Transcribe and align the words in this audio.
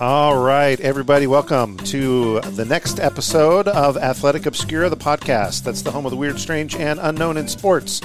All 0.00 0.36
right, 0.42 0.78
everybody, 0.80 1.26
welcome 1.26 1.76
to 1.78 2.40
the 2.40 2.64
next 2.64 2.98
episode 2.98 3.68
of 3.68 3.96
Athletic 3.96 4.44
Obscura, 4.46 4.88
the 4.90 4.96
podcast. 4.96 5.62
That's 5.62 5.82
the 5.82 5.90
home 5.90 6.04
of 6.04 6.10
the 6.10 6.16
weird, 6.16 6.38
strange, 6.40 6.74
and 6.74 6.98
unknown 7.00 7.36
in 7.36 7.46
sports. 7.48 8.00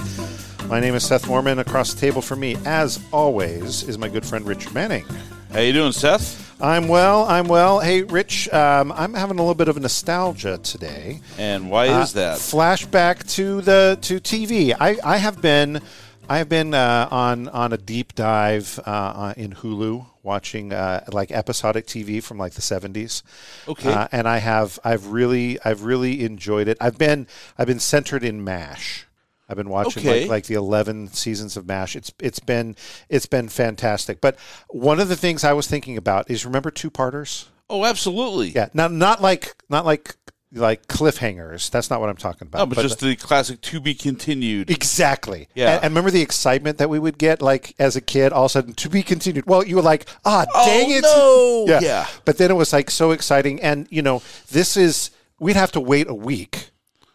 My 0.67 0.79
name 0.79 0.93
is 0.93 1.03
Seth 1.05 1.27
Morman. 1.27 1.57
Across 1.59 1.95
the 1.95 1.99
table 2.01 2.21
from 2.21 2.41
me, 2.41 2.57
as 2.65 2.99
always, 3.11 3.83
is 3.83 3.97
my 3.97 4.07
good 4.07 4.25
friend 4.25 4.45
Richard 4.45 4.73
Manning. 4.73 5.05
How 5.51 5.59
you 5.61 5.73
doing, 5.73 5.91
Seth? 5.91 6.45
I'm 6.61 6.87
well. 6.87 7.23
I'm 7.25 7.47
well. 7.47 7.79
Hey, 7.79 8.03
Rich, 8.03 8.49
um, 8.53 8.91
I'm 8.91 9.13
having 9.13 9.39
a 9.39 9.41
little 9.41 9.55
bit 9.55 9.67
of 9.67 9.79
nostalgia 9.79 10.59
today. 10.59 11.21
And 11.37 11.71
why 11.71 11.87
Uh, 11.89 12.01
is 12.03 12.13
that? 12.13 12.37
Flashback 12.37 13.27
to 13.35 13.61
the 13.61 13.97
to 14.03 14.19
TV. 14.19 14.75
I, 14.79 14.97
I 15.03 15.17
have 15.17 15.41
been 15.41 15.81
I 16.29 16.37
have 16.37 16.47
been 16.49 16.73
uh, 16.73 17.07
on 17.09 17.47
on 17.49 17.73
a 17.73 17.77
deep 17.77 18.13
dive 18.13 18.79
uh, 18.85 18.89
uh, 18.89 19.33
in 19.35 19.53
Hulu 19.53 20.05
watching 20.21 20.71
uh, 20.71 21.03
like 21.11 21.31
episodic 21.31 21.87
TV 21.87 22.21
from 22.21 22.37
like 22.37 22.53
the 22.53 22.61
70s. 22.61 23.23
Okay. 23.67 23.91
Uh, 23.91 24.07
and 24.11 24.27
I 24.27 24.37
have 24.37 24.77
I've 24.83 25.07
really 25.07 25.57
I've 25.65 25.83
really 25.83 26.23
enjoyed 26.23 26.67
it. 26.67 26.77
I've 26.79 26.97
been 26.97 27.25
I've 27.57 27.67
been 27.67 27.79
centered 27.79 28.23
in 28.23 28.43
MASH. 28.43 29.07
I've 29.49 29.57
been 29.57 29.69
watching 29.69 30.07
Okay. 30.07 30.21
like, 30.21 30.29
like 30.29 30.45
the 30.45 30.53
11 30.53 31.07
seasons 31.07 31.57
of 31.57 31.65
MASH. 31.65 31.95
It's 31.95 32.11
it's 32.19 32.39
been 32.39 32.75
it's 33.09 33.25
been 33.25 33.49
fantastic. 33.49 34.21
But 34.21 34.37
one 34.69 34.99
of 34.99 35.09
the 35.09 35.15
things 35.15 35.43
I 35.43 35.53
was 35.53 35.67
thinking 35.67 35.97
about 35.97 36.29
is 36.29 36.45
remember 36.45 36.69
two 36.69 36.91
parters? 36.91 37.49
oh, 37.71 37.85
absolutely. 37.85 38.49
Yeah, 38.49 38.69
not 38.73 38.91
not 38.91 39.21
like 39.21 39.55
not 39.69 39.85
like 39.85 40.15
like 40.51 40.87
cliffhangers. 40.87 41.69
That's 41.69 41.89
not 41.89 41.99
what 41.99 42.09
I'm 42.09 42.17
talking 42.17 42.47
about. 42.47 42.59
No, 42.59 42.75
but, 42.75 42.81
just 42.81 42.99
the 42.99 43.15
classic 43.15 43.61
to 43.61 43.79
be 43.79 43.93
continued. 43.93 44.69
exactly. 44.69 45.47
Yeah. 45.53 45.75
And, 45.75 45.85
and 45.85 45.91
remember 45.91 46.11
the 46.11 46.21
excitement 46.21 46.77
that 46.79 46.89
we 46.89 46.99
would 46.99 47.17
get 47.17 47.41
like 47.41 47.75
as 47.77 47.95
a 47.95 48.01
kid. 48.01 48.33
All 48.33 48.45
of 48.45 48.51
a 48.51 48.53
sudden, 48.53 48.73
to 48.73 48.89
be 48.89 49.03
continued. 49.03 49.45
Well, 49.45 49.65
you 49.65 49.75
were 49.75 49.81
like, 49.81 50.09
ah, 50.25 50.45
dang 50.65 50.91
it. 50.91 51.03
Oh, 51.05 51.65
no. 51.67 51.73
Yeah. 51.73 51.79
Yeah. 51.81 52.07
But 52.25 52.37
then 52.37 52.51
it 52.51 52.55
was 52.55 52.73
like 52.73 52.89
so 52.89 53.11
exciting, 53.11 53.61
and 53.61 53.87
you 53.89 54.01
know, 54.01 54.21
this 54.49 54.75
is 54.75 55.11
we'd 55.39 55.55
have 55.55 55.71
to 55.73 55.79
wait 55.79 56.09
a 56.09 56.13
week, 56.13 56.71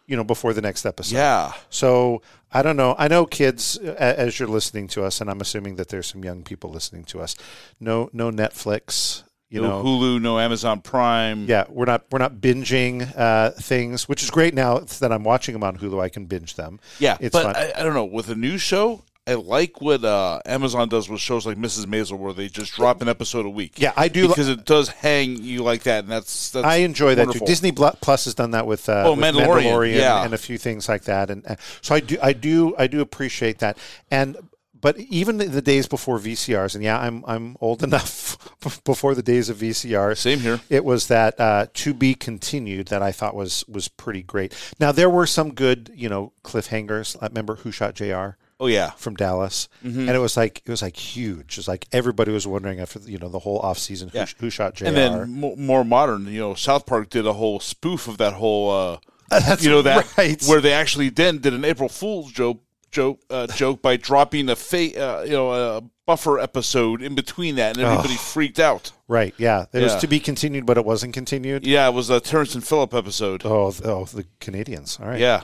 you 0.07 0.15
know, 0.15 0.23
before 0.23 0.53
the 0.53 0.61
next 0.61 0.85
episode. 0.85 1.15
Yeah. 1.15 1.53
So 1.69 2.21
I 2.51 2.61
don't 2.61 2.77
know. 2.77 2.95
I 2.97 3.07
know 3.07 3.25
kids, 3.25 3.77
as 3.77 4.39
you're 4.39 4.47
listening 4.47 4.87
to 4.89 5.03
us, 5.03 5.19
and 5.19 5.29
I'm 5.29 5.41
assuming 5.41 5.75
that 5.75 5.89
there's 5.89 6.07
some 6.07 6.23
young 6.23 6.43
people 6.43 6.69
listening 6.69 7.03
to 7.05 7.19
us. 7.21 7.35
No, 7.79 8.09
no 8.13 8.31
Netflix. 8.31 9.23
You 9.55 9.61
no 9.61 9.81
know, 9.81 9.83
Hulu, 9.83 10.21
no 10.21 10.37
Amazon 10.39 10.81
Prime. 10.81 11.45
yeah, 11.47 11.65
we're 11.69 11.85
not 11.85 12.03
we're 12.11 12.19
not 12.19 12.35
binging 12.35 13.11
uh, 13.17 13.51
things, 13.51 14.07
which 14.07 14.21
is 14.21 14.29
great 14.29 14.53
now 14.53 14.79
that 14.79 15.11
I'm 15.11 15.23
watching 15.23 15.53
them 15.53 15.63
on 15.63 15.77
Hulu. 15.77 16.01
I 16.01 16.09
can 16.09 16.25
binge 16.25 16.55
them. 16.55 16.79
Yeah, 16.99 17.17
it's 17.19 17.33
but 17.33 17.43
fun. 17.43 17.55
I, 17.55 17.71
I 17.79 17.83
don't 17.83 17.93
know. 17.93 18.05
With 18.05 18.29
a 18.29 18.35
new 18.35 18.57
show, 18.57 19.03
I 19.27 19.33
like 19.33 19.81
what 19.81 20.03
uh, 20.05 20.39
Amazon 20.45 20.87
does 20.89 21.09
with 21.09 21.19
shows 21.19 21.47
like 21.47 21.57
Mrs. 21.57 21.85
Maisel, 21.85 22.19
where 22.19 22.33
they 22.33 22.47
just 22.47 22.73
drop 22.73 23.01
an 23.01 23.07
episode 23.09 23.45
a 23.45 23.49
week. 23.49 23.73
Yeah, 23.77 23.91
I 23.95 24.07
do 24.07 24.27
because 24.27 24.49
it 24.49 24.65
does 24.65 24.89
hang 24.89 25.41
you 25.41 25.63
like 25.63 25.83
that, 25.83 26.03
and 26.03 26.11
that's, 26.11 26.51
that's 26.51 26.63
I 26.65 26.77
enjoy 26.77 27.15
that 27.15 27.31
too. 27.31 27.39
Disney 27.39 27.71
Plus 27.71 28.25
has 28.25 28.35
done 28.35 28.51
that 28.51 28.67
with, 28.67 28.87
uh, 28.87 29.03
Oh, 29.05 29.15
with 29.15 29.21
Mandalorian, 29.25 29.95
yeah. 29.95 30.23
and 30.23 30.33
a 30.33 30.37
few 30.37 30.57
things 30.59 30.87
like 30.87 31.05
that, 31.05 31.29
and 31.31 31.43
uh, 31.47 31.55
so 31.81 31.95
I 31.95 32.01
do, 32.01 32.17
I 32.21 32.33
do, 32.33 32.75
I 32.77 32.85
do 32.87 33.01
appreciate 33.01 33.59
that. 33.59 33.77
And 34.11 34.37
but 34.85 34.99
even 34.99 35.37
the, 35.37 35.61
days 35.63 35.87
before 35.87 36.19
VCRs, 36.19 36.75
and 36.75 36.83
yeah, 36.83 36.99
I'm 36.99 37.23
I'm 37.27 37.57
old 37.59 37.81
enough 37.89 38.37
before 38.83 39.15
the 39.15 39.23
days 39.23 39.49
of 39.49 39.57
VCR. 39.57 40.15
Same 40.15 40.39
here. 40.41 40.59
It 40.69 40.85
was 40.85 41.07
that 41.07 41.39
uh, 41.39 41.65
to 41.73 41.93
be 41.95 42.13
continued 42.13 42.89
that 42.89 43.01
I 43.01 43.11
thought 43.11 43.33
was 43.35 43.65
was 43.67 43.87
pretty 43.87 44.21
great. 44.21 44.53
Now 44.79 44.91
there 44.91 45.09
were 45.09 45.25
some 45.25 45.55
good, 45.55 45.89
you 45.95 46.07
know, 46.07 46.33
cliffhangers. 46.43 47.17
I 47.19 47.25
remember 47.25 47.55
Who 47.55 47.71
Shot 47.71 47.95
J.R. 47.95 48.37
Oh 48.59 48.67
yeah, 48.67 48.91
from 48.91 49.15
Dallas, 49.15 49.67
Mm-hmm. 49.83 50.01
and 50.01 50.11
it 50.11 50.19
was 50.19 50.37
like 50.37 50.61
it 50.65 50.69
was 50.69 50.83
like 50.83 50.95
huge. 50.97 51.53
It 51.55 51.57
was 51.57 51.67
like 51.67 51.87
everybody 51.91 52.31
was 52.31 52.45
wondering 52.45 52.79
after 52.79 52.99
you 52.99 53.17
know 53.17 53.29
the 53.29 53.39
whole 53.39 53.57
off 53.59 53.79
season 53.79 54.09
who, 54.09 54.17
Yeah. 54.19 54.27
who 54.39 54.51
shot 54.51 54.75
J.R. 54.75 54.87
and 54.89 54.95
then 54.97 55.39
mo- 55.41 55.55
more 55.57 55.83
modern. 55.83 56.27
You 56.27 56.39
know, 56.41 56.53
South 56.53 56.85
Park 56.85 57.09
did 57.09 57.25
a 57.25 57.33
whole 57.33 57.59
spoof 57.59 58.07
of 58.07 58.17
that 58.19 58.33
whole. 58.33 58.69
Uh, 58.69 58.97
you 59.59 59.71
know 59.71 59.81
that 59.81 60.15
right. 60.17 60.39
where 60.45 60.61
they 60.61 60.71
actually 60.71 61.09
then 61.09 61.39
did 61.39 61.53
an 61.55 61.65
April 61.65 61.89
Fool's 61.89 62.31
joke 62.31 62.61
joke 62.95 63.19
uh, 63.29 63.45
joke 63.47 63.81
by 63.81 63.97
dropping 63.97 64.49
a 64.49 64.55
fa- 64.55 65.19
uh, 65.19 65.23
you 65.23 65.33
know 65.33 65.51
a 65.51 65.81
buffer 66.05 66.39
episode 66.39 67.01
in 67.01 67.13
between 67.13 67.55
that, 67.55 67.75
and 67.75 67.85
everybody 67.85 68.15
freaked 68.15 68.59
out. 68.59 68.91
right, 69.07 69.33
yeah, 69.37 69.65
it 69.73 69.83
was 69.83 69.95
to 69.95 70.07
be 70.07 70.19
continued, 70.19 70.65
but 70.65 70.77
it 70.77 70.85
wasn't 70.85 71.13
continued. 71.13 71.67
Yeah, 71.67 71.87
it 71.89 71.93
was 71.93 72.09
a 72.09 72.19
Terrance 72.19 72.55
and 72.55 72.65
Phillip 72.65 72.93
episode. 72.93 73.41
Oh, 73.45 73.73
oh, 73.83 74.05
the 74.05 74.25
Canadians. 74.39 74.97
All 75.01 75.09
right. 75.09 75.19
Yeah. 75.19 75.43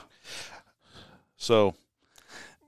So, 1.36 1.74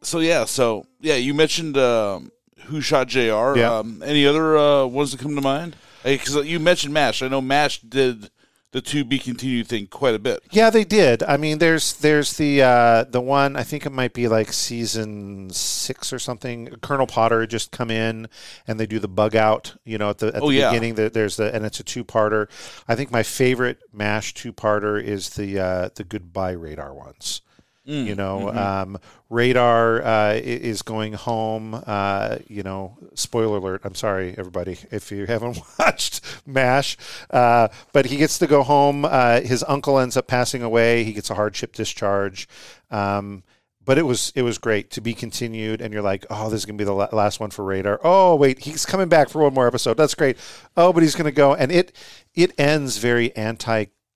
so 0.03 0.19
yeah, 0.19 0.45
so 0.45 0.87
yeah, 1.01 1.15
you 1.15 1.33
mentioned 1.33 1.79
um, 1.79 2.31
who 2.67 2.81
shot 2.81 3.09
J.R. 3.09 3.57
Yeah. 3.57 3.79
Um, 3.79 4.03
any 4.05 4.27
other 4.27 4.59
uh, 4.59 4.85
ones 4.85 5.13
that 5.13 5.21
come 5.21 5.35
to 5.35 5.41
mind? 5.41 5.77
Because 6.03 6.45
you 6.45 6.61
mentioned 6.61 6.93
Mash. 6.93 7.23
I 7.23 7.29
know 7.29 7.41
Mash 7.41 7.81
did 7.81 8.29
the 8.75 8.81
to 8.83 9.05
be 9.05 9.19
continued 9.19 9.69
thing 9.69 9.87
quite 9.87 10.15
a 10.15 10.19
bit. 10.19 10.43
Yeah, 10.51 10.69
they 10.69 10.85
did. 10.85 11.23
I 11.23 11.37
mean, 11.39 11.59
there's 11.59 11.95
there's 11.95 12.37
the 12.37 12.61
uh, 12.63 13.05
the 13.05 13.21
one 13.21 13.57
I 13.57 13.63
think 13.63 13.87
it 13.87 13.91
might 13.91 14.13
be 14.13 14.29
like 14.29 14.53
season 14.53 15.49
six 15.51 16.13
or 16.13 16.19
something. 16.19 16.67
Colonel 16.83 17.07
Potter 17.07 17.47
just 17.47 17.71
come 17.71 17.91
in 17.91 18.29
and 18.67 18.79
they 18.79 18.87
do 18.87 18.99
the 18.99 19.09
bug 19.09 19.35
out. 19.37 19.77
You 19.85 19.97
know, 19.99 20.11
at 20.11 20.19
the 20.19 20.27
at 20.35 20.43
Oh, 20.43 20.49
the 20.51 20.57
yeah. 20.57 20.71
beginning, 20.71 20.97
there- 20.97 21.09
there's 21.09 21.37
the 21.37 21.55
and 21.55 21.65
it's 21.65 21.79
a 21.81 21.85
two 21.85 22.05
parter. 22.05 22.49
I 22.89 22.95
think 22.97 23.11
my 23.11 23.23
favorite 23.23 23.79
Mash 23.93 24.35
two 24.35 24.53
parter 24.53 25.03
is 25.03 25.31
the 25.31 25.59
uh, 25.59 25.89
the 25.95 26.05
Goodbye 26.05 26.53
Radar 26.53 26.93
ones. 26.93 27.41
Mm, 27.87 28.07
You 28.07 28.15
know, 28.15 28.47
mm-hmm. 28.47 28.57
um, 28.59 28.99
Radar 29.29 30.03
uh, 30.03 30.35
is 30.43 30.81
going 30.83 31.13
home. 31.13 31.83
Uh, 31.87 32.39
you 32.49 32.63
know, 32.63 32.97
spoiler 33.15 33.59
alert. 33.59 33.83
I'm 33.85 33.95
sorry, 33.95 34.35
everybody, 34.39 34.79
if 34.91 35.13
you 35.13 35.27
haven't 35.29 35.59
watched 35.79 36.21
MASH. 36.47 36.97
Uh, 37.31 37.69
but 37.93 38.07
he 38.07 38.17
gets 38.17 38.39
to 38.39 38.47
go 38.47 38.63
home. 38.63 39.05
Uh, 39.05 39.41
his 39.41 39.63
uncle 39.69 39.99
ends 39.99 40.17
up 40.17 40.27
passing 40.27 40.63
away. 40.63 41.05
He 41.05 41.13
gets 41.13 41.29
a 41.29 41.35
hardship 41.35 41.75
discharge. 41.75 42.49
Um, 42.91 43.43
but 43.85 43.99
it 43.99 44.05
was 44.05 44.33
it 44.35 44.41
was 44.41 44.57
great 44.57 44.91
to 44.93 45.03
be 45.03 45.13
continued, 45.13 45.83
and 45.83 45.93
you're 45.93 46.03
like, 46.03 46.25
oh, 46.31 46.49
this 46.49 46.61
is 46.61 46.65
gonna 46.65 46.79
be 46.79 46.85
the 46.85 46.93
la- 46.95 47.09
last 47.13 47.39
one 47.39 47.51
for 47.51 47.63
Radar. 47.67 48.01
Oh, 48.03 48.35
wait, 48.35 48.61
he's 48.61 48.87
coming 48.87 49.09
back 49.11 49.29
for 49.29 49.43
one 49.43 49.53
more 49.53 49.67
episode. 49.67 49.99
That's 49.99 50.15
great. 50.15 50.39
Oh, 50.75 50.91
but 50.91 51.03
he's 51.03 51.15
gonna 51.15 51.31
go, 51.31 51.55
and 51.55 51.71
it 51.71 51.93
it 52.35 52.59
ends 52.59 52.97
very 52.97 53.37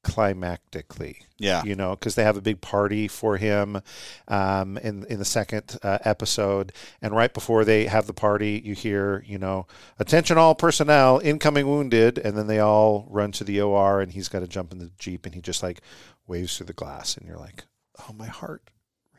anticlimactically 0.04 1.16
Yeah. 1.38 1.62
you 1.64 1.74
know, 1.74 1.90
because 1.90 2.14
they 2.14 2.24
have 2.24 2.36
a 2.36 2.40
big 2.40 2.60
party 2.60 3.08
for 3.08 3.36
him 3.36 3.80
um, 4.26 4.76
in 4.78 5.04
in 5.04 5.18
the 5.18 5.24
second 5.24 5.78
uh, 5.82 5.98
episode, 6.04 6.72
and 7.00 7.14
right 7.14 7.32
before 7.32 7.64
they 7.64 7.86
have 7.86 8.06
the 8.06 8.12
party, 8.14 8.60
you 8.64 8.74
hear, 8.74 9.22
you 9.26 9.38
know, 9.38 9.66
attention 9.98 10.38
all 10.38 10.54
personnel, 10.54 11.20
incoming 11.22 11.66
wounded, 11.66 12.18
and 12.18 12.36
then 12.36 12.46
they 12.46 12.58
all 12.58 13.06
run 13.10 13.32
to 13.32 13.44
the 13.44 13.60
OR, 13.60 14.00
and 14.00 14.12
he's 14.12 14.28
got 14.28 14.40
to 14.40 14.48
jump 14.48 14.72
in 14.72 14.78
the 14.78 14.90
jeep, 14.98 15.26
and 15.26 15.34
he 15.34 15.40
just 15.40 15.62
like 15.62 15.80
waves 16.26 16.56
through 16.56 16.66
the 16.66 16.72
glass, 16.72 17.16
and 17.16 17.26
you're 17.26 17.38
like, 17.38 17.64
oh 18.08 18.12
my 18.12 18.26
heart, 18.26 18.70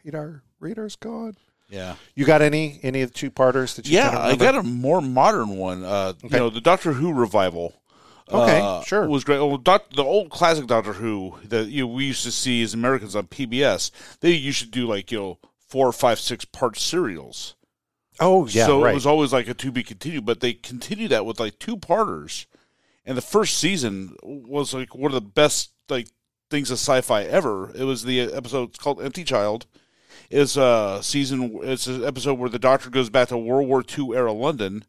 radar, 0.03 0.43
radar's 0.59 0.95
gone. 0.95 1.35
Yeah. 1.69 1.95
You 2.15 2.25
got 2.25 2.41
any 2.41 2.79
any 2.81 3.03
of 3.03 3.11
the 3.11 3.17
two 3.17 3.29
parters 3.29 3.75
that 3.75 3.87
you? 3.87 3.95
Yeah, 3.95 4.17
I 4.19 4.35
got 4.35 4.55
a 4.55 4.63
more 4.63 5.01
modern 5.01 5.49
one. 5.57 5.83
Uh, 5.83 6.13
Okay. 6.23 6.35
You 6.35 6.37
know, 6.39 6.49
the 6.49 6.61
Doctor 6.61 6.93
Who 6.93 7.13
revival. 7.13 7.75
Okay, 8.31 8.59
uh, 8.59 8.81
sure. 8.83 9.07
was 9.07 9.23
great. 9.23 9.39
Well, 9.39 9.57
doc, 9.57 9.89
the 9.95 10.03
old 10.03 10.29
classic 10.29 10.67
Doctor 10.67 10.93
Who 10.93 11.35
that 11.45 11.69
you 11.69 11.81
know, 11.81 11.93
we 11.93 12.05
used 12.05 12.23
to 12.23 12.31
see 12.31 12.61
as 12.61 12.73
Americans 12.73 13.15
on 13.15 13.27
PBS, 13.27 13.91
they 14.19 14.31
used 14.31 14.59
to 14.59 14.67
do 14.67 14.85
like 14.85 15.11
you 15.11 15.19
know 15.19 15.39
four, 15.67 15.91
five, 15.91 16.19
six 16.19 16.45
part 16.45 16.77
serials. 16.77 17.55
Oh 18.19 18.47
yeah, 18.47 18.65
so 18.65 18.83
right. 18.83 18.91
it 18.91 18.95
was 18.95 19.05
always 19.05 19.33
like 19.33 19.47
a 19.47 19.53
to 19.53 19.71
be 19.71 19.83
continued. 19.83 20.25
But 20.25 20.41
they 20.41 20.53
continued 20.53 21.11
that 21.11 21.25
with 21.25 21.39
like 21.39 21.57
two 21.57 21.77
parters, 21.77 22.45
and 23.05 23.17
the 23.17 23.21
first 23.21 23.57
season 23.57 24.15
was 24.21 24.73
like 24.73 24.93
one 24.93 25.11
of 25.11 25.15
the 25.15 25.21
best 25.21 25.71
like 25.89 26.09
things 26.49 26.69
of 26.69 26.75
sci-fi 26.75 27.23
ever. 27.23 27.71
It 27.75 27.83
was 27.83 28.03
the 28.03 28.21
episode 28.21 28.69
it's 28.69 28.79
called 28.79 29.01
Empty 29.01 29.23
Child. 29.23 29.65
It's 30.29 30.57
a 30.57 30.99
season. 31.01 31.59
It's 31.63 31.87
an 31.87 32.03
episode 32.03 32.37
where 32.37 32.49
the 32.49 32.59
Doctor 32.59 32.89
goes 32.89 33.09
back 33.09 33.29
to 33.29 33.37
World 33.37 33.67
War 33.67 33.83
II 33.97 34.15
era 34.15 34.31
London, 34.31 34.83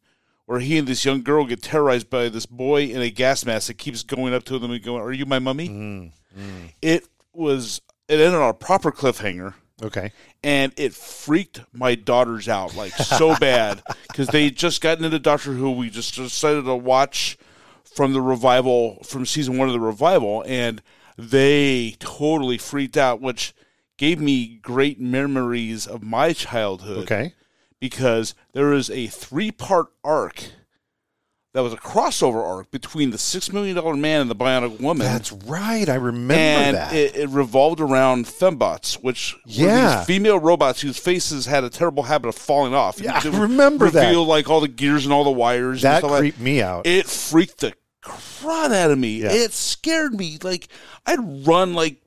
where 0.50 0.58
he 0.58 0.76
and 0.78 0.88
this 0.88 1.04
young 1.04 1.22
girl 1.22 1.46
get 1.46 1.62
terrorized 1.62 2.10
by 2.10 2.28
this 2.28 2.44
boy 2.44 2.82
in 2.82 3.00
a 3.00 3.08
gas 3.08 3.46
mask 3.46 3.68
that 3.68 3.78
keeps 3.78 4.02
going 4.02 4.34
up 4.34 4.42
to 4.42 4.58
them 4.58 4.72
and 4.72 4.82
going, 4.82 5.00
"Are 5.00 5.12
you 5.12 5.24
my 5.24 5.38
mummy?" 5.38 5.68
Mm, 5.68 6.10
It 6.82 7.06
was. 7.32 7.80
It 8.08 8.14
ended 8.14 8.34
on 8.34 8.48
a 8.48 8.54
proper 8.54 8.90
cliffhanger 8.90 9.54
okay. 9.80 10.10
and 10.42 10.72
it 10.76 10.92
freaked 10.92 11.60
my 11.72 11.94
daughters 11.94 12.48
out 12.48 12.74
like 12.74 12.92
so 12.94 13.36
bad 13.40 13.80
because 14.08 14.26
they 14.26 14.50
just 14.50 14.80
gotten 14.80 15.04
into 15.04 15.20
Doctor 15.20 15.52
Who. 15.52 15.70
We 15.70 15.88
just 15.88 16.16
decided 16.16 16.64
to 16.64 16.74
watch 16.74 17.38
from 17.84 18.12
the 18.12 18.20
revival, 18.20 19.04
from 19.04 19.26
season 19.26 19.56
one 19.56 19.68
of 19.68 19.72
the 19.72 19.78
revival, 19.78 20.42
and 20.48 20.82
they 21.16 21.94
totally 22.00 22.58
freaked 22.58 22.96
out, 22.96 23.20
which 23.20 23.54
gave 23.96 24.20
me 24.20 24.58
great 24.60 24.98
memories 24.98 25.86
of 25.86 26.02
my 26.02 26.32
childhood. 26.32 27.04
Okay. 27.04 27.34
Because 27.80 28.34
there 28.52 28.72
is 28.72 28.90
a 28.90 29.06
three-part 29.08 29.86
arc 30.04 30.44
that 31.52 31.62
was 31.64 31.72
a 31.72 31.76
crossover 31.76 32.46
arc 32.46 32.70
between 32.70 33.10
the 33.10 33.18
Six 33.18 33.52
Million 33.52 33.74
Dollar 33.74 33.96
Man 33.96 34.20
and 34.20 34.30
the 34.30 34.36
Bionic 34.36 34.80
Woman 34.80 35.04
That's 35.04 35.32
right. 35.32 35.88
I 35.88 35.96
remember 35.96 36.34
and 36.34 36.76
that. 36.76 36.94
It, 36.94 37.16
it 37.16 37.28
revolved 37.30 37.80
around 37.80 38.26
fembots, 38.26 39.02
which 39.02 39.34
were 39.34 39.40
Yeah. 39.46 39.96
these 39.96 40.06
female 40.06 40.38
robots 40.38 40.80
whose 40.80 40.96
faces 40.98 41.46
had 41.46 41.64
a 41.64 41.70
terrible 41.70 42.04
habit 42.04 42.28
of 42.28 42.36
falling 42.36 42.72
off. 42.72 43.00
Yeah, 43.00 43.20
I 43.24 43.28
remember 43.28 43.90
that. 43.90 44.06
Reveal 44.06 44.24
like 44.26 44.48
all 44.48 44.60
the 44.60 44.68
gears 44.68 45.04
and 45.04 45.12
all 45.12 45.24
the 45.24 45.30
wires. 45.32 45.82
that 45.82 46.04
like 46.04 46.20
creeped 46.20 46.38
me 46.40 46.62
out. 46.62 46.86
It 46.86 47.06
freaked 47.06 47.58
the 47.58 47.74
crud 48.04 48.72
out 48.72 48.92
of 48.92 48.98
me. 48.98 49.22
Yeah. 49.22 49.32
It 49.32 49.52
scared 49.52 50.14
me. 50.14 50.38
Like 50.40 50.68
I'd 51.04 51.46
run 51.46 51.74
like 51.74 51.99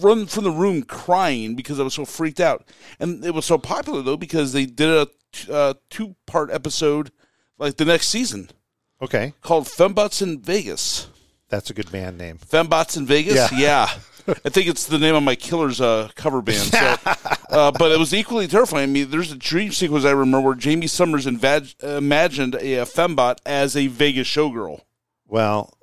run 0.00 0.26
from 0.26 0.44
the 0.44 0.50
room 0.50 0.82
crying 0.82 1.54
because 1.54 1.80
I 1.80 1.82
was 1.82 1.94
so 1.94 2.04
freaked 2.04 2.40
out. 2.40 2.64
And 2.98 3.24
it 3.24 3.34
was 3.34 3.44
so 3.44 3.58
popular 3.58 4.02
though 4.02 4.16
because 4.16 4.52
they 4.52 4.66
did 4.66 4.88
a 4.88 5.08
uh, 5.52 5.74
two 5.90 6.16
part 6.26 6.50
episode 6.50 7.10
like 7.58 7.76
the 7.76 7.84
next 7.84 8.08
season 8.08 8.50
okay. 9.00 9.34
called 9.42 9.66
Fembots 9.66 10.22
in 10.22 10.40
Vegas. 10.40 11.08
That's 11.48 11.70
a 11.70 11.74
good 11.74 11.92
band 11.92 12.18
name. 12.18 12.38
Fembots 12.38 12.96
in 12.96 13.06
Vegas? 13.06 13.34
Yeah. 13.34 13.48
Yeah. 13.52 13.90
I 14.44 14.48
think 14.48 14.66
it's 14.66 14.86
the 14.86 14.98
name 14.98 15.14
of 15.14 15.22
my 15.22 15.36
Killers 15.36 15.80
uh, 15.80 16.08
cover 16.16 16.42
band. 16.42 16.58
So, 16.58 16.96
uh, 17.50 17.70
but 17.70 17.92
it 17.92 17.98
was 17.98 18.12
equally 18.12 18.48
terrifying. 18.48 18.82
I 18.82 18.92
mean, 18.92 19.10
there's 19.10 19.30
a 19.30 19.36
dream 19.36 19.70
sequence 19.70 20.04
I 20.04 20.10
remember 20.10 20.40
where 20.40 20.58
Jaime 20.60 20.86
Sommers 20.86 21.26
invag- 21.26 21.80
imagined 21.80 22.56
a, 22.56 22.74
a 22.74 22.84
fembot 22.84 23.38
as 23.46 23.76
a 23.76 23.86
Vegas 23.86 24.26
showgirl. 24.26 24.80
Well, 25.28 25.75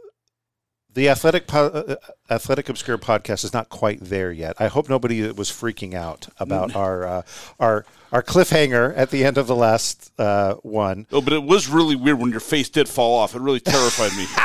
the 0.93 1.09
athletic 1.09 1.47
po- 1.47 1.67
uh, 1.67 1.95
athletic 2.29 2.69
obscura 2.69 2.97
podcast 2.97 3.43
is 3.43 3.53
not 3.53 3.69
quite 3.69 3.99
there 3.99 4.31
yet. 4.31 4.55
I 4.59 4.67
hope 4.67 4.89
nobody 4.89 5.29
was 5.31 5.49
freaking 5.49 5.93
out 5.93 6.27
about 6.39 6.75
our 6.75 7.05
uh, 7.05 7.21
our 7.59 7.85
our 8.11 8.23
cliffhanger 8.23 8.93
at 8.95 9.09
the 9.09 9.25
end 9.25 9.37
of 9.37 9.47
the 9.47 9.55
last 9.55 10.11
uh, 10.19 10.55
one. 10.55 11.07
Oh, 11.11 11.21
but 11.21 11.33
it 11.33 11.43
was 11.43 11.67
really 11.67 11.95
weird 11.95 12.19
when 12.19 12.31
your 12.31 12.39
face 12.39 12.69
did 12.69 12.87
fall 12.87 13.17
off. 13.17 13.35
It 13.35 13.41
really 13.41 13.59
terrified 13.59 14.15
me. 14.15 14.27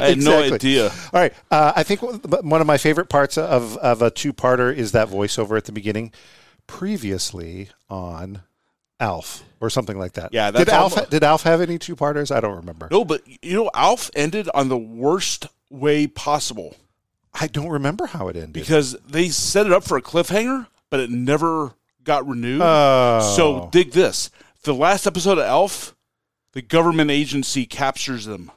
I 0.00 0.10
had 0.10 0.18
no 0.18 0.42
idea. 0.42 0.86
All 0.86 1.20
right, 1.20 1.34
uh, 1.50 1.72
I 1.76 1.82
think 1.82 2.00
one 2.02 2.60
of 2.60 2.66
my 2.66 2.78
favorite 2.78 3.08
parts 3.08 3.36
of 3.36 3.76
of 3.78 4.02
a 4.02 4.10
two 4.10 4.32
parter 4.32 4.74
is 4.74 4.92
that 4.92 5.08
voiceover 5.08 5.56
at 5.56 5.64
the 5.64 5.72
beginning. 5.72 6.12
Previously 6.66 7.68
on 7.88 8.42
Alf 8.98 9.44
or 9.66 9.70
something 9.70 9.98
like 9.98 10.12
that. 10.12 10.32
Yeah, 10.32 10.50
did 10.50 10.68
Alf 10.68 10.96
almo- 10.96 11.10
did 11.10 11.24
Alf 11.24 11.42
have 11.42 11.60
any 11.60 11.78
two 11.78 11.96
parters? 11.96 12.30
I 12.30 12.40
don't 12.40 12.56
remember. 12.56 12.88
No, 12.90 13.04
but 13.04 13.22
you 13.42 13.54
know, 13.54 13.70
Alf 13.74 14.10
ended 14.14 14.48
on 14.54 14.68
the 14.68 14.78
worst 14.78 15.48
way 15.68 16.06
possible 16.06 16.76
I 17.38 17.46
don't 17.46 17.68
remember 17.68 18.06
how 18.06 18.28
it 18.28 18.36
ended. 18.36 18.52
because 18.52 18.96
they 19.06 19.28
set 19.28 19.66
it 19.66 19.72
up 19.72 19.84
for 19.84 19.96
a 19.96 20.02
cliffhanger, 20.02 20.66
but 20.90 21.00
it 21.00 21.10
never 21.10 21.72
got 22.02 22.26
renewed. 22.26 22.62
Oh. 22.62 23.34
So 23.36 23.68
dig 23.70 23.92
this: 23.92 24.30
the 24.62 24.74
last 24.74 25.06
episode 25.06 25.38
of 25.38 25.44
Alf, 25.44 25.94
the 26.52 26.62
government 26.62 27.10
agency 27.10 27.66
captures 27.66 28.24
them, 28.24 28.50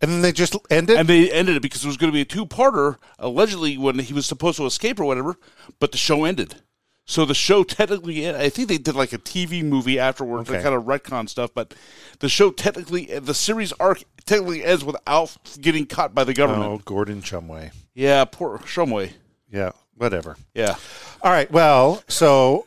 and 0.00 0.10
then 0.10 0.22
they 0.22 0.32
just 0.32 0.56
ended. 0.70 0.96
It. 0.96 1.00
And 1.00 1.08
they 1.08 1.30
ended 1.30 1.56
it 1.56 1.62
because 1.62 1.84
it 1.84 1.86
was 1.86 1.96
going 1.96 2.10
to 2.10 2.14
be 2.14 2.22
a 2.22 2.24
two-parter, 2.24 2.96
allegedly 3.18 3.78
when 3.78 3.98
he 4.00 4.12
was 4.12 4.26
supposed 4.26 4.56
to 4.56 4.66
escape 4.66 4.98
or 4.98 5.04
whatever. 5.04 5.36
But 5.78 5.92
the 5.92 5.98
show 5.98 6.24
ended. 6.24 6.56
So 7.06 7.24
the 7.26 7.34
show 7.34 7.64
technically, 7.64 8.28
I 8.30 8.48
think 8.48 8.68
they 8.68 8.78
did 8.78 8.94
like 8.94 9.12
a 9.12 9.18
TV 9.18 9.62
movie 9.62 9.98
afterwards, 9.98 10.48
Okay. 10.48 10.58
that 10.58 10.64
kind 10.64 10.74
of 10.74 10.84
retcon 10.84 11.28
stuff. 11.28 11.50
But 11.54 11.74
the 12.20 12.28
show 12.30 12.50
technically, 12.50 13.06
the 13.18 13.34
series 13.34 13.72
arc 13.74 14.04
technically 14.24 14.64
ends 14.64 14.84
with 14.84 14.96
Alf 15.06 15.38
getting 15.60 15.84
caught 15.86 16.14
by 16.14 16.24
the 16.24 16.32
government. 16.32 16.64
oh, 16.70 16.78
Gordon 16.84 17.20
Shumway. 17.20 17.72
Yeah, 17.94 18.24
poor 18.24 18.58
Shumway. 18.60 19.12
Yeah, 19.52 19.72
whatever. 19.96 20.36
Yeah, 20.54 20.76
All 21.22 21.30
right. 21.30 21.50
Well, 21.50 22.02
so 22.08 22.66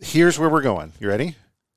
here's 0.00 0.38
where 0.38 0.48
we're 0.50 0.62
going. 0.62 0.92
You 1.00 1.08
ready? 1.08 1.36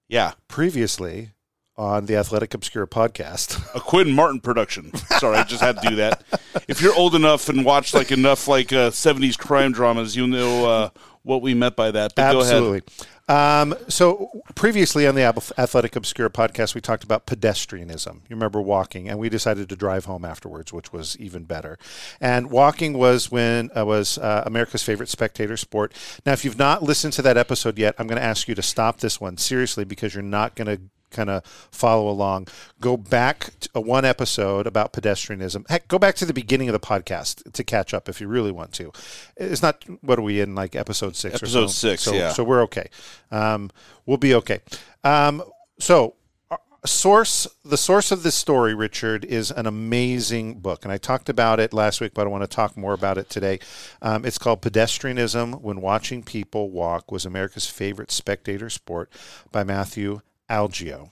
yeah. 0.10 0.34
Previously 0.48 1.32
on 1.78 2.06
the 2.06 2.16
Athletic 2.16 2.54
Obscura 2.54 2.88
podcast. 2.88 3.62
a 3.76 3.80
Quinn 3.80 4.12
Martin 4.12 4.40
production. 4.42 4.94
Sorry, 5.20 5.38
I 5.38 5.44
just 5.44 5.62
had 5.62 5.82
to 5.82 5.90
do 5.90 5.96
that. 5.98 6.24
If 6.68 6.82
you're 6.82 6.96
old 6.96 7.16
enough 7.16 7.50
and 7.50 7.66
watched 7.66 7.94
like 7.94 8.12
enough 8.12 8.48
like 8.48 8.72
uh, 8.72 8.90
'70s 8.92 9.38
crime 9.38 9.72
dramas, 9.72 10.16
you'll 10.16 10.28
know 10.28 10.66
uh, 10.70 10.90
what 11.26 11.42
we 11.42 11.54
meant 11.54 11.76
by 11.76 11.92
that. 11.92 12.18
Absolutely. 12.18 12.84
Um, 13.28 13.76
so 13.88 14.44
previously 14.54 15.08
on 15.08 15.16
the 15.16 15.24
Athletic 15.24 15.96
Obscura 15.96 16.30
podcast, 16.30 16.76
we 16.76 16.82
talked 16.82 17.04
about 17.04 17.26
pedestrianism. 17.26 18.18
You 18.30 18.36
remember 18.36 18.62
walking, 18.62 19.10
and 19.10 19.18
we 19.18 19.30
decided 19.30 19.68
to 19.70 19.76
drive 19.76 20.06
home 20.06 20.24
afterwards, 20.24 20.72
which 20.72 20.94
was 20.94 21.18
even 21.18 21.44
better. 21.44 21.80
And 22.22 22.52
walking 22.52 22.94
was 22.94 23.32
when 23.32 23.72
uh, 23.76 23.86
was 23.86 24.20
uh, 24.20 24.44
America's 24.46 24.84
favorite 24.84 25.10
spectator 25.10 25.58
sport. 25.58 25.94
Now, 26.26 26.34
if 26.34 26.46
you've 26.46 26.60
not 26.60 26.84
listened 26.84 27.14
to 27.14 27.24
that 27.24 27.38
episode 27.38 27.80
yet, 27.80 27.96
I'm 27.98 28.06
going 28.06 28.20
to 28.20 28.26
ask 28.26 28.48
you 28.48 28.54
to 28.56 28.62
stop 28.62 29.00
this 29.00 29.20
one 29.20 29.38
seriously 29.38 29.86
because 29.86 30.14
you're 30.14 30.24
not 30.24 30.56
going 30.56 30.68
to 30.68 30.84
kind 31.16 31.30
of 31.30 31.46
follow 31.72 32.10
along. 32.10 32.48
Go 32.80 32.98
back 32.98 33.52
to 33.62 33.70
a 33.76 33.82
one 33.82 34.06
episode 34.06 34.68
about 34.68 34.94
pedestrianism. 34.94 35.68
Heck, 35.70 35.88
go 35.88 35.98
back 35.98 36.16
to 36.16 36.26
the 36.26 36.34
beginning 36.34 36.70
of 36.70 36.74
the 36.74 36.80
podcast 36.80 37.52
to 37.54 37.64
catch 37.64 37.94
up 37.94 38.10
if 38.10 38.22
you 38.22 38.28
really 38.28 38.52
want 38.52 38.74
to. 38.74 38.92
It's 39.38 39.62
not 39.62 39.84
what 40.02 40.20
are 40.20 40.24
we 40.24 40.42
in 40.42 40.56
like 40.56 40.76
episode 40.76 41.16
six 41.16 41.36
or 41.36 41.46
Episode 41.46 41.68
so? 41.68 41.90
six, 41.90 42.04
So, 42.04 42.14
yeah. 42.14 42.32
so 42.32 42.44
we're 42.44 42.62
okay. 42.64 42.90
Um, 43.32 43.72
we'll 44.06 44.18
be 44.18 44.36
okay. 44.36 44.60
Um, 45.04 45.44
so 45.80 46.16
uh, 46.52 46.58
source 46.86 47.48
the 47.64 47.78
source 47.78 48.12
of 48.12 48.24
this 48.24 48.36
story 48.36 48.74
richard 48.74 49.26
is 49.26 49.50
an 49.52 49.66
amazing 49.66 50.60
book 50.60 50.86
and 50.86 50.92
i 50.92 50.98
talked 50.98 51.30
about 51.30 51.60
it 51.60 51.74
last 51.74 52.00
week 52.00 52.14
but 52.14 52.28
i 52.28 52.30
want 52.30 52.44
to 52.44 52.48
talk 52.48 52.78
more 52.78 52.94
about 52.94 53.18
it 53.18 53.30
today 53.30 53.60
um, 54.04 54.24
it's 54.24 54.38
called 54.38 54.62
pedestrianism 54.62 55.60
when 55.62 55.82
watching 55.82 56.22
people 56.22 56.70
walk 56.70 57.12
was 57.12 57.26
america's 57.26 57.68
favorite 57.68 58.12
spectator 58.12 58.70
sport 58.70 59.12
by 59.52 59.64
matthew 59.64 60.22
Algeo 60.50 61.10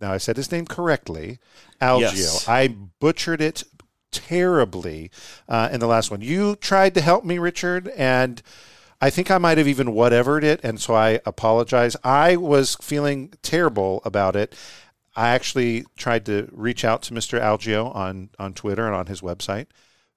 now 0.00 0.12
i 0.12 0.18
said 0.18 0.36
his 0.36 0.52
name 0.52 0.66
correctly 0.66 1.38
Algeo 1.80 2.00
Yes. 2.16 2.48
i 2.48 2.68
butchered 2.68 3.40
it 3.40 3.64
terribly 4.12 5.10
uh, 5.48 5.68
in 5.72 5.80
the 5.80 5.86
last 5.86 6.10
one 6.10 6.20
you 6.20 6.56
tried 6.56 6.94
to 6.94 7.00
help 7.00 7.24
me 7.24 7.38
richard 7.38 7.88
and 7.96 8.42
I 8.98 9.10
think 9.10 9.30
I 9.30 9.36
might 9.36 9.58
have 9.58 9.68
even 9.68 9.92
whatevered 9.92 10.42
it, 10.42 10.58
and 10.62 10.80
so 10.80 10.94
I 10.94 11.20
apologize. 11.26 11.96
I 12.02 12.36
was 12.36 12.76
feeling 12.80 13.34
terrible 13.42 14.00
about 14.06 14.36
it. 14.36 14.54
I 15.14 15.28
actually 15.28 15.84
tried 15.98 16.24
to 16.26 16.48
reach 16.50 16.82
out 16.82 17.02
to 17.02 17.14
Mr. 17.14 17.38
Algeo 17.38 17.94
on, 17.94 18.30
on 18.38 18.54
Twitter 18.54 18.86
and 18.86 18.94
on 18.94 19.06
his 19.06 19.20
website, 19.20 19.66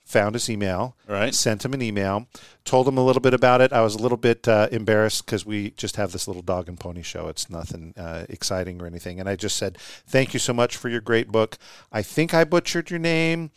found 0.10 0.34
his 0.34 0.50
email, 0.50 0.96
right. 1.08 1.36
sent 1.36 1.63
him 1.63 1.72
an 1.74 1.84
email, 1.84 2.28
told 2.66 2.88
him 2.88 2.98
a 2.98 3.06
little 3.06 3.22
bit 3.22 3.36
about 3.36 3.62
it. 3.62 3.72
I 3.72 3.82
was 3.82 3.94
a 3.94 4.00
little 4.00 4.18
bit 4.18 4.48
uh, 4.48 4.68
embarrassed 4.72 5.24
because 5.24 5.46
we 5.46 5.70
just 5.72 5.98
have 5.98 6.12
this 6.12 6.28
little 6.28 6.42
dog 6.42 6.68
and 6.68 6.80
pony 6.80 7.04
show. 7.04 7.28
It's 7.28 7.48
nothing 7.48 7.94
uh, 7.96 8.25
exciting 8.28 8.82
or 8.82 8.88
anything. 8.88 9.20
And 9.20 9.30
I 9.30 9.36
just 9.36 9.56
said, 9.56 9.78
Thank 10.08 10.34
you 10.34 10.39
so 10.39 10.51
much 10.51 10.75
for 10.78 10.89
your 10.89 11.00
great 11.00 11.28
book. 11.28 11.60
I 11.92 12.01
think 12.01 12.34
I 12.34 12.44
butchered 12.44 12.89
your 12.89 13.00
name. 13.00 13.51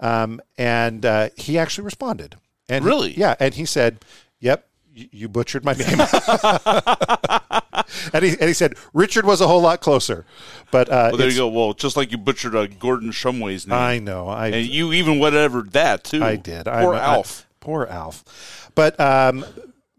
Um, 0.00 0.40
and 0.56 1.04
uh, 1.04 1.28
he 1.36 1.58
actually 1.58 1.84
responded. 1.84 2.36
And 2.70 2.84
he- 2.84 2.88
Really? 2.88 3.12
yeah. 3.12 3.34
And 3.38 3.52
he 3.54 3.66
said, 3.66 3.98
Yep, 4.40 4.66
you 4.94 5.28
butchered 5.28 5.64
my 5.64 5.74
name. 5.74 5.98
and, 8.12 8.24
he, 8.24 8.30
and 8.32 8.42
he 8.42 8.52
said, 8.52 8.74
Richard 8.92 9.24
was 9.24 9.40
a 9.40 9.46
whole 9.48 9.60
lot 9.62 9.80
closer. 9.80 10.24
But 10.70 10.88
uh, 10.88 11.08
Well, 11.10 11.16
there 11.18 11.28
you 11.30 11.36
go. 11.36 11.48
Well, 11.48 11.72
just 11.72 11.96
like 11.96 12.10
you 12.12 12.18
butchered 12.18 12.54
uh, 12.54 12.66
Gordon 12.66 13.10
Shumway's 13.10 13.66
name, 13.66 13.78
I 13.78 13.98
know. 13.98 14.28
I, 14.28 14.48
and 14.48 14.66
you 14.66 14.92
even 14.92 15.18
whatevered 15.18 15.72
that 15.72 16.04
too. 16.04 16.22
I 16.22 16.36
did. 16.36 16.64
Poor 16.66 16.74
I'm- 16.74 16.94
I- 16.94 17.14
Alf. 17.14 17.46
poor 17.60 17.86
Alf. 17.86 18.70
But 18.74 18.98
um, 19.00 19.44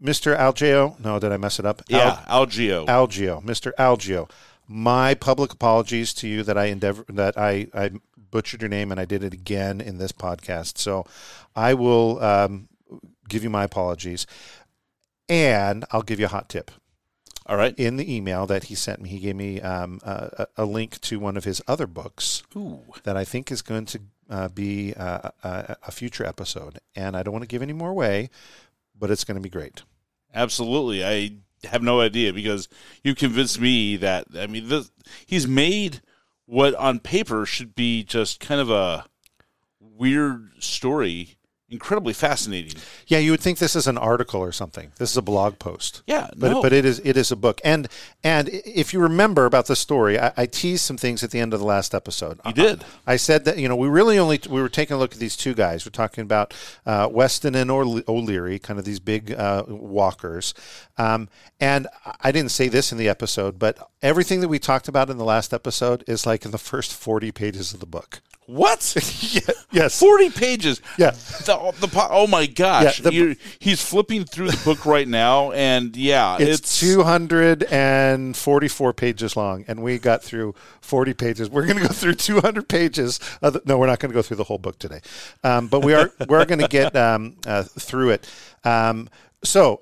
Mr. 0.02 0.36
Algeo, 0.36 0.98
no, 1.00 1.18
did 1.18 1.32
I 1.32 1.36
mess 1.36 1.58
it 1.58 1.66
up? 1.66 1.82
yeah, 1.88 2.24
Algeo. 2.28 2.88
Al- 2.88 3.06
Algeo, 3.06 3.42
Mr. 3.44 3.72
Algeo. 3.78 4.30
My 4.66 5.14
public 5.14 5.52
apologies 5.52 6.14
to 6.14 6.28
you 6.28 6.42
that 6.44 6.56
I 6.56 6.66
endeavor 6.66 7.04
that 7.08 7.36
I, 7.36 7.66
I 7.74 7.90
butchered 8.30 8.62
your 8.62 8.68
name 8.68 8.92
and 8.92 9.00
I 9.00 9.04
did 9.04 9.24
it 9.24 9.34
again 9.34 9.80
in 9.80 9.98
this 9.98 10.12
podcast. 10.12 10.78
So 10.78 11.04
I 11.56 11.74
will 11.74 12.22
um, 12.22 12.68
give 13.28 13.42
you 13.42 13.50
my 13.50 13.64
apologies, 13.64 14.26
and 15.28 15.84
I'll 15.90 16.02
give 16.02 16.20
you 16.20 16.26
a 16.26 16.28
hot 16.28 16.48
tip. 16.48 16.70
All 17.46 17.56
right. 17.56 17.74
in 17.78 17.96
the 17.96 18.14
email 18.14 18.46
that 18.46 18.64
he 18.64 18.74
sent 18.74 19.00
me, 19.00 19.08
he 19.08 19.18
gave 19.18 19.36
me 19.36 19.60
um, 19.60 20.00
a, 20.02 20.46
a 20.56 20.64
link 20.64 21.00
to 21.02 21.18
one 21.18 21.36
of 21.36 21.44
his 21.44 21.62
other 21.66 21.86
books 21.86 22.42
Ooh. 22.54 22.80
that 23.04 23.16
I 23.16 23.24
think 23.24 23.50
is 23.50 23.62
going 23.62 23.86
to 23.86 24.00
uh, 24.28 24.48
be 24.48 24.94
uh, 24.94 25.30
a, 25.42 25.76
a 25.88 25.90
future 25.90 26.24
episode. 26.24 26.78
And 26.94 27.16
I 27.16 27.22
don't 27.22 27.32
want 27.32 27.42
to 27.42 27.48
give 27.48 27.62
any 27.62 27.72
more 27.72 27.90
away, 27.90 28.30
but 28.98 29.10
it's 29.10 29.24
going 29.24 29.36
to 29.36 29.42
be 29.42 29.48
great. 29.48 29.82
Absolutely. 30.34 31.04
I 31.04 31.32
have 31.66 31.82
no 31.82 32.00
idea 32.00 32.32
because 32.32 32.68
you 33.02 33.14
convinced 33.14 33.60
me 33.60 33.96
that 33.96 34.26
I 34.38 34.46
mean 34.46 34.68
this, 34.68 34.90
he's 35.26 35.46
made 35.46 36.00
what 36.46 36.74
on 36.74 37.00
paper 37.00 37.44
should 37.46 37.74
be 37.74 38.02
just 38.02 38.40
kind 38.40 38.60
of 38.60 38.70
a 38.70 39.06
weird 39.80 40.50
story 40.62 41.36
incredibly 41.70 42.12
fascinating. 42.12 42.80
Yeah, 43.06 43.18
you 43.18 43.30
would 43.30 43.40
think 43.40 43.58
this 43.58 43.76
is 43.76 43.86
an 43.86 43.96
article 43.96 44.40
or 44.40 44.52
something. 44.52 44.90
This 44.96 45.10
is 45.10 45.16
a 45.16 45.22
blog 45.22 45.58
post. 45.58 46.02
Yeah, 46.06 46.28
but 46.36 46.50
no. 46.50 46.62
but 46.62 46.72
it 46.72 46.84
is 46.84 47.00
it 47.04 47.16
is 47.16 47.30
a 47.30 47.36
book. 47.36 47.60
And 47.64 47.88
and 48.24 48.48
if 48.48 48.92
you 48.92 49.00
remember 49.00 49.46
about 49.46 49.66
the 49.66 49.76
story, 49.76 50.18
I, 50.18 50.32
I 50.36 50.46
teased 50.46 50.82
some 50.82 50.96
things 50.96 51.22
at 51.22 51.30
the 51.30 51.38
end 51.38 51.54
of 51.54 51.60
the 51.60 51.66
last 51.66 51.94
episode. 51.94 52.40
You 52.44 52.52
did. 52.52 52.84
I 53.06 53.16
said 53.16 53.44
that 53.44 53.58
you 53.58 53.68
know 53.68 53.76
we 53.76 53.88
really 53.88 54.18
only 54.18 54.40
we 54.48 54.60
were 54.60 54.68
taking 54.68 54.96
a 54.96 54.98
look 54.98 55.12
at 55.12 55.18
these 55.18 55.36
two 55.36 55.54
guys. 55.54 55.86
We're 55.86 55.90
talking 55.90 56.22
about 56.22 56.54
uh, 56.84 57.08
Weston 57.10 57.54
and 57.54 57.70
O'Leary, 57.70 58.58
kind 58.58 58.78
of 58.78 58.84
these 58.84 59.00
big 59.00 59.32
uh, 59.32 59.64
walkers. 59.68 60.54
Um, 60.98 61.28
and 61.60 61.86
I 62.20 62.32
didn't 62.32 62.50
say 62.50 62.68
this 62.68 62.92
in 62.92 62.98
the 62.98 63.08
episode, 63.08 63.58
but 63.58 63.90
everything 64.02 64.40
that 64.40 64.48
we 64.48 64.58
talked 64.58 64.88
about 64.88 65.08
in 65.08 65.18
the 65.18 65.24
last 65.24 65.54
episode 65.54 66.04
is 66.06 66.26
like 66.26 66.44
in 66.44 66.50
the 66.50 66.58
first 66.58 66.92
forty 66.92 67.30
pages 67.30 67.72
of 67.72 67.80
the 67.80 67.86
book. 67.86 68.20
What? 68.50 68.96
Yeah, 69.30 69.42
yes. 69.70 70.00
40 70.00 70.30
pages. 70.30 70.82
Yeah. 70.98 71.10
The, 71.10 71.56
the, 71.78 71.88
po- 71.88 72.08
oh 72.10 72.26
my 72.26 72.46
gosh. 72.46 73.00
Yeah, 73.00 73.10
the- 73.10 73.36
he's 73.58 73.82
flipping 73.82 74.24
through 74.24 74.50
the 74.50 74.60
book 74.64 74.86
right 74.86 75.06
now, 75.06 75.52
and 75.52 75.94
yeah, 75.96 76.36
It's, 76.40 76.60
it's, 76.60 76.80
244 76.80 78.92
pages 78.92 79.36
long, 79.36 79.64
and 79.68 79.82
we 79.82 79.98
got 79.98 80.22
through 80.22 80.54
40 80.80 81.14
pages. 81.14 81.50
We're 81.50 81.66
going 81.66 81.78
to 81.78 81.86
go 81.86 81.92
through 81.92 82.14
200 82.14 82.68
pages. 82.68 83.20
Of 83.42 83.52
the, 83.54 83.62
no, 83.64 83.78
we're 83.78 83.86
not 83.86 84.00
going 84.00 84.10
to 84.10 84.14
go 84.14 84.22
through 84.22 84.38
the 84.38 84.44
whole 84.44 84.58
book 84.58 84.78
today, 84.78 85.00
um, 85.44 85.68
but 85.68 85.84
we 85.84 85.94
are 85.94 86.10
we're 86.28 86.44
going 86.46 86.60
to 86.60 86.68
get 86.68 86.96
um, 86.96 87.36
uh, 87.46 87.62
through 87.62 88.10
it. 88.10 88.28
Um, 88.64 89.08
so, 89.42 89.80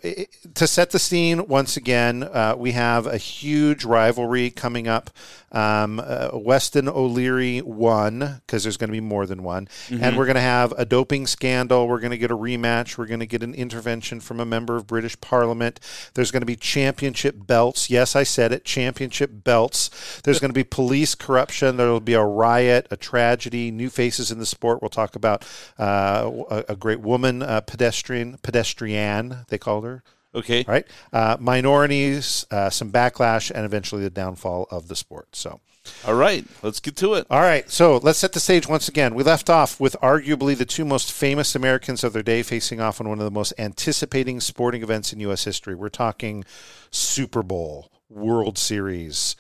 to 0.55 0.69
set 0.69 0.91
the 0.91 1.01
scene 1.01 1.49
once 1.49 1.77
again, 1.77 2.23
uh, 2.23 2.55
we 2.57 2.71
have 2.73 3.09
a 3.09 3.17
huge 3.17 3.85
rivalry 3.85 4.51
coming 4.51 4.87
up. 4.87 5.11
Um, 5.51 6.01
uh, 6.05 6.31
Weston 6.35 6.89
O'Leary 6.89 7.63
won 7.63 8.43
because 8.47 8.63
there's 8.63 8.77
going 8.77 8.89
to 8.89 8.93
be 8.93 9.01
more 9.01 9.27
than 9.27 9.43
one, 9.43 9.69
and 9.91 10.17
we're 10.17 10.27
going 10.27 10.35
to 10.35 10.41
have 10.41 10.73
a 10.77 10.85
doping 10.85 11.27
scandal. 11.27 11.89
We're 11.89 12.01
going 12.01 12.11
to 12.11 12.19
get 12.19 12.31
a 12.31 12.37
rematch. 12.37 12.99
We're 12.99 13.07
going 13.07 13.21
to 13.21 13.27
get 13.27 13.43
an 13.43 13.55
intervention 13.55 14.21
from 14.21 14.41
a 14.41 14.45
member 14.45 14.77
of 14.77 14.87
British 14.87 15.19
Parliament. 15.21 15.81
There's 16.15 16.31
going 16.31 16.43
to 16.43 16.47
be 16.47 16.57
championship 16.57 17.47
belts. 17.47 17.89
Yes, 17.89 18.15
I 18.15 18.25
said 18.25 18.53
it. 18.53 18.65
Championship 18.65 19.31
belts. 19.45 20.21
There's 20.23 20.39
going 20.39 20.51
to 20.51 20.55
be 20.55 20.65
police 20.65 21.15
corruption. 21.15 21.77
There 21.77 21.89
will 21.89 22.01
be 22.01 22.15
a 22.15 22.25
riot, 22.25 22.87
a 22.91 22.97
tragedy, 22.97 23.71
new 23.71 23.91
faces 23.91 24.31
in 24.31 24.39
the 24.39 24.47
sport. 24.47 24.83
We'll 24.83 24.91
talk 24.91 25.17
about 25.17 25.47
uh, 25.79 26.31
a, 26.51 26.65
a 26.71 26.77
great 26.77 27.01
woman, 27.01 27.43
uh, 27.43 27.61
pedestrian, 27.61 28.39
pedestrian. 28.43 29.47
They 29.49 29.59
called 29.59 29.85
her. 29.85 30.03
Okay. 30.35 30.65
All 30.67 30.73
right. 30.75 30.87
Uh, 31.13 31.37
minorities, 31.41 32.47
uh, 32.51 32.71
some 32.71 32.91
backlash, 32.91 33.51
and 33.51 33.65
eventually 33.65 34.03
the 34.03 34.11
downfall 34.11 34.67
of 34.71 34.89
the 34.89 34.97
sport. 34.97 35.35
So, 35.37 35.61
All 36.07 36.15
right. 36.15 36.45
Let's 36.63 36.81
get 36.81 36.97
to 36.97 37.15
it. 37.15 37.27
all 37.31 37.41
right. 37.41 37.69
So 37.71 37.97
let's 37.99 38.19
set 38.19 38.33
the 38.33 38.41
stage 38.41 38.69
once 38.69 38.89
again. 38.89 39.15
We 39.15 39.23
left 39.23 39.49
off 39.49 39.81
with 39.81 39.97
arguably 40.03 40.57
the 40.57 40.67
two 40.67 40.85
most 40.85 41.13
famous 41.13 41.55
Americans 41.55 42.05
of 42.05 42.13
their 42.13 42.23
day 42.23 42.43
facing 42.43 42.81
off 42.81 43.01
in 43.01 43.09
one 43.09 43.19
of 43.19 43.25
the 43.25 43.31
most 43.31 43.53
anticipating 43.59 44.41
sporting 44.41 44.83
events 44.83 45.13
in 45.13 45.21
U.S. 45.21 45.45
history. 45.45 45.75
We're 45.75 45.89
talking 45.89 46.45
Super 46.91 47.43
Bowl, 47.43 47.91
World 48.11 48.59
Series, 48.59 49.35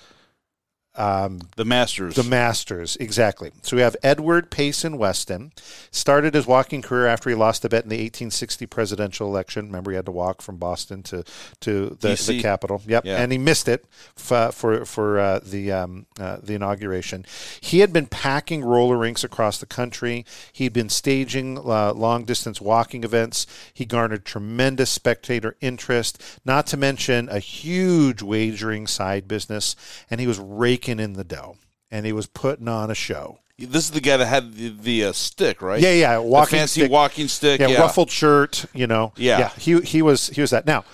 The 0.99 1.65
Masters. 1.65 2.17
the 2.17 2.25
Masters, 2.25 2.97
exactly. 2.99 3.53
So 3.63 3.77
we 3.77 3.83
have 3.83 3.97
Edward 4.03 4.51
Payson 4.51 4.99
Weston. 4.99 5.53
Started 5.93 6.35
his 6.35 6.47
walking 6.47 6.83
career 6.83 7.07
after 7.07 7.31
he 7.31 7.37
lost 7.37 7.63
the 7.63 7.69
bet 7.69 7.85
in 7.85 7.89
the 7.91 7.97
1860 7.97 8.67
presidential 8.67 9.29
election. 9.29 9.67
Remember, 9.67 9.93
he 9.93 9.97
had 9.97 10.07
to 10.07 10.13
walk 10.13 10.43
from 10.43 10.57
Boston 10.57 11.03
to 11.05 11.23
to 11.61 11.97
the, 12.01 12.15
the 12.27 12.43
capital. 12.43 12.83
Yep, 12.87 13.05
Yeah. 13.05 13.23
and 13.23 13.31
he 13.31 13.39
missed 13.39 13.69
it 13.69 13.85
f- 14.19 14.55
for 14.55 14.85
for 14.85 15.21
uh, 15.21 15.39
the 15.43 15.71
um, 15.71 16.07
uh, 16.19 16.39
the 16.43 16.55
inauguration. 16.55 17.25
He 17.61 17.79
had 17.79 17.93
been 17.93 18.07
packing 18.07 18.65
roller 18.65 18.97
rinks 18.97 19.23
across 19.23 19.59
the 19.59 19.67
country. 19.67 20.27
He'd 20.53 20.73
been 20.73 20.89
staging 20.89 21.59
uh, 21.59 21.93
long 21.95 22.25
distance 22.25 22.61
walking 22.61 23.05
events. 23.05 23.47
He 23.73 23.85
garnered 23.85 24.25
tremendous 24.25 24.91
spectator 24.91 25.55
interest. 25.61 26.21
Not 26.45 26.67
to 26.69 26.77
mention 26.77 27.29
a 27.29 27.39
huge 27.39 28.21
wagering 28.23 28.87
side 28.89 29.29
business, 29.29 29.77
and 30.11 30.21
he 30.21 30.27
was 30.27 30.39
raking 30.41 30.88
in 30.89 31.13
the 31.13 31.25
dough. 31.25 31.57
And 31.91 32.05
he 32.07 32.13
was 32.13 32.27
putting 32.27 32.69
on 32.69 32.91
a 32.91 32.95
show. 32.95 33.39
this 33.59 33.85
is 33.85 33.91
the 33.91 34.01
guy 34.01 34.17
that 34.17 34.27
had 34.27 34.55
the, 34.55 34.69
the 34.69 35.05
uh, 35.07 35.13
stick, 35.13 35.63
right? 35.63 35.81
Yeah, 35.81 35.93
yeah, 35.93 36.15
The 36.17 36.23
walking 36.23 36.59
fancy 36.59 36.81
stick. 36.83 36.91
walking 36.93 37.29
stick. 37.29 37.61
yeah, 37.61 37.69
Yeah, 37.69 37.81
ruffled 37.81 38.11
shirt, 38.11 38.65
you 38.75 38.87
know. 38.87 39.13
Yeah. 39.17 39.49
he 39.59 39.81
he 39.81 40.03
was 40.03 40.29
he 40.29 40.41
was 40.41 40.51
that. 40.51 40.67
Now, 40.67 40.85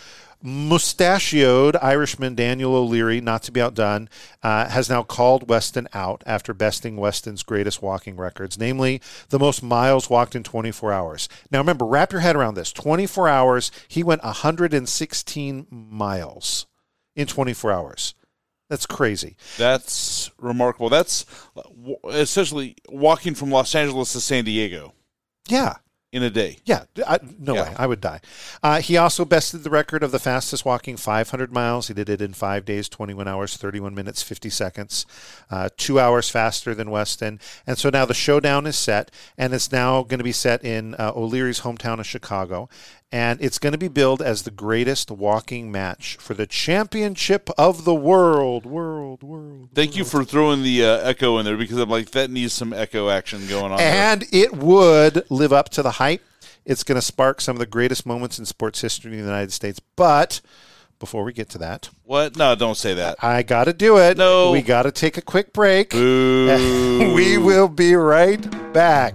mustachioed 0.45 1.75
Irishman 1.83 2.35
Daniel 2.35 2.75
O'Leary, 2.77 3.21
not 3.21 3.43
to 3.45 3.53
be 3.53 3.61
outdone, 3.61 4.09
uh, 4.43 4.69
has 4.69 4.89
now 4.91 5.03
called 5.03 5.49
Weston 5.49 5.89
out 5.95 6.23
after 6.27 6.53
besting 6.55 6.97
Weston's 6.97 7.43
greatest 7.43 7.83
walking 7.83 8.17
records, 8.17 8.59
namely 8.59 9.01
the 9.31 9.39
most 9.39 9.63
miles 9.63 10.11
walked 10.11 10.37
in 10.37 10.43
24 10.43 10.93
hours. 10.93 11.29
Now, 11.51 11.59
remember, 11.59 11.87
wrap 11.87 12.13
your 12.13 12.21
head 12.21 12.37
around 12.37 12.55
this: 12.55 12.73
24 12.73 13.29
hours, 13.29 13.71
he 13.89 14.03
went 14.03 14.23
116 14.23 15.67
miles 15.71 16.67
in 17.17 17.27
24 17.27 17.73
hours. 17.73 18.15
That's 18.75 18.87
crazy. 18.87 19.37
That's 19.57 20.33
remarkable. 20.37 20.88
That's 20.88 21.25
essentially 22.11 22.75
walking 22.88 23.37
from 23.37 23.52
Los 23.52 23.73
Angeles 23.75 24.12
to 24.14 24.21
San 24.21 24.45
Diego 24.45 24.95
Yeah. 25.47 25.76
in 26.12 26.25
a 26.25 26.31
day. 26.31 26.59
Yeah, 26.64 26.85
I, 27.07 27.21
no 27.38 27.54
Yeah. 27.54 27.62
way. 27.62 27.75
I 27.76 27.87
would 27.87 28.00
die. 28.00 28.21
Uh, 28.64 28.81
he 28.81 28.97
also 28.97 29.25
bested 29.25 29.62
the 29.62 29.71
record 29.71 30.02
of 30.02 30.11
the 30.11 30.19
fastest 30.19 30.64
walking 30.64 30.97
500 30.97 31.52
miles. 31.52 31.87
He 31.87 31.95
did 31.95 32.09
it 32.09 32.21
in 32.21 32.33
five 32.35 32.64
days, 32.64 32.88
21 32.88 33.28
hours, 33.28 33.57
31 33.57 33.95
minutes, 33.95 34.23
50 34.25 34.50
seconds, 34.50 35.07
uh, 35.52 35.69
two 35.76 36.00
hours 36.00 36.28
faster 36.28 36.75
than 36.75 36.90
Weston. 36.90 37.38
And 37.69 37.78
so 37.78 37.90
now 37.90 38.04
the 38.04 38.14
showdown 38.14 38.66
is 38.66 38.76
set, 38.76 39.11
and 39.38 39.54
it's 39.54 39.71
now 39.71 40.02
going 40.02 40.19
to 40.19 40.25
be 40.25 40.33
set 40.33 40.64
in 40.64 40.95
uh, 40.97 41.12
O'Leary's 41.14 41.61
hometown 41.61 42.00
of 42.00 42.07
Chicago. 42.07 42.69
And 43.14 43.40
it's 43.40 43.61
going 43.61 43.71
to 43.71 43.78
be 43.78 43.87
billed 43.87 44.21
as 44.21 44.42
the 44.42 44.50
greatest 44.50 45.09
walking 45.09 45.71
match 45.71 46.16
for 46.18 46.35
the 46.35 46.49
championship 46.49 47.49
of 47.56 47.85
the 47.85 47.94
world. 47.94 48.66
World, 48.66 49.23
world. 49.23 49.68
Thank 49.73 49.94
you 49.94 50.04
for 50.04 50.25
throwing 50.25 50.64
the 50.64 50.85
uh, 50.85 50.97
echo 50.99 51.38
in 51.38 51.44
there 51.44 51.56
because 51.56 51.76
I'm 51.78 51.88
like 51.88 52.11
that 52.11 52.28
needs 52.28 52.52
some 52.52 52.73
echo 52.73 53.09
action 53.11 53.47
going 53.47 53.71
on. 53.71 53.78
there. 53.78 54.12
And 54.12 54.25
it 54.33 54.56
would 54.56 55.30
live 55.30 55.52
up 55.52 55.68
to 55.71 55.83
the 55.83 55.92
hype. 55.92 56.25
It's 56.64 56.83
going 56.83 56.97
to 56.97 57.02
spark 57.02 57.40
some 57.40 57.54
of 57.54 57.61
the 57.61 57.66
greatest 57.66 58.04
moments 58.04 58.40
in 58.40 58.47
sports 58.47 58.80
history 58.80 59.12
in 59.12 59.18
the 59.18 59.25
United 59.25 59.52
States. 59.52 59.78
But 59.94 60.40
before 60.99 61.23
we 61.23 61.33
get 61.33 61.49
to 61.50 61.59
that, 61.59 61.90
What? 62.02 62.37
No, 62.37 62.56
don't 62.56 62.76
say 62.76 62.94
that. 62.94 63.23
I 63.23 63.44
got 63.44 63.64
to 63.64 63.73
do 63.73 63.97
it. 63.99 64.16
No. 64.18 64.50
We 64.50 64.61
got 64.61 64.83
to 64.85 64.90
take 64.90 65.16
a 65.16 65.23
quick 65.23 65.52
break. 65.52 65.92
We 65.94 67.38
will 67.38 67.68
be 67.68 67.94
right 67.94 68.73
back. 68.73 69.14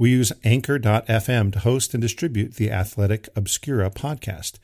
We 0.00 0.12
use 0.12 0.32
Anchor.fm 0.44 1.52
to 1.52 1.58
host 1.58 1.92
and 1.92 2.00
distribute 2.00 2.54
the 2.54 2.70
Athletic 2.70 3.28
Obscura 3.36 3.90
podcast. 3.90 4.54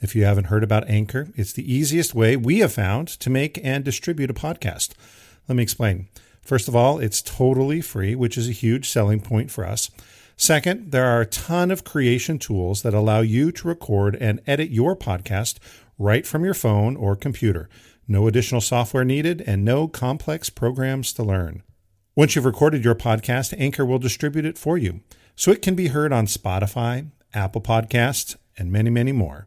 If 0.00 0.16
you 0.16 0.24
haven't 0.24 0.46
heard 0.46 0.64
about 0.64 0.88
Anchor, 0.88 1.28
it's 1.36 1.52
the 1.52 1.70
easiest 1.70 2.14
way 2.14 2.38
we 2.38 2.60
have 2.60 2.72
found 2.72 3.08
to 3.08 3.28
make 3.28 3.60
and 3.62 3.84
distribute 3.84 4.30
a 4.30 4.32
podcast. 4.32 4.94
Let 5.46 5.56
me 5.56 5.62
explain. 5.62 6.08
First 6.40 6.68
of 6.68 6.74
all, 6.74 7.00
it's 7.00 7.20
totally 7.20 7.82
free, 7.82 8.14
which 8.14 8.38
is 8.38 8.48
a 8.48 8.52
huge 8.52 8.88
selling 8.88 9.20
point 9.20 9.50
for 9.50 9.66
us. 9.66 9.90
Second, 10.38 10.90
there 10.90 11.04
are 11.04 11.20
a 11.20 11.26
ton 11.26 11.70
of 11.70 11.84
creation 11.84 12.38
tools 12.38 12.80
that 12.80 12.94
allow 12.94 13.20
you 13.20 13.52
to 13.52 13.68
record 13.68 14.16
and 14.16 14.40
edit 14.46 14.70
your 14.70 14.96
podcast 14.96 15.58
right 15.98 16.26
from 16.26 16.46
your 16.46 16.54
phone 16.54 16.96
or 16.96 17.14
computer. 17.14 17.68
No 18.08 18.26
additional 18.26 18.62
software 18.62 19.04
needed 19.04 19.42
and 19.42 19.66
no 19.66 19.86
complex 19.86 20.48
programs 20.48 21.12
to 21.12 21.22
learn. 21.22 21.62
Once 22.18 22.34
you've 22.34 22.44
recorded 22.44 22.84
your 22.84 22.96
podcast, 22.96 23.54
Anchor 23.60 23.86
will 23.86 24.00
distribute 24.00 24.44
it 24.44 24.58
for 24.58 24.76
you 24.76 25.02
so 25.36 25.52
it 25.52 25.62
can 25.62 25.76
be 25.76 25.86
heard 25.86 26.12
on 26.12 26.26
Spotify, 26.26 27.08
Apple 27.32 27.60
Podcasts, 27.60 28.34
and 28.56 28.72
many, 28.72 28.90
many 28.90 29.12
more. 29.12 29.46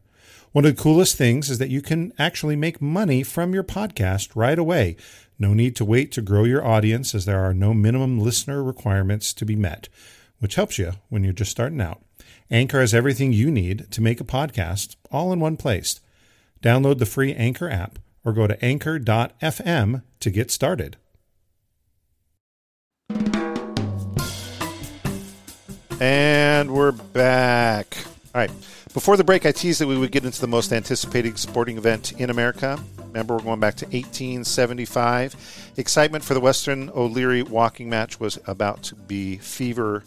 One 0.52 0.64
of 0.64 0.74
the 0.74 0.82
coolest 0.82 1.18
things 1.18 1.50
is 1.50 1.58
that 1.58 1.68
you 1.68 1.82
can 1.82 2.14
actually 2.18 2.56
make 2.56 2.80
money 2.80 3.22
from 3.24 3.52
your 3.52 3.62
podcast 3.62 4.30
right 4.34 4.58
away. 4.58 4.96
No 5.38 5.52
need 5.52 5.76
to 5.76 5.84
wait 5.84 6.12
to 6.12 6.22
grow 6.22 6.44
your 6.44 6.66
audience 6.66 7.14
as 7.14 7.26
there 7.26 7.44
are 7.44 7.52
no 7.52 7.74
minimum 7.74 8.18
listener 8.18 8.64
requirements 8.64 9.34
to 9.34 9.44
be 9.44 9.54
met, 9.54 9.90
which 10.38 10.54
helps 10.54 10.78
you 10.78 10.92
when 11.10 11.24
you're 11.24 11.34
just 11.34 11.50
starting 11.50 11.82
out. 11.82 12.00
Anchor 12.50 12.80
has 12.80 12.94
everything 12.94 13.34
you 13.34 13.50
need 13.50 13.90
to 13.90 14.00
make 14.00 14.18
a 14.18 14.24
podcast 14.24 14.96
all 15.10 15.30
in 15.30 15.40
one 15.40 15.58
place. 15.58 16.00
Download 16.62 16.96
the 16.96 17.04
free 17.04 17.34
Anchor 17.34 17.68
app 17.68 17.98
or 18.24 18.32
go 18.32 18.46
to 18.46 18.64
anchor.fm 18.64 20.02
to 20.20 20.30
get 20.30 20.50
started. 20.50 20.96
And 26.02 26.74
we're 26.74 26.90
back. 26.90 27.96
All 28.34 28.40
right. 28.40 28.50
Before 28.92 29.16
the 29.16 29.22
break, 29.22 29.46
I 29.46 29.52
teased 29.52 29.80
that 29.80 29.86
we 29.86 29.96
would 29.96 30.10
get 30.10 30.24
into 30.24 30.40
the 30.40 30.48
most 30.48 30.72
anticipated 30.72 31.38
sporting 31.38 31.78
event 31.78 32.10
in 32.18 32.28
America. 32.28 32.76
Remember, 32.98 33.36
we're 33.36 33.44
going 33.44 33.60
back 33.60 33.76
to 33.76 33.84
1875. 33.84 35.72
Excitement 35.76 36.24
for 36.24 36.34
the 36.34 36.40
Weston 36.40 36.90
O'Leary 36.92 37.44
walking 37.44 37.88
match 37.88 38.18
was 38.18 38.40
about 38.48 38.82
to 38.82 38.96
be 38.96 39.36
fever 39.36 40.02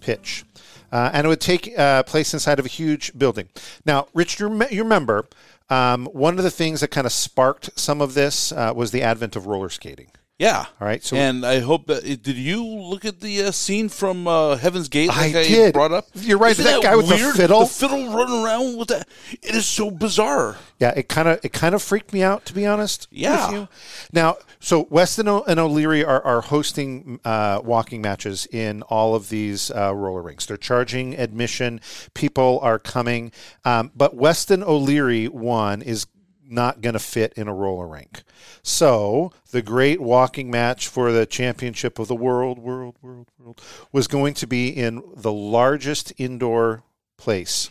pitch. 0.00 0.44
Uh, 0.90 1.10
and 1.12 1.24
it 1.24 1.28
would 1.28 1.40
take 1.40 1.78
uh, 1.78 2.02
place 2.02 2.34
inside 2.34 2.58
of 2.58 2.66
a 2.66 2.68
huge 2.68 3.16
building. 3.16 3.48
Now, 3.84 4.08
Rich, 4.14 4.40
you, 4.40 4.48
rem- 4.48 4.72
you 4.72 4.82
remember 4.82 5.28
um, 5.70 6.06
one 6.06 6.38
of 6.38 6.42
the 6.42 6.50
things 6.50 6.80
that 6.80 6.88
kind 6.88 7.06
of 7.06 7.12
sparked 7.12 7.70
some 7.78 8.00
of 8.00 8.14
this 8.14 8.50
uh, 8.50 8.72
was 8.74 8.90
the 8.90 9.02
advent 9.02 9.36
of 9.36 9.46
roller 9.46 9.68
skating. 9.68 10.08
Yeah. 10.38 10.66
All 10.80 10.86
right. 10.86 11.02
So 11.02 11.16
and 11.16 11.46
I 11.46 11.60
hope 11.60 11.86
that 11.86 12.02
did 12.04 12.36
you 12.36 12.62
look 12.62 13.06
at 13.06 13.20
the 13.20 13.44
uh, 13.44 13.50
scene 13.52 13.88
from 13.88 14.28
uh, 14.28 14.56
Heaven's 14.56 14.90
Gate? 14.90 15.08
I 15.10 15.32
did. 15.32 15.72
Brought 15.72 15.92
up. 15.92 16.08
You're 16.14 16.36
right. 16.36 16.50
Isn't 16.50 16.64
That 16.64 16.82
guy 16.82 16.94
with 16.94 17.08
the 17.08 17.16
fiddle? 17.34 17.60
The 17.60 17.66
fiddle 17.66 18.12
running 18.12 18.44
around 18.44 18.76
with 18.76 18.88
that. 18.88 19.08
It 19.32 19.54
is 19.54 19.64
so 19.64 19.90
bizarre. 19.90 20.56
Yeah, 20.78 20.92
it 20.94 21.08
kind 21.08 21.26
of 21.26 21.42
it 21.42 21.54
kind 21.54 21.74
of 21.74 21.82
freaked 21.82 22.12
me 22.12 22.22
out 22.22 22.44
to 22.46 22.52
be 22.52 22.66
honest. 22.66 23.08
Yeah. 23.10 23.46
With 23.46 23.54
you. 23.60 23.68
Now, 24.12 24.36
so 24.60 24.86
Weston 24.90 25.26
and 25.26 25.58
O'Leary 25.58 26.04
are, 26.04 26.22
are 26.22 26.42
hosting 26.42 27.18
uh, 27.24 27.62
walking 27.64 28.02
matches 28.02 28.46
in 28.52 28.82
all 28.82 29.14
of 29.14 29.30
these 29.30 29.70
uh, 29.70 29.94
roller 29.94 30.20
rinks. 30.20 30.44
They're 30.44 30.58
charging 30.58 31.16
admission. 31.18 31.80
People 32.12 32.60
are 32.62 32.78
coming, 32.78 33.32
um, 33.64 33.90
but 33.96 34.14
Weston 34.14 34.62
O'Leary 34.62 35.28
one 35.28 35.80
is 35.80 36.06
not 36.48 36.80
going 36.80 36.92
to 36.94 36.98
fit 36.98 37.32
in 37.34 37.48
a 37.48 37.54
roller 37.54 37.86
rink. 37.86 38.22
So 38.62 39.32
the 39.50 39.62
great 39.62 40.00
walking 40.00 40.50
match 40.50 40.88
for 40.88 41.12
the 41.12 41.26
championship 41.26 41.98
of 41.98 42.08
the 42.08 42.14
world, 42.14 42.58
world, 42.58 42.96
world, 43.02 43.28
world, 43.38 43.60
was 43.92 44.06
going 44.06 44.34
to 44.34 44.46
be 44.46 44.68
in 44.68 45.02
the 45.14 45.32
largest 45.32 46.12
indoor 46.18 46.82
place 47.16 47.70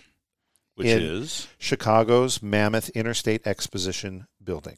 Which 0.75 0.87
in 0.87 1.01
is 1.01 1.47
Chicago's 1.57 2.41
Mammoth 2.41 2.89
Interstate 2.89 3.45
Exposition 3.45 4.27
building. 4.43 4.77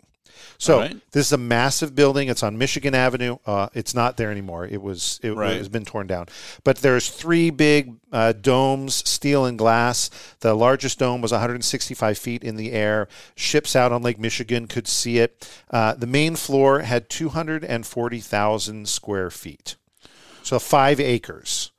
So 0.58 0.80
right. 0.80 0.98
this 1.12 1.28
is 1.28 1.34
a 1.34 1.38
massive 1.38 1.96
building. 1.96 2.30
It's 2.30 2.44
on 2.44 2.58
Michigan 2.58 2.96
Avenue. 2.96 3.38
Uh, 3.46 3.70
it's 3.74 3.94
not 3.94 4.18
there 4.18 4.32
anymore. 4.32 4.66
It 4.66 4.82
was 4.82 5.20
it 5.24 5.32
Right. 5.32 5.58
has 5.58 5.70
been 5.70 5.86
torn 5.86 6.08
down. 6.08 6.28
But 6.64 6.78
there's 6.78 7.10
three 7.10 7.50
big 7.50 7.96
uh, 8.12 8.34
domes, 8.34 8.96
steel 9.08 9.46
and 9.46 9.58
glass. 9.58 10.10
The 10.40 10.54
largest 10.54 11.00
dome 11.00 11.22
was 11.22 11.32
165 11.32 12.18
feet 12.18 12.44
in 12.44 12.56
the 12.56 12.72
air. 12.72 13.08
Ships 13.36 13.76
out 13.76 13.92
on 13.92 14.02
Lake 14.02 14.20
Michigan 14.20 14.68
could 14.68 14.88
see 14.88 15.20
it. 15.20 15.50
Uh, 15.70 15.94
the 15.94 16.08
main 16.08 16.36
floor 16.36 16.80
had 16.80 17.10
240,000 17.10 18.88
square 18.88 19.30
feet, 19.30 19.76
so 20.44 20.60
five 20.60 21.00
acres. 21.00 21.72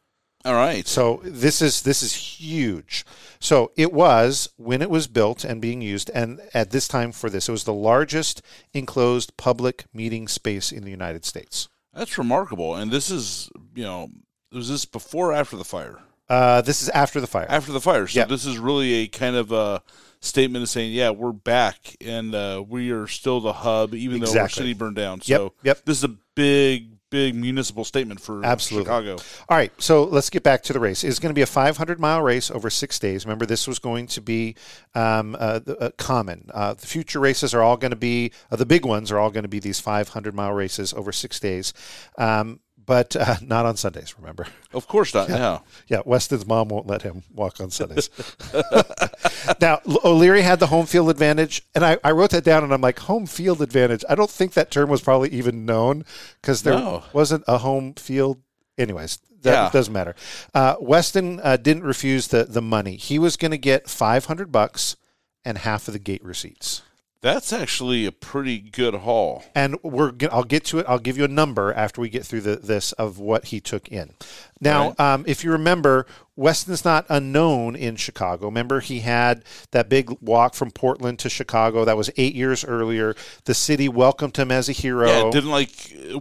All 0.49 0.55
right. 0.55 0.87
So 0.87 1.21
this 1.23 1.61
is 1.61 1.83
this 1.83 2.03
is 2.03 2.15
huge. 2.15 3.05
So 3.39 3.71
it 3.77 3.93
was 3.93 4.49
when 4.57 4.83
it 4.83 4.91
was 4.91 5.07
built 5.07 5.45
and 5.45 5.61
being 5.61 5.83
used, 5.83 6.11
and 6.15 6.41
at 6.55 6.71
this 6.71 6.89
time 6.89 7.13
for 7.13 7.31
this, 7.31 7.49
it 7.49 7.53
was 7.53 7.65
the 7.65 7.73
largest 7.73 8.43
enclosed 8.73 9.37
public 9.37 9.85
meeting 9.93 10.27
space 10.27 10.73
in 10.73 10.85
the 10.85 10.91
United 10.91 11.25
States. 11.25 11.69
That's 11.93 12.19
remarkable. 12.19 12.75
And 12.75 12.91
this 12.91 13.11
is 13.11 13.51
you 13.75 13.85
know 13.85 14.09
was 14.53 14.69
this 14.69 14.85
before 14.85 15.31
or 15.31 15.35
after 15.35 15.57
the 15.57 15.65
fire? 15.65 16.01
Uh, 16.29 16.61
this 16.61 16.83
is 16.83 16.89
after 16.91 17.21
the 17.21 17.27
fire. 17.27 17.47
After 17.49 17.73
the 17.73 17.81
fire. 17.81 18.07
So 18.07 18.21
Yeah. 18.21 18.27
this 18.27 18.45
is 18.45 18.59
really 18.59 18.95
a 18.95 19.07
kind 19.09 19.37
of 19.37 19.51
a 19.53 19.83
statement 20.21 20.63
of 20.63 20.69
saying, 20.69 20.93
yeah, 20.93 21.11
we're 21.11 21.33
back 21.33 21.97
and 22.01 22.35
uh, 22.35 22.63
we 22.67 22.91
are 22.91 23.07
still 23.07 23.41
the 23.41 23.53
hub, 23.53 23.95
even 23.95 24.21
though 24.21 24.39
our 24.39 24.49
city 24.49 24.75
burned 24.75 24.97
down. 24.97 25.21
Yep, 25.25 25.39
So 25.39 25.53
yep. 25.63 25.85
this 25.85 25.99
is 25.99 26.05
a 26.05 26.15
big, 26.35 26.98
big 27.11 27.35
municipal 27.35 27.85
statement 27.85 28.21
for 28.21 28.45
Absolutely. 28.45 28.85
Chicago. 28.85 29.17
All 29.49 29.57
right, 29.57 29.73
so 29.81 30.05
let's 30.05 30.31
get 30.31 30.43
back 30.43 30.63
to 30.65 30.73
the 30.73 30.81
race. 30.81 31.05
It's 31.05 31.19
going 31.19 31.31
to 31.31 31.35
be 31.35 31.43
a 31.43 31.47
500 31.47 31.99
mile 31.99 32.23
race 32.23 32.51
over 32.51 32.71
six 32.71 32.99
days. 32.99 33.25
Remember, 33.25 33.47
this 33.47 33.67
was 33.67 33.79
going 33.79 34.07
to 34.09 34.21
be 34.21 34.55
um, 34.95 35.37
uh, 35.39 35.59
the- 35.61 35.79
uh, 35.79 35.91
common. 35.97 36.51
Uh, 36.53 36.75
the 36.75 36.87
future 36.87 37.21
races 37.21 37.55
are 37.55 37.63
all 37.63 37.77
going 37.77 37.91
to 37.93 37.97
be, 37.97 38.33
uh, 38.51 38.57
the 38.57 38.67
big 38.67 38.85
ones 38.85 39.11
are 39.11 39.19
all 39.19 39.31
going 39.31 39.45
to 39.45 39.49
be 39.49 39.59
these 39.61 39.81
500 39.81 40.35
mile 40.35 40.53
races 40.53 40.93
over 40.93 41.13
six 41.13 41.41
days, 41.41 41.73
um, 42.19 42.61
but 42.85 43.15
uh, 43.17 43.37
not 43.43 43.67
on 43.67 43.77
Sundays, 43.77 44.15
remember. 44.19 44.47
Of 44.73 44.87
course 44.89 45.13
not. 45.15 45.29
Yeah. 45.29 45.59
Yeah, 45.89 46.01
Weston's 46.07 46.47
mom 46.47 46.69
won't 46.69 46.87
let 46.87 47.03
him 47.03 47.23
walk 47.35 47.61
on 47.61 47.71
Sundays. 47.71 48.09
now, 49.61 49.81
O'Leary 50.05 50.43
had 50.43 50.61
the 50.61 50.67
home 50.67 50.87
field 50.87 51.11
advantage, 51.11 51.63
and 51.75 51.85
I, 51.85 51.99
I 52.05 52.11
wrote 52.13 52.31
that 52.31 52.45
down, 52.45 52.65
and 52.65 52.73
I'm 52.73 52.81
like, 52.81 52.99
home 53.01 53.27
field 53.27 53.61
advantage. 53.63 54.05
I 54.09 54.15
don't 54.15 54.31
think 54.31 54.55
that 54.55 54.71
term 54.71 54.89
was 54.91 55.01
probably 55.01 55.31
even 55.31 55.65
known 55.67 56.05
because 56.41 56.63
there 56.63 56.75
No. 56.75 57.05
wasn't 57.13 57.45
a 57.49 57.59
home 57.59 57.95
field. 57.95 58.41
Anyways, 58.77 59.19
that 59.43 59.53
Yeah. 59.53 59.71
doesn't 59.73 59.93
matter. 59.93 60.15
Uh, 60.55 60.77
Weston 60.81 61.41
uh, 61.43 61.57
didn't 61.57 61.83
refuse 61.85 62.29
the, 62.29 62.45
the 62.45 62.63
money. 62.63 62.97
He 62.97 63.19
was 63.19 63.37
going 63.37 63.51
to 63.53 63.59
get 63.59 63.89
500 63.89 64.51
bucks 64.53 64.97
and 65.45 65.59
half 65.59 65.89
of 65.89 65.93
the 65.95 65.99
gate 66.01 66.25
receipts. 66.25 66.83
That's 67.21 67.53
actually 67.53 68.07
a 68.07 68.13
pretty 68.13 68.59
good 68.61 68.95
haul. 68.95 69.43
and 69.53 69.77
we're 69.83 70.13
I'll 70.31 70.45
get 70.45 70.65
to 70.67 70.79
it. 70.79 70.87
I'll 70.89 71.01
give 71.01 71.19
you 71.19 71.25
a 71.25 71.29
number 71.29 71.73
after 71.73 72.01
we 72.01 72.09
get 72.09 72.25
through 72.25 72.43
the, 72.43 72.55
this 72.57 72.93
of 72.93 73.19
what 73.19 73.47
he 73.47 73.61
took 73.61 73.89
in. 73.89 74.15
Now, 74.61 74.91
Right. 74.91 75.01
um, 75.01 75.25
if 75.27 75.43
you 75.43 75.51
remember, 75.51 76.07
Weston's 76.39 76.85
not 76.85 77.05
unknown 77.09 77.75
in 77.75 77.97
Chicago. 77.97 78.47
Remember, 78.47 78.79
he 78.79 79.01
had 79.01 79.45
that 79.73 79.89
big 79.89 80.09
walk 80.21 80.55
from 80.55 80.71
Portland 80.71 81.19
to 81.19 81.29
Chicago. 81.29 81.85
That 81.85 81.97
was 81.97 82.11
eight 82.17 82.37
years 82.37 82.65
earlier. 82.65 83.17
The 83.45 83.55
city 83.55 83.89
welcomed 83.89 84.37
him 84.37 84.53
as 84.53 84.69
a 84.69 84.73
hero. 84.73 85.09
Yeah, 85.09 85.31
didn't 85.33 85.51
like 85.51 85.71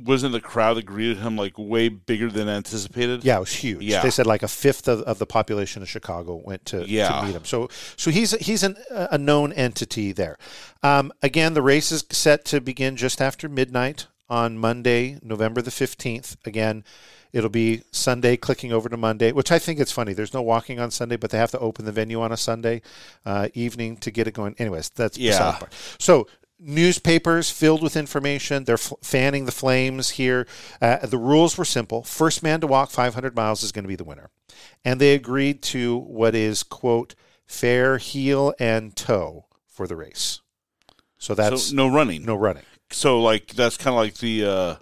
wasn't 0.03 0.31
the 0.31 0.41
crowd 0.41 0.73
that 0.77 0.87
greeted 0.87 1.17
him 1.17 1.35
like 1.37 1.53
way 1.59 1.89
bigger 1.89 2.31
than 2.31 2.49
anticipated? 2.49 3.23
Yeah, 3.23 3.37
it 3.37 3.41
was 3.41 3.53
huge. 3.53 3.83
Yeah. 3.83 4.01
They 4.01 4.09
said 4.09 4.25
like 4.25 4.41
a 4.41 4.47
fifth 4.47 4.87
of, 4.87 5.01
of 5.01 5.19
the 5.19 5.27
population 5.27 5.83
of 5.83 5.89
Chicago 5.89 6.41
went 6.43 6.65
to, 6.65 6.83
to 6.83 6.89
Yeah. 6.89 7.21
meet 7.23 7.35
him. 7.35 7.45
So 7.45 7.69
so 7.95 8.09
he's 8.09 8.31
he's 8.31 8.63
an, 8.63 8.75
a 8.89 9.19
known 9.19 9.53
entity 9.53 10.13
there. 10.13 10.39
Um, 10.81 11.13
again, 11.21 11.53
the 11.53 11.61
race 11.61 11.91
is 11.91 12.03
set 12.09 12.43
to 12.45 12.59
begin 12.59 12.95
just 12.95 13.21
after 13.21 13.47
midnight 13.47 14.07
on 14.29 14.57
Monday, 14.57 15.19
November 15.21 15.61
the 15.61 15.69
fifteenth. 15.69 16.37
Again, 16.43 16.83
it'll 17.37 17.49
be 17.49 17.83
Sunday 17.91 18.35
clicking 18.35 18.73
over 18.73 18.89
to 18.89 18.97
Monday, 18.97 19.31
which 19.31 19.51
I 19.51 19.59
think 19.59 19.79
it's 19.79 19.91
funny. 19.91 20.13
There's 20.13 20.33
no 20.33 20.41
walking 20.41 20.79
on 20.79 20.89
Sunday, 20.89 21.17
but 21.17 21.29
they 21.29 21.37
have 21.37 21.51
to 21.51 21.59
open 21.59 21.85
the 21.85 21.91
venue 21.91 22.19
on 22.19 22.31
a 22.31 22.37
Sunday 22.37 22.81
uh, 23.25 23.49
evening 23.53 23.97
to 23.97 24.11
get 24.11 24.27
it 24.27 24.33
going. 24.33 24.55
Anyways, 24.57 24.89
that's 24.89 25.17
Yeah. 25.17 25.59
So 25.99 26.27
newspapers 26.59 27.51
filled 27.51 27.83
with 27.83 27.95
information. 27.95 28.63
They're 28.63 28.75
f- 28.75 28.93
fanning 29.03 29.45
the 29.45 29.51
flames 29.51 30.11
here. 30.11 30.47
Uh, 30.81 31.05
the 31.05 31.19
rules 31.19 31.57
were 31.57 31.65
simple. 31.65 32.03
First 32.03 32.41
man 32.41 32.59
to 32.61 32.67
walk 32.67 32.89
500 32.89 33.35
miles 33.35 33.61
is 33.61 33.71
going 33.71 33.83
to 33.83 33.89
be 33.89 33.95
the 33.95 34.03
winner. 34.03 34.31
And 34.83 34.99
they 34.99 35.13
agreed 35.13 35.61
to 35.63 35.97
what 35.97 36.33
is, 36.33 36.63
quote, 36.63 37.13
fair 37.45 37.99
heel 37.99 38.53
and 38.59 38.95
toe 38.95 39.45
for 39.67 39.85
the 39.87 39.95
race. 39.95 40.41
So 41.19 41.35
that's 41.35 41.69
so 41.69 41.75
no 41.75 41.87
running. 41.87 42.25
no 42.25 42.35
running. 42.35 42.63
So 42.91 43.21
like 43.21 43.47
that's 43.47 43.77
kind 43.77 43.93
of 43.93 43.99
like 43.99 44.15
the 44.15 44.45
uh, 44.45 44.75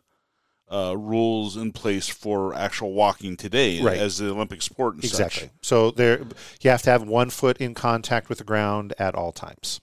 uh, 0.75 0.93
rules 0.97 1.55
in 1.55 1.71
place 1.71 2.07
for 2.09 2.53
actual 2.53 2.91
walking 2.93 3.37
today 3.37 3.81
Right. 3.81 3.97
as 3.97 4.17
the 4.17 4.29
Olympic 4.29 4.61
sport 4.61 4.95
and 4.95 5.03
Exactly. 5.03 5.43
such. 5.43 5.51
So 5.61 5.91
there, 5.91 6.19
you 6.61 6.69
have 6.69 6.81
to 6.83 6.89
have 6.89 7.03
one 7.03 7.29
foot 7.29 7.57
in 7.57 7.73
contact 7.73 8.27
with 8.27 8.39
the 8.39 8.43
ground 8.43 8.93
at 8.99 9.15
all 9.15 9.31
times. 9.31 9.79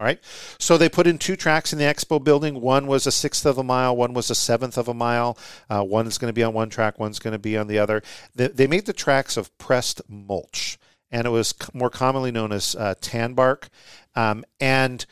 All 0.00 0.04
right. 0.06 0.20
So 0.58 0.76
they 0.78 0.88
put 0.88 1.06
in 1.08 1.18
two 1.18 1.34
tracks 1.34 1.72
in 1.72 1.78
the 1.78 1.84
expo 1.84 2.22
building. 2.22 2.60
One 2.60 2.86
was 2.86 3.06
a 3.06 3.10
sixth 3.12 3.44
of 3.46 3.58
a 3.58 3.64
mile, 3.64 3.96
one 3.96 4.12
was 4.12 4.30
a 4.30 4.34
seventh 4.34 4.76
of 4.78 4.86
a 4.86 4.94
mile. 4.94 5.36
Uh, 5.68 5.82
one's 5.82 6.18
going 6.18 6.28
to 6.28 6.34
be 6.34 6.44
on 6.44 6.52
one 6.54 6.68
track, 6.70 6.98
one's 7.00 7.18
going 7.18 7.32
to 7.32 7.38
be 7.38 7.56
on 7.56 7.66
the 7.66 7.78
other. 7.78 8.02
They, 8.34 8.48
they 8.48 8.66
made 8.68 8.86
the 8.86 8.92
tracks 8.92 9.36
of 9.36 9.56
pressed 9.58 10.00
mulch, 10.08 10.78
and 11.10 11.26
it 11.26 11.30
was 11.30 11.48
c- 11.60 11.68
more 11.74 11.90
commonly 11.90 12.30
known 12.30 12.52
as 12.52 12.76
uh, 12.76 12.94
tan 13.00 13.34
bark. 13.34 13.68
Um, 14.14 14.44
and 14.60 15.04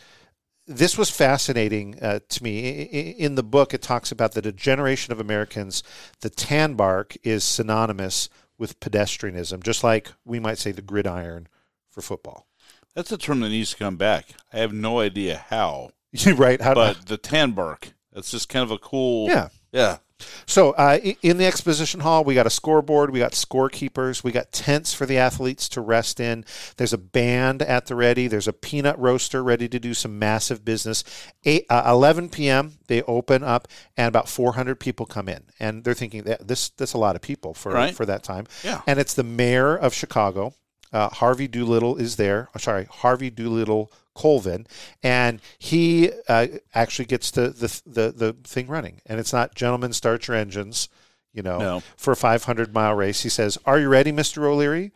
this 0.67 0.99
was 0.99 1.11
fascinating 1.11 1.99
uh, 2.01 2.21
to 2.29 2.43
me. 2.43 2.71
In 2.71 3.35
the 3.35 3.43
book, 3.43 3.73
it 3.73 3.83
talks 3.83 4.11
about 4.11 4.33
that 4.33 4.47
a 4.47 4.53
generation 4.53 5.13
of 5.13 5.21
Americans, 5.21 5.83
the 6.21 6.31
tan 6.31 6.75
bark 6.75 7.17
is 7.23 7.45
synonymous 7.45 8.29
with 8.59 8.81
pedestrianism, 8.81 9.63
just 9.63 9.85
like 9.85 10.13
we 10.25 10.41
might 10.41 10.59
say 10.59 10.73
the 10.73 10.83
gridiron 10.83 11.47
for 11.89 12.01
football. 12.01 12.47
That's 12.95 13.13
a 13.13 13.19
term 13.19 13.41
that 13.41 13.51
needs 13.51 13.73
to 13.73 13.77
come 13.77 13.97
back. 13.97 14.31
I 14.53 14.59
have 14.59 14.73
no 14.73 15.01
idea 15.01 15.45
how, 15.49 15.91
right? 16.35 16.61
How, 16.61 16.75
but 16.75 17.07
the 17.07 17.19
tan 17.19 17.53
bark. 17.53 17.93
That's 18.13 18.31
just 18.31 18.49
kind 18.49 18.63
of 18.63 18.71
a 18.71 18.79
cool. 18.79 19.29
Yeah. 19.29 19.49
Yeah. 19.73 19.99
So 20.47 20.71
uh, 20.73 20.99
in 21.23 21.37
the 21.39 21.45
exposition 21.47 22.01
hall, 22.01 22.25
we 22.25 22.35
got 22.35 22.47
a 22.47 22.51
scoreboard, 22.51 23.11
we 23.11 23.19
got 23.19 23.33
scorekeepers, 23.33 24.25
we 24.25 24.33
got 24.33 24.53
tents 24.53 24.95
for 24.95 25.05
the 25.05 25.19
athletes 25.19 25.69
to 25.71 25.81
rest 25.81 26.21
in. 26.21 26.45
There's 26.77 26.93
a 26.93 26.99
band 26.99 27.63
at 27.63 27.87
the 27.87 27.95
ready. 27.95 28.27
There's 28.27 28.49
a 28.49 28.53
peanut 28.53 28.99
roaster 28.99 29.43
ready 29.43 29.69
to 29.69 29.79
do 29.79 29.93
some 29.93 30.19
massive 30.19 30.65
business. 30.65 31.05
Eight, 31.45 31.67
uh, 31.69 31.83
11 31.87 32.31
p.m. 32.31 32.79
they 32.87 33.03
open 33.03 33.43
up, 33.45 33.69
and 33.97 34.09
about 34.09 34.29
400 34.29 34.81
people 34.81 35.05
come 35.05 35.29
in, 35.29 35.45
and 35.61 35.85
they're 35.85 35.95
thinking 35.95 36.23
that 36.25 36.47
this 36.49 36.71
that's 36.71 36.95
a 36.95 36.99
lot 36.99 37.17
of 37.17 37.23
people 37.23 37.53
for 37.53 37.73
Right. 37.73 37.95
for 37.95 38.07
that 38.07 38.23
time. 38.23 38.47
Yeah. 38.65 38.81
And 38.87 38.99
it's 38.99 39.15
the 39.15 39.25
mayor 39.25 39.77
of 39.77 39.93
Chicago. 39.93 40.55
Uh, 40.93 41.09
Harvey 41.09 41.49
Doolittle 41.49 41.97
is 41.97 42.17
there. 42.17 42.49
Oh, 42.55 42.59
sorry, 42.59 42.85
Harvey 42.91 43.31
Doolittle 43.31 43.91
Colvin, 44.15 44.67
and 45.03 45.41
he 45.59 46.11
uh, 46.29 46.47
actually 46.75 47.05
gets 47.07 47.31
the, 47.31 47.49
the 47.51 47.83
the 47.87 48.13
the 48.13 48.33
thing 48.45 48.67
running. 48.69 49.01
And 49.07 49.19
it's 49.21 49.33
not 49.33 49.55
gentlemen, 49.55 49.93
start 49.93 50.27
your 50.29 50.37
engines, 50.37 50.89
you 51.35 51.43
know, 51.43 51.59
No. 51.59 51.83
for 51.97 52.13
a 52.13 52.17
500 52.17 52.73
mile 52.73 52.95
race. 52.95 53.23
He 53.23 53.29
says, 53.29 53.59
"Are 53.67 53.79
you 53.79 53.89
ready, 53.89 54.13
Mister 54.13 54.47
O'Leary? 54.49 54.93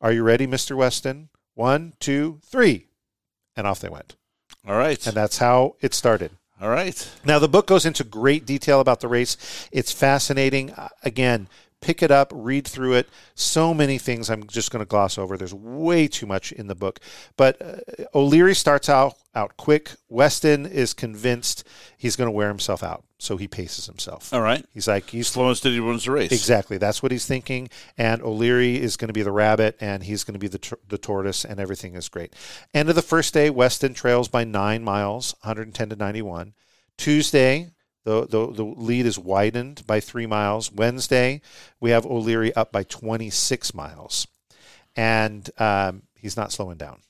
Are 0.00 0.12
you 0.12 0.22
ready, 0.22 0.46
Mister 0.46 0.74
Weston? 0.76 1.28
One, 1.54 1.92
two, 2.00 2.40
three, 2.44 2.88
and 3.56 3.66
off 3.66 3.78
they 3.80 3.88
went. 3.88 4.16
All 4.66 4.76
right. 4.76 5.06
And 5.06 5.14
that's 5.14 5.38
how 5.38 5.76
it 5.80 5.94
started. 5.94 6.32
All 6.60 6.68
right. 6.70 7.08
Now, 7.24 7.38
the 7.38 7.48
book 7.48 7.66
goes 7.66 7.84
into 7.84 8.02
great 8.02 8.44
detail 8.46 8.80
about 8.80 9.00
the 9.00 9.08
race. 9.08 9.68
It's 9.70 9.92
fascinating. 9.92 10.72
Uh, 10.72 10.88
Again, 11.02 11.48
pick 11.84 12.02
it 12.02 12.10
up, 12.10 12.32
read 12.34 12.66
through 12.66 12.94
it. 12.94 13.08
So 13.34 13.74
many 13.74 13.98
things 13.98 14.30
I'm 14.30 14.46
just 14.46 14.70
going 14.70 14.80
to 14.80 14.88
gloss 14.88 15.18
over. 15.18 15.36
There's 15.36 15.52
way 15.52 16.08
too 16.08 16.24
much 16.24 16.50
in 16.50 16.66
the 16.66 16.74
book. 16.74 16.98
But 17.36 17.60
uh, 17.60 18.04
O'Leary 18.14 18.54
starts 18.54 18.88
out, 18.88 19.16
out 19.34 19.58
quick. 19.58 19.90
Weston 20.08 20.64
is 20.64 20.94
convinced 20.94 21.62
he's 21.98 22.16
going 22.16 22.28
to 22.28 22.32
wear 22.32 22.48
himself 22.48 22.82
out. 22.82 23.04
So 23.18 23.36
he 23.36 23.46
paces 23.46 23.84
himself. 23.86 24.32
All 24.32 24.40
right. 24.40 24.64
He's 24.72 24.88
like, 24.88 25.10
he's 25.10 25.28
Slow 25.28 25.48
and 25.48 25.56
steady 25.56 25.78
runs 25.78 26.04
the 26.04 26.12
race. 26.12 26.32
Exactly. 26.32 26.78
That's 26.78 27.02
what 27.02 27.12
he's 27.12 27.26
thinking. 27.26 27.68
And 27.98 28.22
O'Leary 28.22 28.80
is 28.80 28.96
going 28.96 29.08
to 29.08 29.14
be 29.14 29.22
the 29.22 29.32
rabbit, 29.32 29.76
and 29.78 30.02
he's 30.02 30.24
going 30.24 30.34
to 30.34 30.40
be 30.40 30.48
the, 30.48 30.58
tor- 30.58 30.78
the 30.88 30.98
tortoise, 30.98 31.44
and 31.44 31.60
everything 31.60 31.94
is 31.94 32.08
great. 32.08 32.34
End 32.72 32.88
of 32.88 32.94
the 32.94 33.02
first 33.02 33.34
day, 33.34 33.50
Weston 33.50 33.92
trails 33.92 34.28
by 34.28 34.44
nine 34.44 34.82
miles, 34.84 35.34
110 35.42 35.90
to 35.90 35.96
91. 35.96 36.54
Tuesday, 36.96 37.70
the, 38.04 38.26
the, 38.26 38.52
the 38.52 38.64
lead 38.64 39.06
is 39.06 39.18
widened 39.18 39.86
by 39.86 40.00
three 40.00 40.26
miles. 40.26 40.70
Wednesday, 40.70 41.40
we 41.80 41.90
have 41.90 42.06
O'Leary 42.06 42.54
up 42.54 42.70
by 42.70 42.84
26 42.84 43.74
miles. 43.74 44.26
And 44.94 45.48
um, 45.58 46.02
he's 46.14 46.36
not 46.36 46.52
slowing 46.52 46.76
down. 46.76 47.00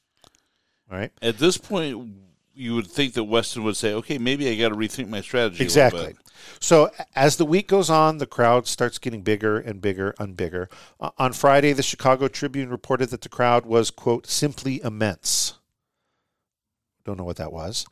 All 0.90 0.98
right. 0.98 1.12
At 1.20 1.38
this 1.38 1.58
point, 1.58 2.14
you 2.54 2.74
would 2.74 2.86
think 2.86 3.14
that 3.14 3.24
Weston 3.24 3.64
would 3.64 3.76
say, 3.76 3.92
"Okay, 3.94 4.16
maybe 4.18 4.48
I 4.48 4.54
got 4.56 4.68
to 4.68 4.76
rethink 4.76 5.08
my 5.08 5.20
strategy." 5.20 5.62
a 5.62 5.64
Exactly. 5.64 6.06
bit." 6.06 6.16
So 6.60 6.90
as 7.14 7.36
the 7.36 7.44
week 7.44 7.68
goes 7.68 7.90
on, 7.90 8.18
the 8.18 8.26
crowd 8.26 8.66
starts 8.66 8.98
getting 8.98 9.22
bigger 9.22 9.58
and 9.58 9.80
bigger 9.80 10.14
and 10.18 10.36
bigger. 10.36 10.68
Uh, 11.00 11.10
on 11.18 11.32
Friday, 11.32 11.72
the 11.72 11.82
Chicago 11.82 12.28
Tribune 12.28 12.70
reported 12.70 13.10
that 13.10 13.22
the 13.22 13.28
crowd 13.28 13.66
was 13.66 13.90
quote 13.90 14.26
simply 14.26 14.80
immense. 14.82 15.58
Don't 17.04 17.18
know 17.18 17.24
what 17.24 17.36
that 17.36 17.52
was. 17.52 17.86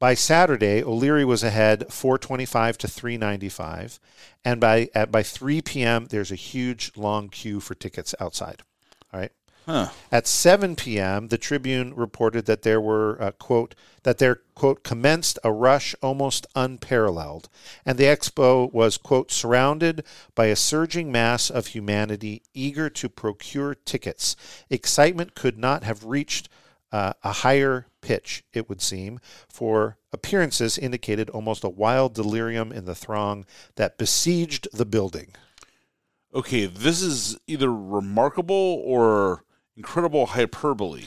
By 0.00 0.14
Saturday, 0.14 0.82
O'Leary 0.82 1.24
was 1.24 1.42
ahead 1.42 1.92
425 1.92 2.78
to 2.78 2.88
395, 2.88 3.98
and 4.44 4.60
by 4.60 4.90
at 4.94 5.10
by 5.10 5.24
3 5.24 5.60
p.m. 5.62 6.06
there's 6.06 6.30
a 6.30 6.36
huge 6.36 6.92
long 6.96 7.28
queue 7.28 7.58
for 7.58 7.74
tickets 7.74 8.14
outside. 8.20 8.62
All 9.12 9.18
right. 9.18 9.32
Huh. 9.66 9.88
At 10.10 10.26
7 10.26 10.76
p.m., 10.76 11.28
the 11.28 11.36
Tribune 11.36 11.94
reported 11.94 12.46
that 12.46 12.62
there 12.62 12.80
were, 12.80 13.20
uh, 13.20 13.32
quote, 13.32 13.74
that 14.02 14.16
there, 14.16 14.40
quote, 14.54 14.82
commenced 14.82 15.38
a 15.44 15.52
rush 15.52 15.94
almost 16.00 16.46
unparalleled, 16.54 17.50
and 17.84 17.98
the 17.98 18.04
expo 18.04 18.72
was, 18.72 18.96
quote, 18.96 19.30
surrounded 19.30 20.04
by 20.34 20.46
a 20.46 20.56
surging 20.56 21.12
mass 21.12 21.50
of 21.50 21.66
humanity 21.66 22.40
eager 22.54 22.88
to 22.88 23.10
procure 23.10 23.74
tickets. 23.74 24.36
Excitement 24.70 25.34
could 25.34 25.58
not 25.58 25.82
have 25.82 26.04
reached 26.04 26.48
uh, 26.92 27.12
a 27.22 27.32
higher 27.32 27.86
pitch, 28.00 28.44
it 28.52 28.68
would 28.68 28.80
seem, 28.80 29.20
for 29.48 29.98
appearances 30.12 30.78
indicated 30.78 31.28
almost 31.30 31.64
a 31.64 31.68
wild 31.68 32.14
delirium 32.14 32.72
in 32.72 32.84
the 32.84 32.94
throng 32.94 33.44
that 33.76 33.98
besieged 33.98 34.68
the 34.72 34.86
building. 34.86 35.32
Okay, 36.34 36.66
this 36.66 37.02
is 37.02 37.38
either 37.46 37.72
remarkable 37.72 38.82
or 38.84 39.44
incredible 39.76 40.26
hyperbole. 40.26 41.04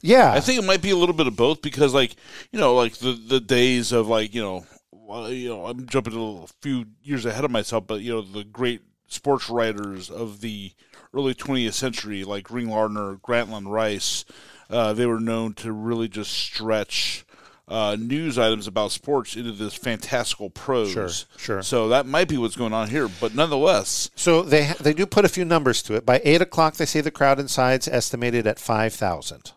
Yeah. 0.00 0.32
I 0.32 0.40
think 0.40 0.58
it 0.58 0.64
might 0.64 0.82
be 0.82 0.90
a 0.90 0.96
little 0.96 1.14
bit 1.14 1.26
of 1.26 1.36
both 1.36 1.62
because, 1.62 1.92
like, 1.92 2.16
you 2.52 2.58
know, 2.60 2.74
like 2.74 2.96
the 2.98 3.12
the 3.12 3.40
days 3.40 3.92
of 3.92 4.06
like, 4.08 4.34
you 4.34 4.42
know, 4.42 4.66
well, 4.92 5.30
you 5.30 5.48
know, 5.48 5.66
I'm 5.66 5.86
jumping 5.86 6.14
a 6.14 6.16
little- 6.16 6.50
few 6.60 6.86
years 7.02 7.24
ahead 7.24 7.44
of 7.44 7.50
myself, 7.50 7.86
but 7.86 8.00
you 8.00 8.12
know, 8.12 8.22
the 8.22 8.44
great 8.44 8.82
sports 9.08 9.48
writers 9.48 10.10
of 10.10 10.40
the 10.40 10.72
early 11.14 11.34
20th 11.34 11.74
century, 11.74 12.24
like 12.24 12.50
Ring 12.50 12.68
Lardner, 12.68 13.16
Grantland 13.16 13.68
Rice, 13.70 14.24
uh, 14.70 14.92
they 14.92 15.06
were 15.06 15.20
known 15.20 15.54
to 15.54 15.72
really 15.72 16.08
just 16.08 16.32
stretch. 16.32 17.22
Uh, 17.68 17.96
news 17.98 18.38
items 18.38 18.68
about 18.68 18.92
sports 18.92 19.34
into 19.34 19.50
this 19.50 19.74
fantastical 19.74 20.48
prose. 20.50 20.92
Sure, 20.92 21.08
sure. 21.36 21.62
So 21.64 21.88
that 21.88 22.06
might 22.06 22.28
be 22.28 22.36
what's 22.38 22.54
going 22.54 22.72
on 22.72 22.88
here, 22.88 23.08
but 23.20 23.34
nonetheless, 23.34 24.08
So 24.14 24.42
they 24.42 24.72
they 24.80 24.92
do 24.94 25.04
put 25.04 25.24
a 25.24 25.28
few 25.28 25.44
numbers 25.44 25.82
to 25.82 25.94
it. 25.94 26.06
By 26.06 26.20
eight 26.22 26.40
o'clock, 26.40 26.76
they 26.76 26.86
say 26.86 27.00
the 27.00 27.10
crowd 27.10 27.40
inside's 27.40 27.88
estimated 27.88 28.46
at 28.46 28.60
five 28.60 28.94
thousand. 28.94 29.50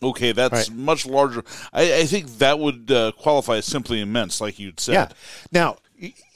Okay, 0.00 0.30
that's 0.30 0.68
Right. 0.68 0.78
much 0.78 1.06
larger. 1.06 1.42
I, 1.72 2.02
I 2.02 2.04
think 2.06 2.38
that 2.38 2.60
would 2.60 2.92
uh, 2.92 3.10
qualify 3.18 3.56
as 3.56 3.66
simply 3.66 4.00
immense, 4.00 4.40
like 4.40 4.60
you'd 4.60 4.78
said. 4.78 4.92
Yeah. 4.92 5.08
Now 5.50 5.78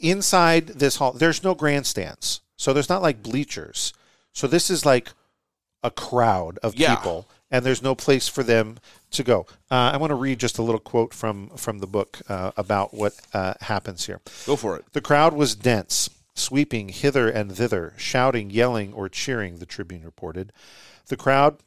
inside 0.01 0.67
this 0.67 0.97
hall, 0.97 1.13
there's 1.13 1.45
no 1.45 1.55
grandstands, 1.55 2.41
so 2.57 2.73
there's 2.73 2.89
not 2.89 3.03
like 3.03 3.23
bleachers. 3.23 3.93
So 4.33 4.49
this 4.49 4.69
is 4.69 4.85
like 4.85 5.11
a 5.85 5.93
crowd 5.93 6.59
of 6.63 6.75
Yeah. 6.75 6.97
people, 6.97 7.29
and 7.51 7.65
there's 7.65 7.83
no 7.83 7.95
place 7.95 8.29
for 8.29 8.43
them 8.43 8.79
to 9.11 9.23
go. 9.23 9.47
Uh, 9.71 9.91
I 9.93 9.97
want 9.97 10.11
to 10.11 10.15
read 10.15 10.39
just 10.39 10.59
a 10.59 10.63
little 10.63 10.81
quote 10.81 11.15
from 11.15 11.49
from 11.51 11.79
the 11.79 11.87
book 11.87 12.21
uh, 12.29 12.53
about 12.57 12.95
what 12.95 13.15
uh, 13.33 13.55
happens 13.61 14.07
here. 14.07 14.21
Go 14.47 14.57
for 14.57 14.77
it. 14.77 14.85
The 14.93 15.01
crowd 15.01 15.33
was 15.35 15.55
dense, 15.55 16.11
sweeping 16.35 16.89
hither 16.91 17.29
and 17.29 17.53
thither, 17.53 17.95
shouting, 17.97 18.51
yelling, 18.51 18.93
or 18.93 19.09
cheering, 19.09 19.59
the 19.59 19.67
Tribune 19.67 20.05
reported. 20.05 20.53
The 21.07 21.17
crowd 21.17 21.59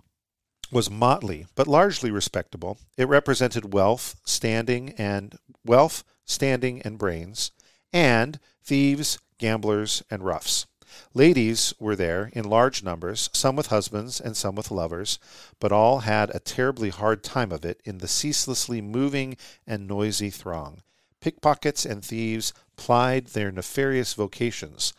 was 0.71 0.89
motley, 0.89 1.47
but 1.55 1.67
largely 1.67 2.11
respectable. 2.11 2.77
It 2.97 3.07
represented 3.07 3.73
wealth, 3.73 4.15
standing, 4.23 4.91
and 4.97 5.35
wealth, 5.65 6.03
standing, 6.25 6.81
and 6.83 6.97
brains, 6.97 7.51
and 7.91 8.39
thieves, 8.63 9.19
gamblers, 9.37 10.01
and 10.09 10.23
roughs. 10.23 10.65
Ladies 11.13 11.73
were 11.79 11.95
there 11.95 12.31
in 12.33 12.45
large 12.45 12.83
numbers, 12.83 13.29
some 13.33 13.55
with 13.55 13.67
husbands 13.67 14.19
and 14.19 14.35
some 14.35 14.55
with 14.55 14.71
lovers, 14.71 15.19
but 15.59 15.71
all 15.71 15.99
had 15.99 16.29
a 16.29 16.39
terribly 16.39 16.89
hard 16.89 17.23
time 17.23 17.51
of 17.51 17.65
it 17.65 17.81
in 17.83 17.99
the 17.99 18.07
ceaselessly 18.07 18.81
moving 18.81 19.37
and 19.67 19.87
noisy 19.87 20.29
throng. 20.29 20.81
Pickpockets 21.19 21.85
and 21.85 22.03
thieves 22.03 22.53
plied 22.75 23.27
their 23.27 23.51
nefarious 23.51 24.13
vocations. 24.13 24.93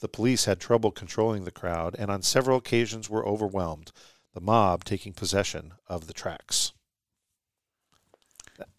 The 0.00 0.08
police 0.08 0.44
had 0.44 0.60
trouble 0.60 0.90
controlling 0.90 1.44
the 1.44 1.50
crowd 1.50 1.94
and 1.98 2.10
on 2.10 2.22
several 2.22 2.58
occasions 2.58 3.08
were 3.08 3.26
overwhelmed, 3.26 3.92
the 4.34 4.40
mob 4.40 4.84
taking 4.84 5.12
possession 5.12 5.74
of 5.86 6.06
the 6.06 6.12
tracks. 6.12 6.72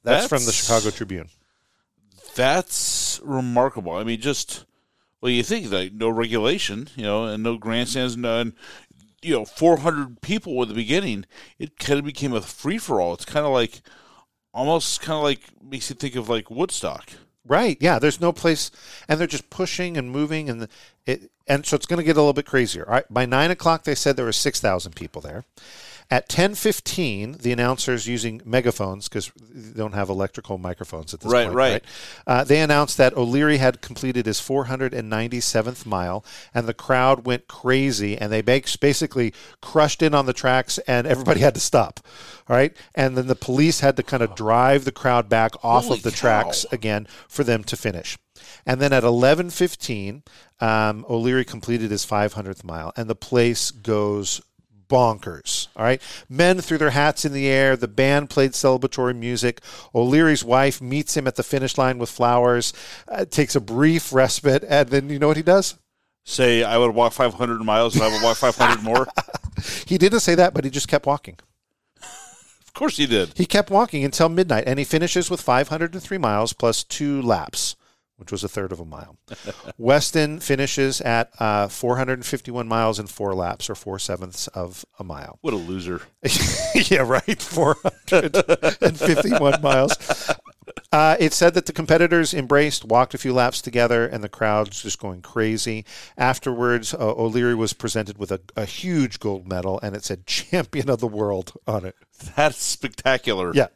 That's, 0.03 0.27
from 0.27 0.45
the 0.45 0.51
Chicago 0.51 0.89
Tribune. 0.89 1.29
That's 2.35 3.19
remarkable. 3.23 3.93
I 3.93 4.03
mean, 4.03 4.21
just 4.21 4.65
well, 5.21 5.31
you 5.31 5.43
think 5.43 5.71
like 5.71 5.93
no 5.93 6.09
regulation, 6.09 6.89
you 6.95 7.03
know, 7.03 7.25
and 7.25 7.43
no 7.43 7.57
grandstands, 7.57 8.15
and 8.15 8.53
you 9.21 9.33
know, 9.33 9.45
four 9.45 9.77
hundred 9.77 10.21
people 10.21 10.61
at 10.61 10.67
the 10.67 10.73
beginning. 10.73 11.25
It 11.57 11.77
kind 11.77 11.99
of 11.99 12.05
became 12.05 12.33
a 12.33 12.41
free 12.41 12.77
for 12.77 13.01
all. 13.01 13.13
It's 13.13 13.25
kind 13.25 13.45
of 13.45 13.51
like 13.51 13.81
almost 14.53 15.01
kind 15.01 15.17
of 15.17 15.23
like 15.23 15.41
makes 15.63 15.89
you 15.89 15.95
think 15.95 16.15
of 16.15 16.29
like 16.29 16.49
Woodstock. 16.49 17.11
Right. 17.45 17.77
Yeah. 17.79 17.99
There's 17.99 18.21
no 18.21 18.31
place, 18.31 18.69
and 19.07 19.19
they're 19.19 19.27
just 19.27 19.49
pushing 19.49 19.97
and 19.97 20.11
moving, 20.11 20.49
and 20.49 20.67
it, 21.05 21.31
and 21.47 21.65
so 21.65 21.75
it's 21.75 21.85
going 21.85 21.97
to 21.97 22.03
get 22.03 22.15
a 22.15 22.19
little 22.19 22.33
bit 22.33 22.45
crazier. 22.45 22.85
All 22.87 22.93
right. 22.93 23.13
By 23.13 23.25
nine 23.25 23.51
o'clock, 23.51 23.83
they 23.83 23.95
said 23.95 24.15
there 24.15 24.25
were 24.25 24.31
six 24.31 24.59
thousand 24.59 24.95
people 24.95 25.21
there. 25.21 25.45
At 26.11 26.27
10:15, 26.27 27.33
the 27.43 27.51
announcers 27.51 28.07
using 28.07 28.41
megaphones 28.43 29.07
because 29.07 29.31
they 29.39 29.77
don't 29.77 29.93
have 29.93 30.09
electrical 30.09 30.57
microphones 30.57 31.13
at 31.13 31.19
this 31.19 31.31
Right, 31.31 31.45
point. 31.45 31.55
right. 31.55 31.83
Uh, 32.25 32.43
they 32.43 32.61
announced 32.61 32.97
that 32.97 33.15
O'Leary 33.15 33.57
had 33.57 33.81
completed 33.81 34.25
his 34.25 34.39
497th 34.39 35.85
mile, 35.85 36.25
and 36.51 36.67
the 36.67 36.73
crowd 36.73 37.27
went 37.27 37.47
crazy, 37.47 38.17
and 38.17 38.31
they 38.31 38.41
basically 38.41 39.33
crushed 39.61 40.01
in 40.01 40.15
on 40.15 40.25
the 40.25 40.33
tracks, 40.33 40.79
and 40.79 41.05
everybody 41.05 41.39
had 41.47 41.53
to 41.53 41.59
stop. 41.59 41.99
All 42.49 42.55
right, 42.55 42.75
and 42.95 43.15
then 43.15 43.27
the 43.27 43.35
police 43.35 43.81
had 43.81 43.95
to 43.97 44.03
kind 44.03 44.23
of 44.23 44.33
drive 44.35 44.85
the 44.85 44.91
crowd 44.91 45.29
back 45.29 45.53
off 45.63 45.85
Holy 45.85 45.97
of 45.97 46.03
the 46.03 46.09
cow. 46.09 46.17
tracks 46.17 46.65
again 46.71 47.07
for 47.27 47.43
them 47.43 47.63
to 47.65 47.77
finish. 47.77 48.17
And 48.65 48.81
then 48.81 48.93
at 48.93 49.03
11:15, 49.03 50.23
um, 50.59 51.05
O'Leary 51.07 51.45
completed 51.45 51.91
his 51.91 52.03
500th 52.05 52.63
mile, 52.63 52.91
and 52.97 53.07
the 53.07 53.15
place 53.15 53.69
goes 53.69 54.41
bonkers. 54.89 55.67
All 55.75 55.83
right, 55.83 56.01
men 56.27 56.59
threw 56.59 56.77
their 56.77 56.89
hats 56.89 57.23
in 57.23 57.31
the 57.31 57.47
air. 57.47 57.77
The 57.77 57.87
band 57.87 58.29
played 58.29 58.51
celebratory 58.51 59.15
music. 59.15 59.61
O'Leary's 59.95 60.43
wife 60.43 60.81
meets 60.81 61.15
him 61.15 61.27
at 61.27 61.35
the 61.35 61.43
finish 61.43 61.77
line 61.77 61.97
with 61.99 62.09
flowers. 62.09 62.73
Uh, 63.07 63.25
takes 63.25 63.55
a 63.55 63.61
brief 63.61 64.11
respite, 64.11 64.65
and 64.67 64.89
then 64.89 65.09
you 65.09 65.19
know 65.19 65.27
what 65.27 65.37
he 65.37 65.43
does? 65.43 65.75
Say 66.25 66.63
I 66.63 66.77
would 66.77 66.93
walk 66.93 67.13
500 67.13 67.63
miles 67.63 67.95
if 67.95 68.01
I 68.01 68.09
would 68.09 68.21
walk 68.21 68.37
500 68.37 68.83
more. 68.83 69.07
He 69.85 69.97
didn't 69.97 70.21
say 70.21 70.35
that, 70.35 70.53
but 70.53 70.63
he 70.63 70.69
just 70.69 70.87
kept 70.87 71.05
walking. 71.05 71.37
Of 72.65 72.73
course 72.73 72.95
he 72.95 73.07
did. 73.07 73.33
He 73.35 73.45
kept 73.45 73.71
walking 73.71 74.05
until 74.05 74.29
midnight, 74.29 74.63
and 74.65 74.79
he 74.79 74.85
finishes 74.85 75.29
with 75.29 75.41
503 75.41 76.17
miles 76.17 76.53
plus 76.53 76.81
two 76.83 77.21
laps, 77.21 77.75
which 78.19 78.31
was 78.31 78.43
a 78.43 78.49
third 78.49 78.71
of 78.71 78.79
a 78.79 78.85
mile. 78.85 79.17
Weston 79.77 80.39
finishes 80.39 81.01
at 81.01 81.31
uh, 81.39 81.67
451 81.67 82.67
miles 82.67 82.99
and 82.99 83.09
four 83.09 83.33
laps, 83.33 83.69
or 83.69 83.75
four 83.75 83.97
sevenths 83.97 84.47
of 84.49 84.85
a 84.99 85.03
mile. 85.03 85.39
What 85.41 85.53
a 85.53 85.57
loser. 85.57 86.01
yeah, 86.75 87.01
right. 87.01 87.41
451 87.41 89.61
miles. 89.61 89.97
Uh, 90.91 91.15
it 91.19 91.33
said 91.33 91.53
that 91.53 91.67
the 91.67 91.73
competitors 91.73 92.33
embraced, 92.33 92.83
walked 92.83 93.13
a 93.13 93.17
few 93.19 93.31
laps 93.31 93.61
together, 93.61 94.07
and 94.07 94.23
the 94.23 94.29
crowd's 94.29 94.81
just 94.81 94.97
going 94.97 95.21
crazy. 95.21 95.85
Afterwards, 96.17 96.95
uh, 96.95 97.13
O'Leary 97.13 97.53
was 97.53 97.73
presented 97.73 98.17
with 98.17 98.31
a, 98.31 98.41
a 98.55 98.65
huge 98.65 99.19
gold 99.19 99.47
medal, 99.47 99.79
and 99.83 99.95
it 99.95 100.03
said 100.03 100.25
"Champion 100.25 100.89
of 100.89 100.99
the 100.99 101.07
World" 101.07 101.53
on 101.67 101.85
it. 101.85 101.95
That's 102.35 102.57
spectacular. 102.57 103.53
Yeah. 103.53 103.67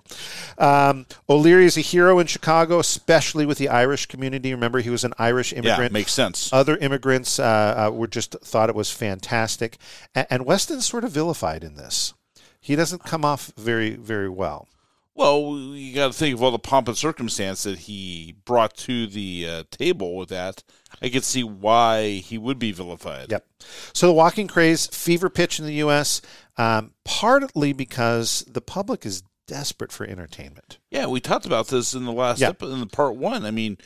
Um, 0.58 1.06
O'Leary 1.30 1.66
is 1.66 1.78
a 1.78 1.82
hero 1.82 2.18
in 2.18 2.26
Chicago, 2.26 2.80
especially 2.80 3.46
with 3.46 3.60
the 3.60 3.70
Irish 3.70 4.08
community. 4.08 4.52
Remember, 4.52 4.80
he 4.80 4.90
was 4.90 5.04
an 5.04 5.14
Irish 5.20 5.54
immigrant. 5.54 5.92
Yeah, 5.92 5.94
makes 5.94 6.14
sense. 6.14 6.52
Other 6.52 6.78
immigrants 6.78 7.38
uh, 7.38 7.88
uh, 7.88 7.92
were 7.92 8.08
just 8.08 8.34
thought 8.44 8.70
it 8.70 8.76
was 8.76 8.92
fantastic, 8.92 9.78
and, 10.16 10.26
and 10.32 10.46
Weston's 10.48 10.88
sort 10.88 11.04
of 11.04 11.12
vilified 11.12 11.64
in 11.64 11.76
this. 11.76 12.16
He 12.60 12.76
doesn't 12.76 13.04
come 13.04 13.24
off 13.24 13.52
very, 13.56 13.92
very 13.92 14.30
well. 14.30 14.68
Well, 15.16 15.56
you 15.74 15.94
got 15.94 16.08
to 16.08 16.14
think 16.14 16.34
of 16.36 16.42
all 16.42 16.50
the 16.52 16.58
pomp 16.60 16.88
and 16.88 16.98
circumstance 16.98 17.64
that 17.64 17.80
he 17.80 18.36
brought 18.46 18.76
to 18.78 19.06
the 19.06 19.48
uh, 19.48 19.64
table 19.70 20.16
with 20.16 20.30
that. 20.30 20.64
I 21.02 21.10
could 21.10 21.24
see 21.24 21.44
why 21.44 22.14
he 22.14 22.38
would 22.38 22.58
be 22.58 22.72
vilified. 22.72 23.30
Yep. 23.32 23.46
So 23.94 24.08
the 24.08 24.14
walking 24.14 24.48
craze, 24.48 24.88
fever 24.88 25.30
pitch 25.30 25.60
in 25.60 25.66
the 25.66 25.74
U.S., 25.76 26.22
um, 26.58 26.94
partly 27.04 27.74
because 27.74 28.44
the 28.48 28.62
public 28.62 29.06
is 29.06 29.24
desperate 29.46 29.92
for 29.92 30.06
entertainment. 30.06 30.80
Yeah, 30.90 31.06
we 31.08 31.20
talked 31.20 31.46
about 31.46 31.68
this 31.68 31.94
in 31.94 32.06
the 32.06 32.12
last 32.12 32.40
Yeah. 32.40 32.50
episode, 32.50 32.74
in 32.74 32.80
the 32.80 32.88
part 32.88 33.16
one. 33.16 33.46
I 33.46 33.52
mean, 33.52 33.78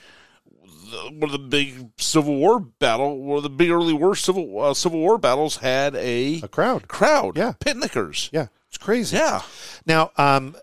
the, 0.92 0.98
one 1.12 1.24
of 1.24 1.32
the 1.32 1.40
big 1.40 1.90
Civil 1.98 2.36
War 2.38 2.60
battle, 2.62 3.22
one 3.22 3.38
of 3.38 3.44
the 3.44 3.50
big 3.50 3.70
early 3.70 3.94
war 3.94 4.16
Civil 4.16 4.62
uh, 4.64 4.74
Civil 4.74 5.00
War 5.00 5.18
battles 5.18 5.58
had 5.58 5.94
a, 5.96 6.42
A 6.42 6.48
crowd. 6.48 6.88
crowd, 6.88 7.36
Yeah. 7.38 7.54
picnickers. 7.60 8.30
Yeah, 8.32 8.48
it's 8.70 8.78
crazy. 8.78 9.18
Yeah, 9.18 9.42
Now, 9.86 10.12
um, 10.18 10.56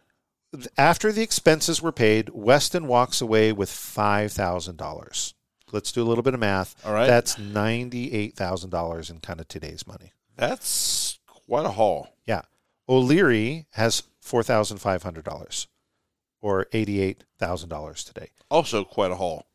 after 0.77 1.13
the 1.13 1.23
expenses 1.23 1.81
were 1.83 1.93
paid, 1.93 2.31
Weston 2.31 2.87
walks 2.87 3.21
away 3.21 3.53
with 3.53 3.71
five 3.71 4.33
thousand 4.33 4.77
dollars. 4.77 5.35
Let's 5.73 5.93
do 5.93 6.03
a 6.03 6.07
little 6.07 6.23
bit 6.23 6.35
of 6.35 6.41
math. 6.41 6.75
All 6.87 6.93
right. 6.93 7.07
That's 7.07 7.39
ninety-eight 7.39 8.37
thousand 8.37 8.71
dollars 8.71 9.11
in 9.11 9.19
kind 9.21 9.41
of 9.41 9.49
today's 9.49 9.87
money. 9.87 10.13
that's 10.37 11.19
quite 11.27 11.67
a 11.67 11.71
haul. 11.71 12.09
Yeah. 12.27 12.43
O'Leary 12.89 13.67
has 13.73 14.03
four 14.21 14.43
thousand 14.43 14.79
five 14.79 15.03
hundred 15.03 15.25
dollars, 15.25 15.67
or 16.41 16.67
eighty-eight 16.73 17.25
thousand 17.39 17.69
dollars 17.71 18.05
today. 18.05 18.29
Also, 18.51 18.85
quite 18.85 19.11
a 19.11 19.17
haul. 19.17 19.47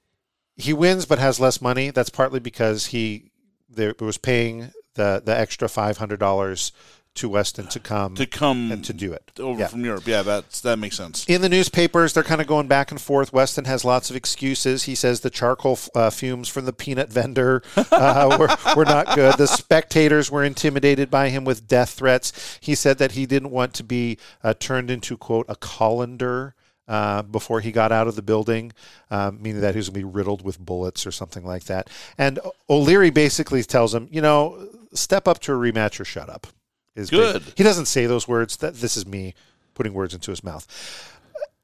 He 0.56 0.74
wins, 0.74 1.06
but 1.06 1.20
has 1.20 1.40
less 1.40 1.62
money. 1.62 1.90
That's 1.92 2.10
partly 2.10 2.40
because 2.40 2.88
he 2.88 3.32
there 3.70 3.94
was 4.00 4.18
paying 4.18 4.72
the 4.96 5.22
the 5.24 5.38
extra 5.38 5.70
five 5.70 5.98
hundred 5.98 6.20
dollars 6.20 6.72
to 7.20 7.30
Weston 7.30 7.68
to 7.68 7.80
come 7.80 8.16
To 8.16 8.26
come 8.26 8.72
and 8.72 8.84
to 8.86 8.94
do 8.94 9.14
it 9.14 9.32
over 9.40 9.60
Yeah. 9.62 9.68
from 9.68 9.86
Europe, 9.86 10.06
yeah, 10.08 10.22
that's 10.22 10.62
that 10.62 10.78
makes 10.80 10.98
sense. 10.98 11.26
In 11.28 11.42
the 11.42 11.50
newspapers, 11.50 12.14
they're 12.14 12.24
kind 12.24 12.42
of 12.42 12.48
going 12.48 12.68
back 12.68 12.92
and 12.92 13.00
forth. 13.00 13.32
Weston 13.32 13.66
has 13.66 13.86
lots 13.86 14.10
of 14.10 14.16
excuses. 14.16 14.84
He 14.84 14.96
says 14.96 15.20
the 15.22 15.30
charcoal 15.30 15.78
uh, 15.96 16.10
fumes 16.10 16.50
from 16.50 16.66
the 16.66 16.74
peanut 16.74 17.10
vendor 17.12 17.62
uh, 17.76 18.36
were, 18.40 18.50
were 18.76 18.86
not 18.86 19.16
good. 19.16 19.36
The 19.38 19.48
spectators 19.48 20.30
were 20.32 20.44
intimidated 20.44 21.10
by 21.10 21.30
him 21.30 21.46
with 21.46 21.68
death 21.68 21.92
threats. 21.92 22.58
He 22.62 22.76
said 22.76 22.98
that 22.98 23.14
he 23.14 23.26
didn't 23.26 23.52
want 23.52 23.74
to 23.76 23.84
be 23.84 24.18
uh, 24.44 24.54
turned 24.60 24.90
into, 24.92 25.16
quote, 25.18 25.46
a 25.50 25.56
colander. 25.56 26.56
Uh, 26.88 27.22
before 27.22 27.60
he 27.62 27.72
got 27.72 27.92
out 27.92 28.08
of 28.08 28.16
the 28.16 28.22
building, 28.24 28.72
um, 29.12 29.40
meaning 29.40 29.62
that 29.62 29.76
he 29.76 29.78
was 29.78 29.90
going 29.90 30.02
to 30.02 30.08
be 30.08 30.12
riddled 30.12 30.44
with 30.44 30.58
bullets 30.58 31.06
or 31.06 31.12
something 31.12 31.46
like 31.46 31.66
that. 31.66 31.88
And 32.18 32.40
O'Leary 32.68 33.12
basically 33.12 33.62
tells 33.62 33.94
him, 33.94 34.08
you 34.10 34.22
know, 34.22 34.68
step 34.96 35.28
up 35.28 35.38
to 35.42 35.54
a 35.54 35.56
rematch 35.56 36.00
or 36.00 36.04
shut 36.06 36.30
up. 36.32 36.48
Is 36.96 37.10
Good. 37.10 37.44
He 37.56 37.64
doesn't 37.64 37.86
say 37.86 38.06
those 38.06 38.28
words. 38.28 38.58
That 38.58 38.76
this 38.76 38.98
is 38.98 39.06
me 39.06 39.34
putting 39.74 39.94
words 39.94 40.14
into 40.14 40.32
his 40.32 40.44
mouth. 40.44 40.68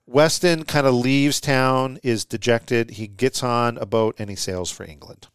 Weston 0.08 0.66
kind 0.66 0.86
of 0.86 0.94
leaves 0.94 1.42
town, 1.42 2.00
is 2.04 2.26
dejected. 2.26 2.92
He 2.92 3.08
gets 3.08 3.42
on 3.42 3.78
a 3.78 3.86
boat 3.86 4.16
and 4.20 4.30
he 4.30 4.36
sails 4.36 4.70
for 4.70 4.84
England. 4.86 5.28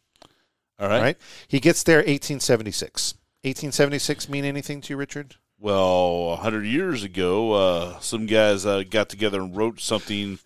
All 0.79 0.85
All 0.85 0.89
right. 0.89 1.01
right. 1.01 1.17
He 1.47 1.59
gets 1.59 1.83
there 1.83 1.97
1876. 1.97 3.15
1876 3.43 4.29
mean 4.29 4.45
anything 4.45 4.81
to 4.81 4.93
you, 4.93 4.97
Richard? 4.97 5.35
Well, 5.59 6.31
a 6.31 6.37
hundred 6.37 6.65
years 6.65 7.03
ago, 7.03 7.51
uh, 7.51 7.99
some 7.99 8.25
guys 8.25 8.65
uh, 8.65 8.83
got 8.89 9.09
together 9.09 9.41
and 9.41 9.55
wrote 9.55 9.79
something 9.79 10.39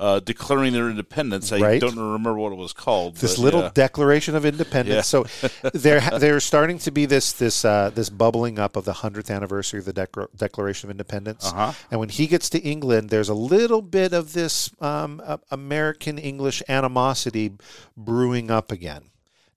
uh, 0.00 0.18
declaring 0.18 0.72
their 0.72 0.88
independence. 0.88 1.52
I 1.52 1.60
Right. 1.60 1.80
don't 1.80 1.96
remember 1.98 2.34
what 2.34 2.52
it 2.52 2.56
was 2.56 2.72
called. 2.72 3.16
This 3.16 3.36
but, 3.36 3.42
little 3.42 3.60
yeah. 3.60 3.70
Declaration 3.74 4.34
of 4.34 4.44
Independence. 4.46 5.12
Yeah. 5.12 5.24
So 5.24 5.26
there, 5.74 6.00
there's 6.18 6.42
starting 6.42 6.78
to 6.78 6.90
be 6.90 7.04
this 7.06 7.32
this 7.32 7.64
uh, 7.64 7.90
this 7.94 8.08
bubbling 8.08 8.58
up 8.58 8.76
of 8.76 8.86
the 8.86 8.94
hundredth 8.94 9.30
anniversary 9.30 9.78
of 9.78 9.84
the 9.84 9.92
Declar- 9.92 10.30
Declaration 10.34 10.88
of 10.88 10.90
Independence. 10.92 11.46
Uh-huh. 11.46 11.72
And 11.90 12.00
when 12.00 12.08
he 12.08 12.26
gets 12.26 12.48
to 12.50 12.58
England, 12.60 13.10
there's 13.10 13.28
a 13.28 13.34
little 13.34 13.82
bit 13.82 14.12
of 14.14 14.32
this 14.32 14.70
um, 14.80 15.20
uh, 15.24 15.36
American 15.50 16.16
English 16.18 16.62
animosity 16.68 17.52
brewing 17.96 18.50
up 18.50 18.72
again. 18.72 19.09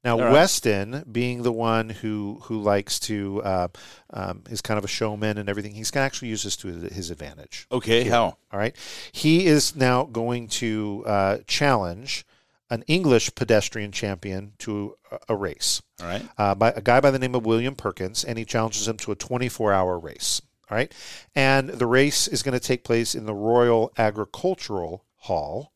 Now, 0.03 0.19
right. 0.19 0.33
Weston, 0.33 1.05
being 1.09 1.43
the 1.43 1.51
one 1.51 1.89
who 1.89 2.39
who 2.43 2.61
likes 2.61 2.99
to 3.01 3.41
uh, 3.43 3.67
um, 4.09 4.43
is 4.49 4.61
kind 4.61 4.77
of 4.77 4.83
a 4.83 4.87
showman 4.89 5.37
and 5.37 5.47
everything, 5.47 5.73
he's 5.73 5.91
going 5.91 6.01
to 6.01 6.05
actually 6.05 6.27
use 6.27 6.43
this 6.43 6.57
to 6.57 6.67
his, 6.67 7.09
advantage. 7.09 7.67
Okay, 7.71 8.03
how? 8.03 8.37
All 8.51 8.59
right. 8.59 8.75
He 9.11 9.45
is 9.45 9.75
now 9.75 10.03
going 10.03 10.47
to 10.49 11.03
uh, 11.05 11.37
challenge 11.47 12.25
an 12.69 12.83
English 12.87 13.33
pedestrian 13.35 13.91
champion 13.91 14.53
to 14.57 14.97
a, 15.29 15.35
race 15.35 15.81
All 16.01 16.07
right. 16.07 16.27
uh, 16.37 16.55
by 16.55 16.71
a 16.71 16.81
guy 16.81 16.99
by 16.99 17.11
the 17.11 17.19
name 17.19 17.35
of 17.35 17.45
William 17.45 17.75
Perkins, 17.75 18.23
and 18.23 18.37
he 18.37 18.45
challenges 18.45 18.87
him 18.87 18.97
to 18.97 19.11
a 19.11 19.15
24 19.15 19.71
hour 19.71 19.99
race. 19.99 20.41
All 20.69 20.77
right. 20.77 20.91
And 21.35 21.69
the 21.69 21.85
race 21.85 22.27
is 22.27 22.41
going 22.41 22.57
to 22.57 22.65
take 22.65 22.83
place 22.83 23.15
in 23.15 23.25
the 23.25 23.33
Royal 23.33 23.91
Agricultural 23.97 25.05
Hall. 25.17 25.72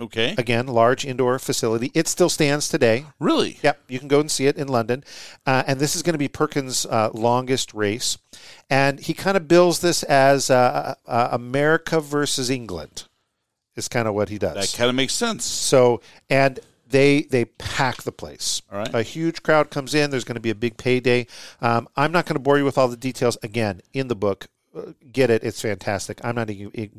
Okay. 0.00 0.34
Again, 0.38 0.68
large 0.68 1.04
indoor 1.04 1.38
facility. 1.38 1.90
It 1.92 2.06
still 2.06 2.28
stands 2.28 2.68
today. 2.68 3.06
Really? 3.18 3.58
Yep, 3.62 3.80
you 3.88 3.98
can 3.98 4.06
go 4.06 4.20
and 4.20 4.30
see 4.30 4.46
it 4.46 4.56
in 4.56 4.68
London. 4.68 5.02
Uh, 5.44 5.64
and 5.66 5.80
this 5.80 5.96
is 5.96 6.02
going 6.02 6.14
to 6.14 6.18
be 6.18 6.28
Perkins' 6.28 6.86
uh, 6.86 7.10
longest 7.12 7.74
race. 7.74 8.16
And 8.70 9.00
he 9.00 9.12
kind 9.12 9.36
of 9.36 9.48
bills 9.48 9.80
this 9.80 10.04
as 10.04 10.50
uh, 10.50 10.94
uh, 11.06 11.28
America 11.32 12.00
versus 12.00 12.48
England, 12.48 13.04
is 13.74 13.88
kind 13.88 14.06
of 14.06 14.14
what 14.14 14.28
he 14.28 14.38
does. 14.38 14.54
That 14.54 14.78
kind 14.78 14.88
of 14.88 14.94
makes 14.94 15.14
sense. 15.14 15.44
So, 15.44 16.00
and 16.30 16.60
they 16.88 17.22
they 17.22 17.44
pack 17.44 18.02
the 18.02 18.12
place. 18.12 18.62
All 18.72 18.78
right. 18.78 18.94
A 18.94 19.02
huge 19.02 19.42
crowd 19.42 19.70
comes 19.70 19.94
in. 19.94 20.10
There's 20.10 20.24
going 20.24 20.36
to 20.36 20.40
be 20.40 20.50
a 20.50 20.54
big 20.54 20.76
payday. 20.76 21.26
Um, 21.60 21.88
I'm 21.96 22.12
not 22.12 22.24
going 22.24 22.36
to 22.36 22.40
bore 22.40 22.56
you 22.56 22.64
with 22.64 22.78
all 22.78 22.88
the 22.88 22.96
details. 22.96 23.36
Again, 23.42 23.80
in 23.92 24.08
the 24.08 24.16
book, 24.16 24.46
uh, 24.46 24.48
get 25.12 25.30
it. 25.30 25.44
It's 25.44 25.60
fantastic. 25.60 26.20
I'm 26.24 26.34
not 26.34 26.48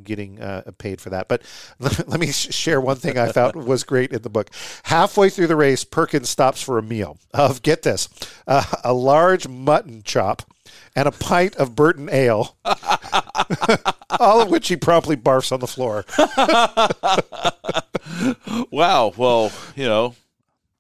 getting 0.03 0.41
uh, 0.41 0.63
paid 0.77 1.01
for 1.01 1.09
that. 1.11 1.27
But 1.27 1.41
let, 1.79 2.19
me 2.19 2.31
share 2.31 2.81
one 2.81 2.97
thing 2.97 3.17
I 3.17 3.31
thought 3.31 3.55
was 3.55 3.83
great 3.83 4.11
in 4.11 4.21
the 4.21 4.29
book. 4.29 4.49
Halfway 4.83 5.29
through 5.29 5.47
the 5.47 5.55
race, 5.55 5.83
Perkins 5.83 6.29
stops 6.29 6.61
for 6.61 6.77
a 6.77 6.83
meal 6.83 7.17
of 7.33 7.61
get 7.61 7.83
this, 7.83 8.09
uh, 8.47 8.65
a 8.83 8.93
large 8.93 9.47
mutton 9.47 10.03
chop. 10.03 10.43
And 10.95 11.07
a 11.07 11.11
pint 11.11 11.55
of 11.55 11.75
Burton 11.75 12.09
ale, 12.11 12.57
all 14.19 14.41
of 14.41 14.49
which 14.49 14.67
he 14.67 14.75
promptly 14.75 15.15
barfs 15.15 15.51
on 15.51 15.59
the 15.59 15.67
floor. 15.67 16.05
Wow. 18.71 19.13
Well, 19.15 19.51
you 19.75 19.85
know, 19.85 20.15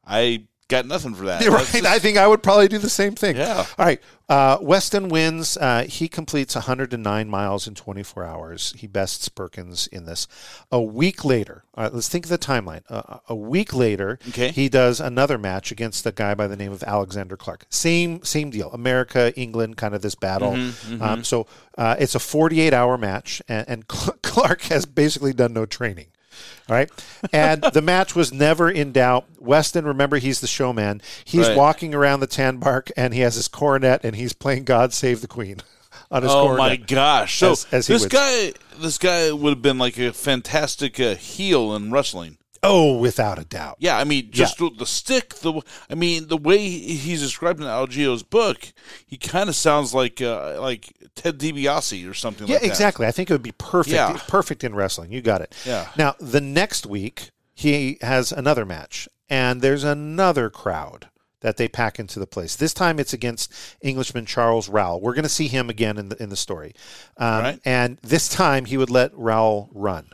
I 0.05 0.47
got 0.69 0.85
nothing 0.85 1.13
for 1.13 1.25
that. 1.25 1.41
You're 1.43 1.51
right. 1.55 1.67
just- 1.67 1.85
I 1.85 1.99
think 1.99 2.17
I 2.17 2.25
would 2.27 2.41
probably 2.41 2.69
do 2.69 2.77
the 2.77 2.89
same 2.89 3.13
thing. 3.15 3.35
Yeah. 3.35 3.65
All 3.77 3.85
right. 3.85 4.01
Uh, 4.29 4.59
Weston 4.61 5.09
wins. 5.09 5.57
Uh, 5.57 5.85
he 5.89 6.07
completes 6.07 6.53
109 6.53 7.27
miles 7.27 7.67
in 7.67 7.73
24 7.73 8.23
hours. 8.23 8.73
He 8.77 8.85
bests 8.85 9.27
Perkins 9.27 9.87
in 9.87 10.05
this. 10.05 10.27
A 10.71 10.79
week 10.79 11.25
later, 11.25 11.63
all 11.73 11.83
right, 11.85 11.93
let's 11.93 12.07
think 12.07 12.25
of 12.25 12.29
the 12.29 12.37
timeline. 12.37 12.81
Uh, 12.89 13.17
a 13.27 13.35
week 13.35 13.73
later, 13.73 14.19
Okay. 14.29 14.51
he 14.51 14.69
does 14.69 14.99
another 14.99 15.39
match 15.39 15.71
against 15.71 16.05
a 16.05 16.11
guy 16.11 16.35
by 16.35 16.45
the 16.45 16.55
name 16.55 16.71
of 16.71 16.83
Alexander 16.83 17.35
Clark. 17.35 17.65
Same 17.69 18.23
same 18.23 18.51
deal. 18.51 18.69
America, 18.71 19.33
England, 19.35 19.77
kind 19.77 19.95
of 19.95 20.03
this 20.03 20.13
battle. 20.13 20.51
Mm-hmm, 20.51 21.01
Um, 21.01 21.23
so 21.23 21.47
uh, 21.75 21.95
it's 21.97 22.13
a 22.13 22.19
48 22.19 22.71
hour 22.71 22.99
match, 22.99 23.41
and, 23.49 23.67
and 23.67 23.87
Clark 24.21 24.61
has 24.63 24.85
basically 24.85 25.33
done 25.33 25.53
no 25.53 25.65
training. 25.65 26.07
All 26.69 26.75
right. 26.75 26.89
And 27.33 27.61
the 27.73 27.81
match 27.81 28.15
was 28.15 28.31
never 28.33 28.69
in 28.69 28.91
doubt. 28.91 29.25
Weston, 29.39 29.85
remember, 29.85 30.17
he's 30.17 30.39
the 30.41 30.47
showman. 30.47 31.01
He's 31.23 31.47
Right. 31.47 31.57
walking 31.57 31.93
around 31.95 32.19
the 32.19 32.27
tan 32.27 32.57
bark 32.57 32.91
and 32.97 33.13
he 33.13 33.21
has 33.21 33.35
his 33.35 33.47
coronet 33.47 34.01
and 34.03 34.15
he's 34.15 34.33
playing 34.33 34.63
God 34.65 34.93
Save 34.93 35.21
the 35.21 35.27
Queen 35.27 35.57
on 36.11 36.23
his 36.23 36.31
Oh 36.31 36.43
coronet. 36.45 36.57
my 36.57 36.75
gosh! 36.75 37.37
So 37.37 37.51
As- 37.51 37.67
as 37.71 37.87
he 37.87 37.93
this 37.93 38.05
guy, 38.07 38.53
this 38.79 38.97
guy 38.97 39.31
would 39.31 39.49
have 39.51 39.61
been 39.61 39.77
like 39.77 39.97
a 39.97 40.11
fantastic 40.13 40.99
uh, 40.99 41.15
heel 41.15 41.75
in 41.75 41.91
wrestling. 41.91 42.37
Oh, 42.61 42.97
without 42.97 43.39
a 43.39 43.45
doubt. 43.45 43.77
Yeah, 43.79 43.97
I 43.97 44.03
mean, 44.03 44.31
just 44.31 44.57
the, 44.57 44.69
the 44.77 44.85
stick. 44.85 45.35
The 45.35 45.61
I 45.89 45.95
mean, 45.95 46.27
the 46.27 46.37
way 46.37 46.57
he's 46.59 47.21
described 47.21 47.59
in 47.61 47.65
Algeo's 47.67 48.23
book, 48.23 48.73
he 49.05 49.17
kind 49.17 49.47
of 49.49 49.55
sounds 49.55 49.93
like 49.93 50.21
uh, 50.21 50.59
like 50.59 50.93
Ted 51.15 51.39
DiBiase 51.39 52.09
or 52.09 52.13
something. 52.13 52.47
Yeah, 52.47 52.55
like 52.55 52.63
that. 52.63 52.67
exactly. 52.67 53.07
I 53.07 53.11
think 53.11 53.29
it 53.29 53.33
would 53.33 53.41
be 53.43 53.53
perfect. 53.53 53.93
Yeah. 53.95 54.19
Perfect 54.27 54.63
in 54.63 54.75
wrestling. 54.75 55.11
You 55.11 55.21
got 55.21 55.41
it. 55.41 55.55
Yeah. 55.65 55.87
Now 55.97 56.15
the 56.19 56.41
next 56.41 56.85
week 56.85 57.31
he 57.53 57.97
has 58.01 58.31
another 58.31 58.65
match, 58.65 59.07
and 59.29 59.61
there's 59.61 59.83
another 59.83 60.49
crowd 60.49 61.09
that 61.41 61.55
they 61.55 61.69
pack 61.69 61.97
into 61.99 62.19
the 62.19 62.27
place. 62.27 62.57
This 62.57 62.73
time 62.73 62.99
it's 62.99 63.13
against 63.13 63.53
Englishman 63.81 64.25
Charles 64.25 64.67
Rowell. 64.67 64.99
We're 64.99 65.13
going 65.13 65.23
to 65.23 65.29
see 65.29 65.47
him 65.47 65.69
again 65.69 65.97
in 65.97 66.09
the 66.09 66.21
in 66.21 66.27
the 66.27 66.35
story, 66.35 66.73
um, 67.17 67.41
Right. 67.43 67.59
and 67.63 67.97
this 68.01 68.27
time 68.27 68.65
he 68.65 68.75
would 68.75 68.89
let 68.89 69.15
Rowell 69.17 69.69
run. 69.73 70.09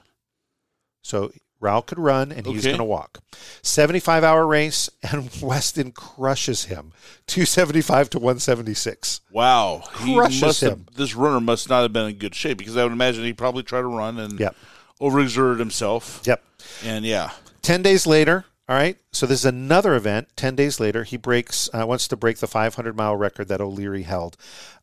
So 1.02 1.32
Rowell 1.60 1.82
could 1.82 2.00
run, 2.00 2.32
and 2.32 2.46
he's 2.46 2.60
Okay. 2.62 2.70
going 2.72 2.78
to 2.80 2.84
walk. 2.84 3.20
Seventy-five 3.62 4.24
hour 4.24 4.46
race, 4.46 4.90
and 5.04 5.30
Weston 5.42 5.92
crushes 5.92 6.66
him, 6.66 6.92
two 7.28 7.46
seventy-five 7.46 8.10
to 8.12 8.20
one 8.20 8.40
seventy-six. 8.40 9.22
Wow, 9.32 9.84
he 10.04 10.16
Crushes 10.16 10.42
must 10.42 10.62
have, 10.62 10.72
him. 10.74 10.86
This 10.96 11.16
runner 11.16 11.40
must 11.40 11.70
not 11.70 11.82
have 11.84 11.94
been 11.94 12.08
in 12.10 12.16
good 12.16 12.36
shape 12.36 12.58
because 12.58 12.78
I 12.78 12.84
would 12.84 12.92
imagine 12.94 13.24
he 13.24 13.34
probably 13.34 13.64
tried 13.64 13.82
to 13.82 13.88
run 13.88 14.20
and 14.20 14.40
Yep. 14.40 14.56
overexerted 15.02 15.60
himself. 15.60 16.22
Yep. 16.26 16.44
And 16.84 17.06
yeah, 17.06 17.32
10 17.62 17.82
days 17.82 18.06
later, 18.08 18.46
all 18.68 18.76
right, 18.76 18.98
so 19.12 19.26
this 19.26 19.40
is 19.42 19.46
another 19.46 19.94
event. 19.96 20.28
10 20.36 20.56
days 20.56 20.80
later, 20.80 21.04
he 21.04 21.18
breaks, 21.18 21.70
uh, 21.74 21.86
wants 21.88 22.08
to 22.08 22.16
break 22.16 22.38
the 22.40 22.48
500 22.48 22.96
mile 22.96 23.16
record 23.16 23.48
that 23.48 23.62
O'Leary 23.62 24.04
held. 24.04 24.38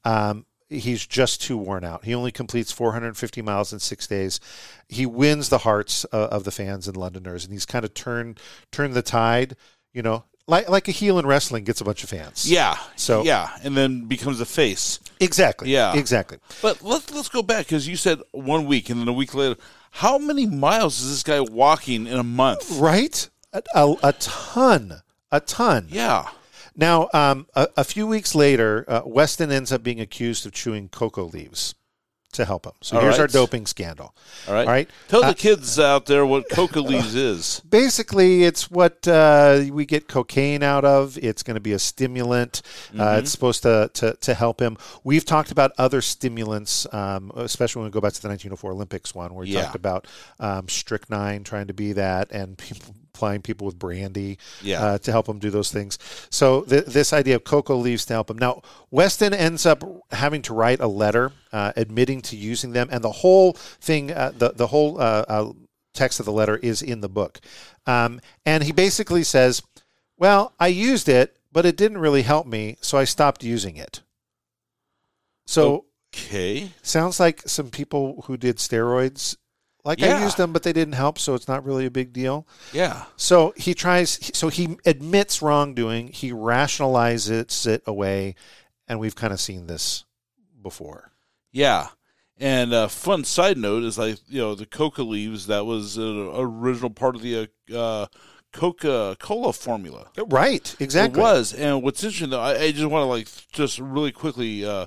Um, 0.04 0.46
he's 0.72 1.06
just 1.06 1.42
too 1.42 1.56
worn 1.56 1.84
out. 1.84 2.04
He 2.04 2.14
only 2.14 2.32
completes 2.32 2.72
450 2.72 3.42
miles 3.42 3.72
in 3.72 3.78
six 3.78 4.06
days. 4.06 4.40
He 4.88 5.06
wins 5.06 5.48
the 5.48 5.58
hearts 5.58 6.04
uh, 6.12 6.28
of 6.30 6.44
the 6.44 6.50
fans 6.50 6.88
and 6.88 6.96
Londoners, 6.96 7.44
and 7.44 7.52
he's 7.52 7.66
kind 7.66 7.84
of 7.84 7.94
turned 7.94 8.40
turned 8.70 8.94
the 8.94 9.02
tide. 9.02 9.56
You 9.92 10.02
know, 10.02 10.24
like 10.46 10.68
like 10.68 10.88
a 10.88 10.92
heel 10.92 11.18
in 11.18 11.26
wrestling 11.26 11.64
gets 11.64 11.80
a 11.80 11.84
bunch 11.84 12.02
of 12.02 12.10
fans. 12.10 12.50
yeah, 12.50 12.76
So- 12.96 13.22
yeah, 13.24 13.50
and 13.62 13.76
then 13.76 14.06
becomes 14.06 14.40
a 14.40 14.46
face. 14.46 14.98
exactly. 15.20 15.70
Yeah. 15.70 15.94
exactly. 15.94 16.38
But 16.62 16.82
let's 16.82 17.10
let's 17.12 17.28
go 17.28 17.42
back 17.42 17.66
because 17.66 17.86
you 17.86 17.96
said 17.96 18.20
one 18.32 18.66
week 18.66 18.88
and 18.90 19.00
then 19.00 19.08
a 19.08 19.12
week 19.12 19.34
later. 19.34 19.56
How 19.96 20.16
many 20.16 20.46
miles 20.46 21.02
is 21.02 21.10
this 21.10 21.22
guy 21.22 21.40
walking 21.40 22.06
in 22.06 22.18
a 22.18 22.22
month? 22.24 22.78
Right, 22.78 23.28
a, 23.52 23.62
a, 23.74 23.94
a 24.02 24.12
ton, 24.14 25.02
a 25.30 25.40
ton. 25.40 25.88
Yeah. 25.90 26.28
Now, 26.76 27.08
um, 27.12 27.46
a, 27.54 27.68
a 27.78 27.84
few 27.84 28.06
weeks 28.06 28.34
later, 28.34 28.84
uh, 28.88 29.02
Weston 29.04 29.50
ends 29.52 29.72
up 29.72 29.82
being 29.82 30.00
accused 30.00 30.46
of 30.46 30.52
chewing 30.52 30.88
cocoa 30.88 31.24
leaves 31.24 31.74
to 32.32 32.46
help 32.46 32.64
him. 32.64 32.72
So 32.80 32.96
All 32.96 33.02
here's 33.02 33.18
our 33.18 33.26
doping 33.26 33.66
scandal. 33.66 34.14
All 34.48 34.54
right. 34.54 34.60
All 34.66 34.72
right. 34.72 34.90
Tell 35.08 35.22
Uh, 35.22 35.28
the 35.28 35.34
kids 35.34 35.78
out 35.78 36.06
there 36.06 36.24
what 36.24 36.48
coca 36.48 36.80
leaves 36.80 37.14
is. 37.14 37.60
Basically, 37.68 38.44
it's 38.44 38.70
what 38.70 39.06
uh, 39.06 39.64
we 39.70 39.84
get 39.84 40.08
cocaine 40.08 40.62
out 40.62 40.86
of. 40.86 41.18
It's 41.18 41.42
going 41.42 41.56
to 41.56 41.60
be 41.60 41.72
a 41.72 41.78
stimulant. 41.78 42.62
Uh, 42.64 42.96
Mm-hmm. 42.96 43.18
it's 43.18 43.30
supposed 43.32 43.62
to, 43.64 43.90
to, 43.92 44.14
to 44.14 44.32
help 44.32 44.62
him. 44.62 44.78
We've 45.04 45.26
talked 45.26 45.52
about 45.52 45.72
other 45.76 46.00
stimulants, 46.00 46.86
um, 46.94 47.32
especially 47.36 47.80
when 47.80 47.90
we 47.90 47.92
go 47.92 48.00
back 48.00 48.14
to 48.14 48.22
the 48.22 48.28
1904 48.28 48.72
Olympics 48.72 49.14
one, 49.14 49.34
where 49.34 49.44
we 49.44 49.50
Yeah. 49.50 49.64
talked 49.64 49.74
about 49.76 50.06
um, 50.40 50.70
strychnine 50.70 51.44
trying 51.44 51.66
to 51.66 51.74
be 51.74 51.92
that 51.92 52.32
and 52.32 52.56
people, 52.56 52.94
applying 53.14 53.42
people 53.42 53.66
with 53.66 53.78
brandy 53.78 54.38
Yeah. 54.62 54.82
uh, 54.82 54.98
to 54.98 55.12
help 55.12 55.26
them 55.26 55.38
do 55.38 55.50
those 55.50 55.70
things. 55.70 55.98
So 56.30 56.62
th- 56.62 56.86
this 56.86 57.12
idea 57.12 57.36
of 57.36 57.44
cocoa 57.44 57.76
leaves 57.76 58.06
to 58.06 58.14
help 58.14 58.28
them. 58.28 58.38
Now, 58.38 58.62
Weston 58.90 59.34
ends 59.34 59.66
up 59.66 59.84
having 60.10 60.42
to 60.42 60.54
write 60.54 60.80
a 60.80 60.86
letter 60.86 61.32
uh, 61.52 61.72
admitting 61.76 62.22
to 62.22 62.36
using 62.36 62.72
them, 62.72 62.88
and 62.90 63.04
the 63.04 63.12
whole 63.12 63.52
thing, 63.52 64.10
uh, 64.10 64.32
the 64.36 64.52
the 64.54 64.68
whole 64.68 64.98
uh, 65.00 65.24
uh, 65.28 65.52
text 65.92 66.20
of 66.20 66.26
the 66.26 66.32
letter 66.32 66.56
is 66.56 66.80
in 66.82 67.00
the 67.02 67.08
book. 67.08 67.40
Um, 67.86 68.20
and 68.46 68.64
he 68.64 68.72
basically 68.72 69.22
says, 69.24 69.62
"Well, 70.16 70.54
I 70.58 70.68
used 70.68 71.08
it, 71.08 71.36
but 71.52 71.66
it 71.66 71.76
didn't 71.76 71.98
really 71.98 72.22
help 72.22 72.46
me, 72.46 72.76
so 72.80 72.96
I 72.96 73.04
stopped 73.04 73.44
using 73.44 73.76
it." 73.76 74.00
So 75.46 75.84
Okay. 76.14 76.70
sounds 76.82 77.18
like 77.20 77.42
some 77.46 77.70
people 77.70 78.24
who 78.26 78.36
did 78.36 78.56
steroids. 78.56 79.36
Like 79.84 80.00
I 80.00 80.22
used 80.22 80.36
them, 80.36 80.52
but 80.52 80.62
they 80.62 80.72
didn't 80.72 80.94
help, 80.94 81.18
so 81.18 81.34
it's 81.34 81.48
not 81.48 81.64
really 81.64 81.86
a 81.86 81.90
big 81.90 82.12
deal. 82.12 82.46
Yeah. 82.72 83.04
So 83.16 83.52
he 83.56 83.74
tries. 83.74 84.30
So 84.36 84.48
he 84.48 84.76
admits 84.86 85.42
wrongdoing. 85.42 86.08
He 86.08 86.30
rationalizes 86.30 87.66
it 87.66 87.82
away, 87.84 88.36
and 88.86 89.00
we've 89.00 89.16
kind 89.16 89.32
of 89.32 89.40
seen 89.40 89.66
this 89.66 90.04
before. 90.62 91.10
Yeah. 91.50 91.88
And 92.38 92.72
a 92.72 92.88
fun 92.88 93.24
side 93.24 93.58
note 93.58 93.82
is 93.82 93.98
like 93.98 94.18
you 94.28 94.40
know 94.40 94.54
the 94.54 94.66
coca 94.66 95.02
leaves 95.02 95.48
that 95.48 95.66
was 95.66 95.96
an 95.96 96.30
original 96.34 96.90
part 96.90 97.16
of 97.16 97.22
the 97.22 97.48
uh, 97.70 97.76
uh, 97.76 98.06
Coca 98.52 99.16
Cola 99.18 99.52
formula. 99.52 100.10
Right. 100.28 100.76
Exactly. 100.78 101.20
It 101.20 101.22
was. 101.22 101.54
And 101.54 101.82
what's 101.82 102.04
interesting 102.04 102.30
though, 102.30 102.40
I, 102.40 102.58
I 102.58 102.72
just 102.72 102.86
want 102.86 103.02
to 103.02 103.06
like 103.06 103.28
just 103.52 103.78
really 103.78 104.12
quickly 104.12 104.64
uh, 104.64 104.86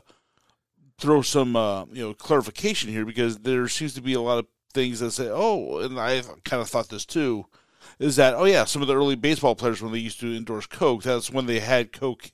throw 0.97 1.21
some 1.21 1.55
uh, 1.55 1.85
you 1.91 2.07
know 2.07 2.13
clarification 2.13 2.91
here 2.91 3.05
because 3.05 3.39
there 3.39 3.67
seems 3.67 3.93
to 3.95 4.01
be 4.01 4.13
a 4.13 4.21
lot 4.21 4.39
of 4.39 4.45
things 4.75 4.99
that 4.99 5.11
say, 5.11 5.29
oh, 5.31 5.79
and 5.79 5.99
I 5.99 6.21
kind 6.43 6.61
of 6.61 6.69
thought 6.69 6.89
this 6.89 7.05
too, 7.05 7.47
is 7.97 8.15
that 8.17 8.35
oh 8.35 8.45
yeah, 8.45 8.65
some 8.65 8.83
of 8.83 8.87
the 8.87 8.95
early 8.95 9.15
baseball 9.15 9.55
players 9.55 9.81
when 9.81 9.91
they 9.91 9.97
used 9.99 10.19
to 10.19 10.35
endorse 10.35 10.67
Coke, 10.67 11.01
that's 11.01 11.31
when 11.31 11.47
they 11.47 11.59
had 11.59 11.91
Coke. 11.91 12.31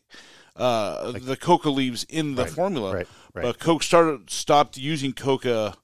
Uh, 0.53 1.13
the 1.13 1.37
coca 1.37 1.69
leaves 1.69 2.03
in 2.09 2.35
the 2.35 2.43
Right, 2.43 2.51
formula, 2.51 2.93
right, 2.93 3.07
right. 3.33 3.41
but 3.43 3.57
Coke 3.59 3.81
started 3.83 4.29
stopped 4.29 4.75
using 4.77 5.13
coca 5.13 5.75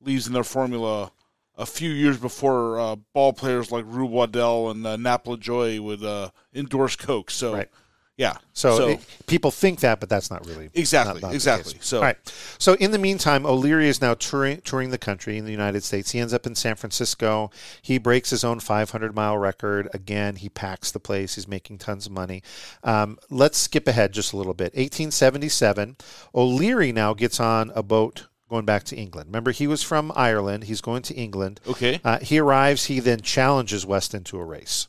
leaves 0.00 0.26
in 0.26 0.32
their 0.32 0.42
formula 0.42 1.12
a 1.58 1.66
few 1.66 1.90
years 1.90 2.16
before 2.18 2.80
uh, 2.80 2.96
ball 3.12 3.34
players 3.34 3.70
like 3.70 3.84
Rube 3.86 4.10
Waddell 4.10 4.70
and 4.70 4.86
uh, 4.86 4.96
Nap 4.96 5.26
Lajoie 5.26 5.80
would 5.80 6.02
uh, 6.02 6.30
endorse 6.54 6.96
Coke. 6.96 7.30
So, 7.30 7.54
Right. 7.54 7.68
Yeah. 8.16 8.38
So, 8.54 8.88
it- 8.90 9.00
people 9.26 9.50
think 9.50 9.80
that, 9.80 10.00
but 10.00 10.08
that's 10.08 10.30
not 10.30 10.46
really 10.46 10.70
Exactly, 10.72 11.20
not- 11.20 11.28
not 11.28 11.34
exactly. 11.34 11.74
So- 11.80 11.98
all 11.98 12.02
right. 12.04 12.16
So 12.58 12.74
in 12.74 12.90
the 12.90 12.98
meantime, 12.98 13.44
O'Leary 13.44 13.88
is 13.88 14.00
now 14.00 14.14
touring 14.14 14.60
touring 14.62 14.90
the 14.90 14.98
country 14.98 15.36
in 15.36 15.44
the 15.44 15.50
United 15.50 15.84
States. 15.84 16.12
He 16.12 16.18
ends 16.20 16.32
up 16.32 16.46
in 16.46 16.54
San 16.54 16.76
Francisco. 16.76 17.50
He 17.82 17.98
breaks 17.98 18.30
his 18.30 18.42
own 18.44 18.60
500 18.60 19.14
mile 19.14 19.36
record 19.36 19.88
again. 19.92 20.36
He 20.36 20.48
packs 20.48 20.90
the 20.90 21.00
place. 21.00 21.34
He's 21.34 21.46
making 21.46 21.78
tons 21.78 22.06
of 22.06 22.12
money. 22.12 22.42
Um, 22.82 23.18
let's 23.28 23.58
skip 23.58 23.86
ahead 23.86 24.12
just 24.12 24.32
a 24.32 24.36
little 24.36 24.54
bit. 24.54 24.72
1877, 24.74 25.96
O'Leary 26.34 26.92
now 26.92 27.12
gets 27.14 27.38
on 27.40 27.70
a 27.74 27.82
boat. 27.82 28.26
Going 28.48 28.64
back 28.64 28.84
to 28.84 28.96
England. 28.96 29.26
Remember, 29.30 29.50
he 29.50 29.66
was 29.66 29.82
from 29.82 30.12
Ireland. 30.14 30.64
He's 30.64 30.80
going 30.80 31.02
to 31.02 31.14
England. 31.14 31.58
Okay. 31.66 32.00
Uh, 32.04 32.20
he 32.20 32.38
arrives. 32.38 32.84
He 32.84 33.00
then 33.00 33.20
challenges 33.20 33.84
Weston 33.84 34.22
to 34.22 34.38
a 34.38 34.44
race 34.44 34.86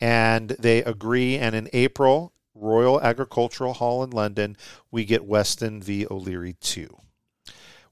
and 0.00 0.50
they 0.58 0.82
agree. 0.84 1.36
And 1.36 1.54
in 1.56 1.68
April, 1.72 2.31
Royal 2.54 3.00
Agricultural 3.00 3.74
Hall 3.74 4.02
in 4.02 4.10
London, 4.10 4.56
we 4.90 5.04
get 5.04 5.24
Weston 5.24 5.82
v. 5.82 6.06
O'Leary 6.10 6.54
2. 6.60 6.88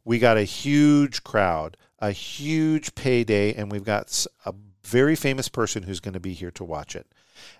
We 0.04 0.18
got 0.18 0.36
a 0.36 0.44
huge 0.44 1.22
crowd, 1.22 1.76
a 1.98 2.12
huge 2.12 2.94
payday, 2.94 3.54
and 3.54 3.70
we've 3.70 3.84
got 3.84 4.26
a 4.44 4.54
very 4.84 5.14
famous 5.14 5.48
person 5.48 5.84
who's 5.84 6.00
going 6.00 6.14
to 6.14 6.20
be 6.20 6.32
here 6.32 6.50
to 6.52 6.64
watch 6.64 6.96
it. 6.96 7.06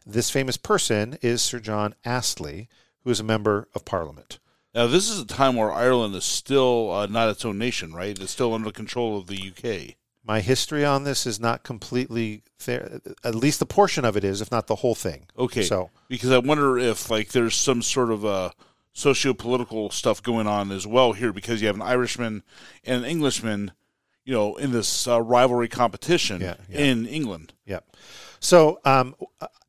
This 0.07 0.30
famous 0.30 0.57
person 0.57 1.18
is 1.22 1.42
Sir 1.42 1.61
John 1.61 1.94
Astley, 2.05 2.68
who 3.05 3.11
is 3.11 3.20
a 3.20 3.24
member 3.24 3.68
of 3.74 3.84
Parliament. 3.84 4.38
Now, 4.74 4.86
this 4.86 5.11
is 5.11 5.18
a 5.18 5.26
time 5.26 5.57
where 5.57 5.72
Ireland 5.72 6.14
is 6.14 6.24
still 6.24 6.92
uh, 6.92 7.07
not 7.07 7.28
its 7.28 7.44
own 7.44 7.59
nation, 7.59 7.92
right? 7.92 8.18
It's 8.18 8.30
still 8.30 8.55
under 8.55 8.70
control 8.70 9.18
of 9.18 9.26
the 9.26 9.51
UK. 9.51 9.96
My 10.23 10.41
history 10.41 10.85
on 10.85 11.05
this 11.05 11.27
is 11.27 11.41
not 11.41 11.62
completely 11.62 12.43
fair. 12.59 13.01
At 13.25 13.35
least 13.35 13.62
a 13.62 13.66
portion 13.66 14.05
of 14.05 14.16
it 14.16 14.25
is, 14.25 14.41
if 14.41 14.51
not 14.51 14.66
the 14.66 14.77
whole 14.77 14.95
thing. 14.95 15.27
Okay. 15.39 15.62
So 15.62 15.91
because 16.09 16.31
I 16.31 16.39
wonder 16.39 16.79
if 16.79 17.11
like 17.11 17.31
there's 17.31 17.55
some 17.55 17.81
sort 17.83 18.11
of 18.11 18.25
uh, 18.25 18.51
socio-political 18.93 19.91
stuff 19.91 20.23
going 20.23 20.47
on 20.47 20.71
as 20.71 20.87
well 20.87 21.12
here 21.14 21.33
because 21.33 21.61
you 21.61 21.66
have 21.68 21.77
an 21.77 21.83
Irishman 21.83 22.43
and 22.85 23.05
an 23.05 23.11
Englishman, 23.11 23.73
you 24.25 24.35
know, 24.35 24.57
in 24.57 24.73
this 24.73 25.09
uh, 25.09 25.21
rivalry 25.23 25.68
competition 25.68 26.41
Yeah, 26.43 26.57
yeah. 26.68 26.79
in 26.81 27.07
England. 27.07 27.55
Yep. 27.64 27.97
So 28.41 28.81
um, 28.85 29.14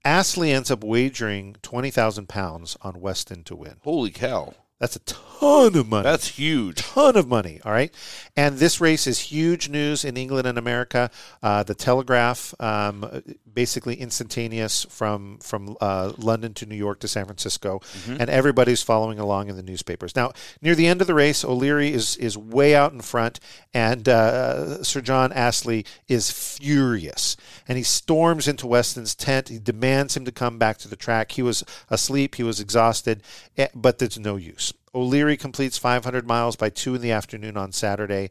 Astley 0.03 0.51
ends 0.51 0.69
up 0.69 0.83
wagering 0.83 1.55
twenty 1.61 1.91
thousand 1.91 2.27
pounds 2.27 2.75
on 2.81 2.99
Weston 2.99 3.43
to 3.45 3.55
win. 3.55 3.75
Holy 3.83 4.11
cow. 4.11 4.53
That's 4.81 4.95
a 4.95 4.99
ton 4.99 5.75
of 5.75 5.87
money. 5.87 6.03
That's 6.03 6.27
huge. 6.27 6.77
ton 6.77 7.15
of 7.15 7.27
money. 7.27 7.61
All 7.63 7.71
right, 7.71 7.93
and 8.35 8.57
this 8.57 8.81
race 8.81 9.05
is 9.05 9.19
huge 9.19 9.69
news 9.69 10.03
in 10.03 10.17
England 10.17 10.47
and 10.47 10.57
America. 10.57 11.11
Uh, 11.43 11.61
the 11.61 11.75
Telegraph, 11.75 12.55
um, 12.59 13.21
basically 13.53 13.93
instantaneous 13.93 14.87
from 14.89 15.37
from 15.37 15.77
uh, 15.81 16.13
London 16.17 16.55
to 16.55 16.65
New 16.65 16.75
York 16.75 16.99
to 17.01 17.07
San 17.07 17.25
Francisco, 17.25 17.79
and 18.07 18.27
everybody's 18.27 18.81
following 18.81 19.19
along 19.19 19.49
in 19.49 19.55
the 19.55 19.61
newspapers. 19.61 20.15
Now, 20.15 20.31
near 20.63 20.73
the 20.73 20.87
end 20.87 20.99
of 20.99 21.05
the 21.05 21.13
race, 21.13 21.45
O'Leary 21.45 21.93
is 21.93 22.17
is 22.17 22.35
way 22.35 22.73
out 22.73 22.91
in 22.91 23.01
front, 23.01 23.39
and 23.75 24.09
uh, 24.09 24.83
Sir 24.83 25.01
John 25.01 25.31
Astley 25.31 25.85
is 26.07 26.31
furious, 26.31 27.37
and 27.67 27.77
he 27.77 27.83
storms 27.83 28.47
into 28.47 28.65
Weston's 28.65 29.13
tent. 29.13 29.49
He 29.49 29.59
demands 29.59 30.17
him 30.17 30.25
to 30.25 30.31
come 30.31 30.57
back 30.57 30.79
to 30.79 30.87
the 30.87 30.95
track. 30.95 31.33
He 31.33 31.43
was 31.43 31.63
asleep. 31.87 32.33
He 32.33 32.43
was 32.43 32.59
exhausted, 32.59 33.21
eh, 33.59 33.67
but 33.75 33.99
there's 33.99 34.17
no 34.17 34.37
use. 34.37 34.70
O'Leary 34.93 35.37
completes 35.37 35.77
500 35.77 36.27
miles 36.27 36.55
by 36.55 36.69
2 36.69 36.95
in 36.95 37.01
the 37.01 37.11
afternoon 37.11 37.57
on 37.57 37.71
Saturday, 37.71 38.29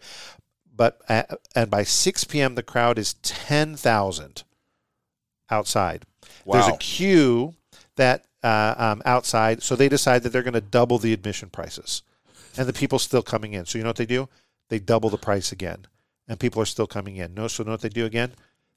but 0.75 1.01
and 1.55 1.71
by 1.71 1.85
6 1.85 2.25
p.m. 2.25 2.55
the 2.55 2.63
crowd 2.63 2.99
is 2.99 3.15
10,000 3.23 4.45
outside. 5.51 6.05
There's 6.47 6.69
a 6.69 6.79
queue 6.79 7.55
that 7.97 8.25
uh, 8.43 8.75
um, 8.77 9.03
outside, 9.05 9.63
so 9.63 9.77
they 9.77 9.89
decide 9.89 10.23
that 10.23 10.31
they're 10.31 10.43
going 10.43 10.55
to 10.55 10.61
double 10.61 10.99
the 10.99 11.13
admission 11.13 11.51
prices, 11.51 12.03
and 12.57 12.67
the 12.67 12.73
people 12.73 12.99
still 12.99 13.23
coming 13.23 13.53
in. 13.53 13.67
So 13.67 13.79
you 13.79 13.85
know 13.85 13.91
what 13.91 13.97
they 13.97 14.07
do? 14.07 14.29
They 14.69 14.79
double 14.79 15.11
the 15.11 15.19
price 15.19 15.53
again, 15.53 15.87
and 16.29 16.41
people 16.41 16.63
are 16.63 16.67
still 16.67 16.87
coming 16.87 17.17
in. 17.17 17.35
No, 17.35 17.49
so 17.49 17.65
know 17.65 17.73
what 17.73 17.81
they 17.81 17.89
do 17.89 18.07
again? 18.07 18.33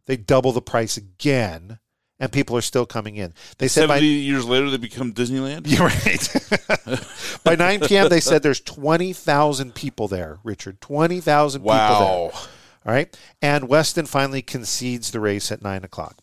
They 0.06 0.18
double 0.18 0.52
the 0.52 0.62
price 0.62 0.98
again, 0.98 1.80
and 2.24 2.32
people 2.32 2.56
are 2.56 2.62
still 2.62 2.86
coming 2.86 3.18
in. 3.18 3.34
They 3.58 3.68
said 3.68 3.88
by 3.90 3.96
70 3.98 4.08
years 4.08 4.46
later, 4.46 4.70
they 4.70 4.78
become 4.78 5.12
Disneyland? 5.14 5.68
you're 5.68 5.88
right. 6.96 7.04
By 7.44 7.56
9 7.56 7.82
p.m., 7.82 8.08
they 8.08 8.22
said 8.22 8.42
there's 8.44 8.62
20,000 8.62 9.76
people 9.76 10.08
there, 10.08 10.40
Richard. 10.44 10.80
20,000 10.80 11.62
people 11.62 11.74
there. 11.76 11.80
Wow. 11.90 12.32
All 12.32 12.40
right. 12.86 13.14
And 13.42 13.68
Weston 13.68 14.06
finally 14.06 14.42
concedes 14.42 15.12
the 15.12 15.20
race 15.20 15.52
at 15.52 15.62
9 15.62 15.84
o'clock. 15.84 16.20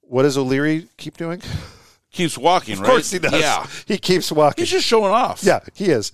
What 0.00 0.22
does 0.24 0.36
O'Leary 0.36 0.88
keep 0.96 1.16
doing? 1.16 1.40
Keeps 2.10 2.36
walking, 2.36 2.74
Of 2.74 2.80
right? 2.80 2.90
course 2.90 3.10
he 3.12 3.20
does. 3.20 3.32
Yeah. 3.40 3.66
He 3.86 3.98
keeps 3.98 4.32
walking. 4.32 4.62
He's 4.62 4.70
just 4.72 4.86
showing 4.86 5.12
off. 5.12 5.44
yeah, 5.44 5.60
he 5.74 5.86
is. 5.90 6.10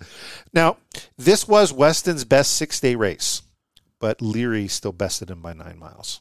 Now, 0.52 0.76
this 1.16 1.48
was 1.48 1.72
Weston's 1.72 2.24
best 2.24 2.52
six 2.56 2.78
day 2.78 2.94
race, 2.94 3.40
but 3.98 4.20
Leary 4.20 4.68
still 4.68 4.92
bested 4.92 5.30
him 5.30 5.40
by 5.40 5.54
nine 5.54 5.78
miles. 5.78 6.20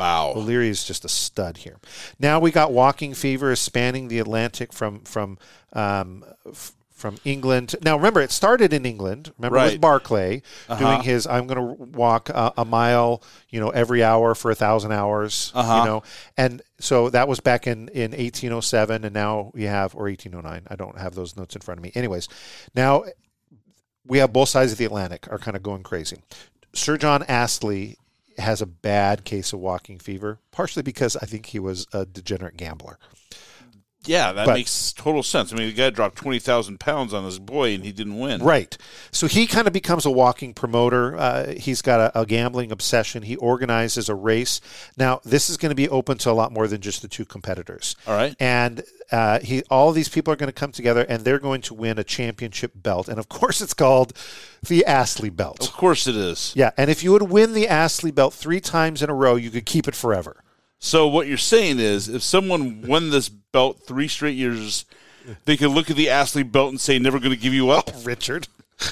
Wow. 0.00 0.32
O'Leary 0.34 0.68
is 0.70 0.82
just 0.84 1.04
a 1.04 1.08
stud 1.08 1.58
here. 1.58 1.76
Now 2.18 2.40
we 2.40 2.50
got 2.50 2.72
walking 2.72 3.14
fever 3.14 3.52
is 3.52 3.60
spanning 3.60 4.08
the 4.08 4.18
Atlantic 4.18 4.72
from 4.72 5.00
from 5.00 5.38
um, 5.74 6.24
f- 6.48 6.72
from 6.90 7.16
England. 7.24 7.74
Now 7.82 7.96
remember, 7.96 8.20
it 8.20 8.30
started 8.30 8.72
in 8.74 8.84
England. 8.84 9.32
Remember, 9.38 9.56
Right. 9.56 9.80
Barclay 9.80 10.42
Uh-huh. 10.68 10.78
doing 10.78 11.02
his. 11.02 11.26
I'm 11.26 11.46
going 11.46 11.56
to 11.76 11.82
walk 11.84 12.28
a, 12.28 12.52
a 12.58 12.64
mile, 12.66 13.22
you 13.48 13.58
know, 13.58 13.70
every 13.70 14.02
hour 14.04 14.34
for 14.34 14.50
a 14.50 14.54
thousand 14.54 14.92
hours. 14.92 15.50
Uh-huh. 15.54 15.78
You 15.78 15.84
know, 15.86 16.02
and 16.36 16.60
so 16.78 17.08
that 17.10 17.26
was 17.28 17.40
back 17.40 17.66
in 17.66 17.88
in 17.88 18.10
1807, 18.12 19.04
and 19.04 19.14
now 19.14 19.50
we 19.54 19.62
have 19.64 19.94
or 19.94 20.04
1809. 20.08 20.66
I 20.70 20.76
don't 20.76 20.98
have 20.98 21.14
those 21.14 21.36
notes 21.38 21.54
in 21.54 21.62
front 21.62 21.78
of 21.78 21.82
me. 21.84 21.92
Anyways, 21.94 22.28
now 22.74 23.04
we 24.06 24.18
have 24.18 24.32
both 24.32 24.48
sides 24.50 24.72
of 24.72 24.78
the 24.78 24.84
Atlantic 24.84 25.26
are 25.30 25.38
kind 25.38 25.56
of 25.56 25.62
going 25.62 25.82
crazy. 25.82 26.18
Sir 26.74 26.96
John 26.98 27.22
Astley 27.24 27.96
has 28.40 28.60
a 28.62 28.66
bad 28.66 29.24
case 29.24 29.52
of 29.52 29.60
walking 29.60 29.98
fever, 29.98 30.38
partially 30.50 30.82
because 30.82 31.16
I 31.16 31.26
think 31.26 31.46
he 31.46 31.58
was 31.58 31.86
a 31.92 32.06
degenerate 32.06 32.56
gambler. 32.56 32.98
Yeah, 34.06 34.32
that 34.32 34.46
But- 34.46 34.54
makes 34.54 34.92
total 34.92 35.22
sense. 35.22 35.52
I 35.52 35.56
mean, 35.56 35.66
the 35.66 35.74
guy 35.74 35.90
dropped 35.90 36.16
20,000 36.16 36.80
pounds 36.80 37.12
on 37.12 37.24
this 37.24 37.38
boy 37.38 37.74
and 37.74 37.84
he 37.84 37.92
didn't 37.92 38.18
win. 38.18 38.42
Right. 38.42 38.76
So 39.12 39.26
he 39.26 39.46
kind 39.46 39.66
of 39.66 39.72
becomes 39.72 40.06
a 40.06 40.10
walking 40.10 40.54
promoter. 40.54 41.16
Uh, 41.18 41.52
he's 41.52 41.82
got 41.82 42.00
a, 42.00 42.20
a 42.20 42.24
gambling 42.26 42.72
obsession. 42.72 43.22
He 43.22 43.36
organizes 43.36 44.08
a 44.08 44.14
race. 44.14 44.60
Now, 44.96 45.20
this 45.24 45.50
is 45.50 45.56
going 45.58 45.70
to 45.70 45.76
be 45.76 45.88
open 45.88 46.16
to 46.18 46.30
a 46.30 46.32
lot 46.32 46.50
more 46.52 46.66
than 46.66 46.80
just 46.80 47.02
the 47.02 47.08
two 47.08 47.26
competitors. 47.26 47.94
All 48.06 48.14
right. 48.14 48.34
And 48.40 48.82
uh, 49.12 49.40
he, 49.40 49.62
all 49.70 49.92
these 49.92 50.08
people 50.08 50.32
are 50.32 50.36
going 50.36 50.46
to 50.48 50.52
come 50.52 50.72
together, 50.72 51.04
and 51.08 51.24
they're 51.24 51.38
going 51.40 51.60
to 51.62 51.74
win 51.74 51.98
a 51.98 52.04
championship 52.04 52.72
belt. 52.76 53.08
And 53.08 53.18
of 53.18 53.28
course, 53.28 53.60
it's 53.60 53.74
called 53.74 54.12
the 54.66 54.84
Astley 54.86 55.30
Belt. 55.30 55.60
Of 55.66 55.72
course 55.72 56.06
it 56.06 56.16
is. 56.16 56.52
Yeah, 56.54 56.70
and 56.76 56.90
if 56.90 57.02
you 57.02 57.12
would 57.12 57.22
win 57.24 57.52
the 57.52 57.66
Astley 57.68 58.12
Belt 58.12 58.32
three 58.32 58.60
times 58.60 59.02
in 59.02 59.10
a 59.10 59.14
row, 59.14 59.34
you 59.34 59.50
could 59.50 59.66
keep 59.66 59.88
it 59.88 59.94
forever. 59.94 60.42
So 60.80 61.06
what 61.06 61.26
you're 61.26 61.36
saying 61.36 61.78
is, 61.78 62.08
if 62.08 62.22
someone 62.22 62.82
won 62.82 63.10
this 63.10 63.28
belt 63.28 63.80
three 63.86 64.08
straight 64.08 64.34
years, 64.36 64.86
they 65.44 65.56
could 65.56 65.70
look 65.70 65.90
at 65.90 65.96
the 65.96 66.08
Astley 66.08 66.42
belt 66.42 66.70
and 66.70 66.80
say, 66.80 66.98
"Never 66.98 67.18
going 67.18 67.34
to 67.34 67.36
give 67.36 67.54
you 67.54 67.70
up." 67.70 67.90
Richard. 68.04 68.48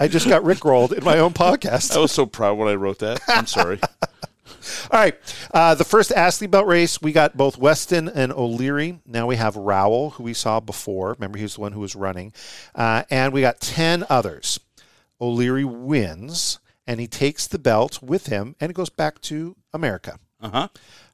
I 0.00 0.08
just 0.08 0.26
got 0.26 0.42
rickrolled 0.42 0.92
in 0.92 1.04
my 1.04 1.18
own 1.18 1.34
podcast. 1.34 1.94
I 1.94 2.00
was 2.00 2.12
so 2.12 2.24
proud 2.24 2.56
when 2.56 2.68
I 2.68 2.74
wrote 2.74 3.00
that. 3.00 3.20
I'm 3.28 3.46
sorry. 3.46 3.78
All 4.90 5.00
right. 5.00 5.14
Uh, 5.52 5.74
the 5.74 5.84
first 5.84 6.12
Astley 6.12 6.46
Belt 6.46 6.66
race, 6.66 7.02
we 7.02 7.12
got 7.12 7.36
both 7.36 7.58
Weston 7.58 8.08
and 8.08 8.32
O'Leary. 8.32 9.00
Now 9.06 9.26
we 9.26 9.36
have 9.36 9.56
Rowell, 9.56 10.10
who 10.10 10.22
we 10.22 10.32
saw 10.32 10.60
before. 10.60 11.12
Remember, 11.12 11.36
he 11.36 11.44
was 11.44 11.56
the 11.56 11.60
one 11.60 11.72
who 11.72 11.80
was 11.80 11.94
running. 11.94 12.32
Uh, 12.74 13.02
and 13.10 13.34
we 13.34 13.42
got 13.42 13.60
10 13.60 14.06
others. 14.08 14.58
O'Leary 15.20 15.64
wins, 15.64 16.58
and 16.90 16.98
he 16.98 17.06
takes 17.06 17.46
the 17.46 17.58
belt 17.60 18.02
with 18.02 18.26
him, 18.26 18.56
and 18.58 18.68
it 18.68 18.74
goes 18.74 18.90
back 18.90 19.20
to 19.20 19.54
America. 19.72 20.18
Uh 20.42 20.48
huh. 20.48 20.68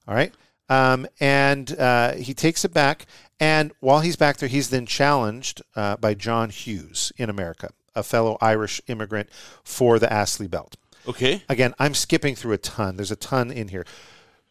All 0.09 0.15
right. 0.15 0.33
Um, 0.71 1.07
and 1.21 1.79
uh, 1.79 2.15
he 2.15 2.33
takes 2.33 2.65
it 2.65 2.73
back. 2.73 3.05
And 3.39 3.73
while 3.81 4.01
he's 4.01 4.17
back 4.17 4.39
there, 4.39 4.49
he's 4.49 4.71
then 4.71 4.87
challenged 4.87 5.61
uh, 5.75 5.99
by 5.99 6.15
John 6.15 6.49
Hughes 6.49 7.13
in 7.19 7.29
America, 7.29 7.73
a 7.95 8.03
fellow 8.03 8.39
Irish 8.41 8.81
immigrant 8.87 9.29
for 9.65 9.99
the 9.99 10.11
Astley 10.11 10.47
Belt. 10.47 10.77
Okay. 11.07 11.43
Again, 11.47 11.75
I'm 11.79 11.93
skipping 11.93 12.35
through 12.35 12.55
a 12.55 12.59
ton. 12.59 12.97
There's 12.97 13.11
a 13.13 13.17
ton 13.17 13.51
in 13.51 13.69
here. 13.69 13.85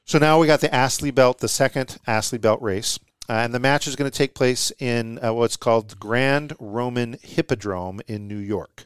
So 0.06 0.20
now 0.20 0.38
we 0.38 0.46
got 0.46 0.62
the 0.62 0.74
Astley 0.74 1.10
Belt, 1.10 1.40
the 1.40 1.48
second 1.48 1.98
Astley 2.06 2.38
Belt 2.38 2.62
race. 2.62 3.00
Uh, 3.28 3.34
and 3.34 3.54
the 3.54 3.60
match 3.60 3.88
is 3.88 3.96
going 3.96 4.10
to 4.10 4.16
take 4.16 4.36
place 4.36 4.72
in 4.80 5.24
uh, 5.24 5.34
what's 5.34 5.58
called 5.58 5.90
the 5.90 5.96
Grand 5.96 6.54
Roman 6.60 7.18
Hippodrome 7.22 8.02
in 8.08 8.28
New 8.28 8.38
York. 8.38 8.86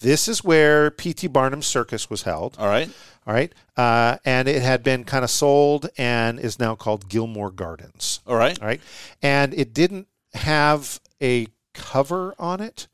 This 0.00 0.28
is 0.28 0.44
where 0.44 0.90
P.T. 0.90 1.26
Barnum's 1.28 1.66
circus 1.66 2.08
was 2.08 2.22
held. 2.22 2.56
All 2.58 2.68
right. 2.68 2.88
All 3.26 3.34
right. 3.34 3.52
Uh, 3.76 4.18
and 4.24 4.48
it 4.48 4.62
had 4.62 4.82
been 4.82 5.04
kind 5.04 5.24
of 5.24 5.30
sold 5.30 5.88
and 5.96 6.38
is 6.38 6.58
now 6.58 6.74
called 6.74 7.08
Gilmore 7.08 7.50
Gardens. 7.50 8.20
All 8.26 8.36
right. 8.36 8.60
All 8.60 8.66
right. 8.66 8.80
And 9.20 9.54
it 9.54 9.74
didn't 9.74 10.08
have 10.34 11.00
a 11.20 11.48
cover 11.74 12.34
on 12.38 12.60
it. 12.60 12.88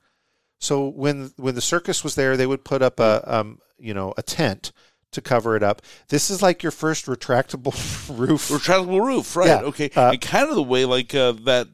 So 0.59 0.89
when 0.89 1.32
when 1.36 1.55
the 1.55 1.61
circus 1.61 2.03
was 2.03 2.14
there, 2.14 2.36
they 2.36 2.47
would 2.47 2.64
put 2.64 2.82
up 2.82 2.99
a 2.99 3.22
um, 3.26 3.61
you 3.78 3.95
know 3.95 4.12
a 4.16 4.22
tent 4.22 4.72
to 5.12 5.20
cover 5.20 5.56
it 5.56 5.62
up. 5.62 5.82
This 6.09 6.30
is 6.30 6.42
like 6.42 6.62
your 6.62 6.72
first 6.72 7.06
retractable 7.06 7.72
roof. 8.18 8.48
Retractable 8.48 9.04
roof. 9.04 9.36
Right. 9.36 9.48
Yeah. 9.48 9.61
Okay. 9.62 9.90
Uh, 9.96 10.11
and 10.11 10.20
kind 10.20 10.48
of 10.48 10.54
the 10.54 10.62
way 10.62 10.84
like 10.84 11.14
uh, 11.14 11.32
that 11.44 11.68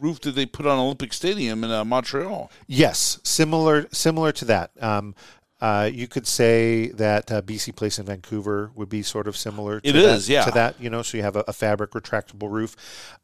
roof 0.00 0.20
that 0.20 0.34
they 0.34 0.46
put 0.46 0.66
on 0.66 0.78
Olympic 0.78 1.12
Stadium 1.12 1.62
in 1.62 1.70
uh, 1.70 1.84
Montreal. 1.84 2.50
Yes, 2.66 3.20
similar 3.22 3.86
similar 3.92 4.32
to 4.32 4.44
that. 4.46 4.70
Um, 4.82 5.14
uh, 5.60 5.90
you 5.92 6.08
could 6.08 6.26
say 6.26 6.88
that 6.88 7.30
uh, 7.30 7.42
BC 7.42 7.76
Place 7.76 7.98
in 7.98 8.06
Vancouver 8.06 8.70
would 8.74 8.88
be 8.88 9.02
sort 9.02 9.28
of 9.28 9.36
similar. 9.36 9.80
To 9.80 9.88
It 9.88 9.92
that, 9.92 10.04
is, 10.16 10.28
yeah. 10.28 10.44
To 10.44 10.50
that, 10.52 10.80
you 10.80 10.88
know, 10.88 11.02
so 11.02 11.18
you 11.18 11.22
have 11.22 11.36
a, 11.36 11.44
a 11.46 11.52
fabric 11.52 11.90
retractable 11.90 12.50
roof. 12.50 12.74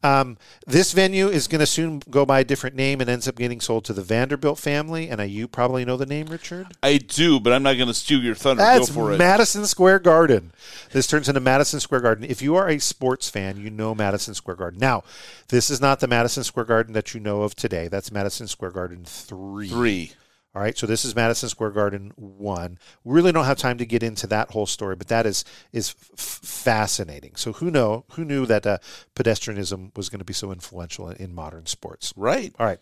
Um, 0.03 0.37
this 0.67 0.91
venue 0.93 1.27
is 1.27 1.47
going 1.47 1.61
to 1.61 1.65
soon 1.65 2.03
go 2.11 2.27
by 2.27 2.41
a 2.41 2.43
different 2.43 2.75
name 2.75 3.01
and 3.01 3.09
ends 3.09 3.27
up 3.27 3.35
getting 3.35 3.59
sold 3.59 3.85
to 3.85 3.93
the 3.93 4.03
Vanderbilt 4.03 4.59
family. 4.59 5.09
And 5.09 5.19
uh, 5.19 5.23
you 5.23 5.47
probably 5.47 5.83
know 5.83 5.97
the 5.97 6.05
name, 6.05 6.27
Richard. 6.27 6.67
I 6.83 6.97
do, 6.97 7.39
but 7.39 7.53
I'm 7.53 7.63
not 7.63 7.73
going 7.73 7.87
to 7.87 7.93
steal 7.93 8.21
your 8.21 8.35
thunder. 8.35 8.61
That's 8.61 8.89
Go 8.89 8.93
for 8.93 9.13
it. 9.13 9.17
Madison 9.17 9.65
Square 9.65 9.99
Garden. 9.99 10.51
This 10.91 11.07
turns 11.07 11.27
into 11.27 11.41
Madison 11.41 11.79
Square 11.79 12.01
Garden. 12.01 12.23
If 12.23 12.43
you 12.43 12.55
are 12.55 12.69
a 12.69 12.77
sports 12.77 13.29
fan, 13.29 13.57
you 13.57 13.71
know 13.71 13.95
Madison 13.95 14.35
Square 14.35 14.57
Garden. 14.57 14.79
Now, 14.79 15.03
this 15.47 15.71
is 15.71 15.81
not 15.81 16.01
the 16.01 16.07
Madison 16.07 16.43
Square 16.43 16.65
Garden 16.65 16.93
that 16.93 17.15
you 17.15 17.19
know 17.19 17.41
of 17.41 17.55
today. 17.55 17.87
That's 17.87 18.11
Madison 18.11 18.47
Square 18.47 18.71
Garden 18.71 19.05
3. 19.05 19.69
Three. 19.69 20.11
All 20.57 20.63
right, 20.63 20.75
so 20.75 20.87
this 20.87 21.05
is 21.05 21.15
Madison 21.15 21.49
Square 21.49 21.69
Garden 21.69 22.13
1. 22.15 22.79
We 23.03 23.13
really 23.13 23.31
don't 23.31 23.45
have 23.45 23.59
time 23.59 23.77
to 23.77 23.85
get 23.85 24.01
into 24.01 24.25
that 24.25 24.49
whole 24.49 24.65
story, 24.65 24.95
but 24.95 25.07
that 25.07 25.27
is 25.27 25.45
is 25.71 25.93
f- 26.13 26.39
fascinating. 26.41 27.35
So 27.35 27.53
who 27.53 27.69
know 27.69 28.05
who 28.13 28.25
knew 28.25 28.47
that 28.47 28.65
uh, 28.65 28.79
pedestrianism 29.15 29.95
was 29.95 30.09
going 30.09 30.17
to 30.17 30.25
be 30.25 30.33
so 30.33 30.51
influential 30.51 31.11
in, 31.11 31.17
in 31.17 31.35
modern 31.35 31.67
sports? 31.67 32.11
Right. 32.17 32.55
All 32.57 32.65
right. 32.65 32.79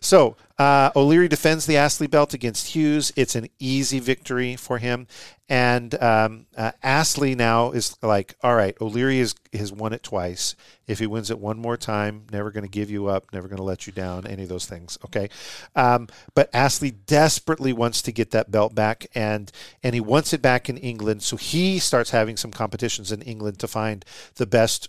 So 0.00 0.38
uh, 0.58 0.90
O'Leary 0.96 1.28
defends 1.28 1.66
the 1.66 1.76
Astley 1.76 2.08
belt 2.08 2.34
against 2.34 2.68
Hughes. 2.68 3.12
It's 3.14 3.36
an 3.36 3.48
easy 3.60 4.00
victory 4.00 4.56
for 4.56 4.78
him. 4.78 5.06
And 5.48 5.94
um, 6.02 6.46
uh, 6.56 6.72
Astley 6.82 7.34
now 7.34 7.70
is 7.70 7.96
like, 8.02 8.34
all 8.42 8.56
right, 8.56 8.76
O'Leary 8.80 9.20
is 9.20 9.34
has 9.52 9.72
won 9.72 9.92
it 9.92 10.02
twice. 10.02 10.56
If 10.86 10.98
he 10.98 11.06
wins 11.06 11.30
it 11.30 11.38
one 11.38 11.58
more 11.58 11.76
time, 11.76 12.26
never 12.32 12.50
going 12.50 12.64
to 12.64 12.70
give 12.70 12.90
you 12.90 13.06
up, 13.06 13.32
never 13.32 13.48
going 13.48 13.58
to 13.58 13.62
let 13.62 13.86
you 13.86 13.92
down, 13.92 14.26
any 14.26 14.42
of 14.42 14.48
those 14.48 14.66
things. 14.66 14.98
Okay, 15.06 15.30
um, 15.74 16.08
but 16.34 16.50
Astley 16.52 16.90
desperately 16.90 17.72
wants 17.72 18.02
to 18.02 18.12
get 18.12 18.32
that 18.32 18.50
belt 18.50 18.74
back, 18.74 19.06
and 19.14 19.50
and 19.82 19.94
he 19.94 20.00
wants 20.00 20.32
it 20.32 20.42
back 20.42 20.68
in 20.68 20.76
England. 20.76 21.22
So 21.22 21.36
he 21.36 21.78
starts 21.78 22.10
having 22.10 22.36
some 22.36 22.50
competitions 22.50 23.10
in 23.12 23.22
England 23.22 23.58
to 23.60 23.68
find 23.68 24.04
the 24.34 24.46
best 24.46 24.88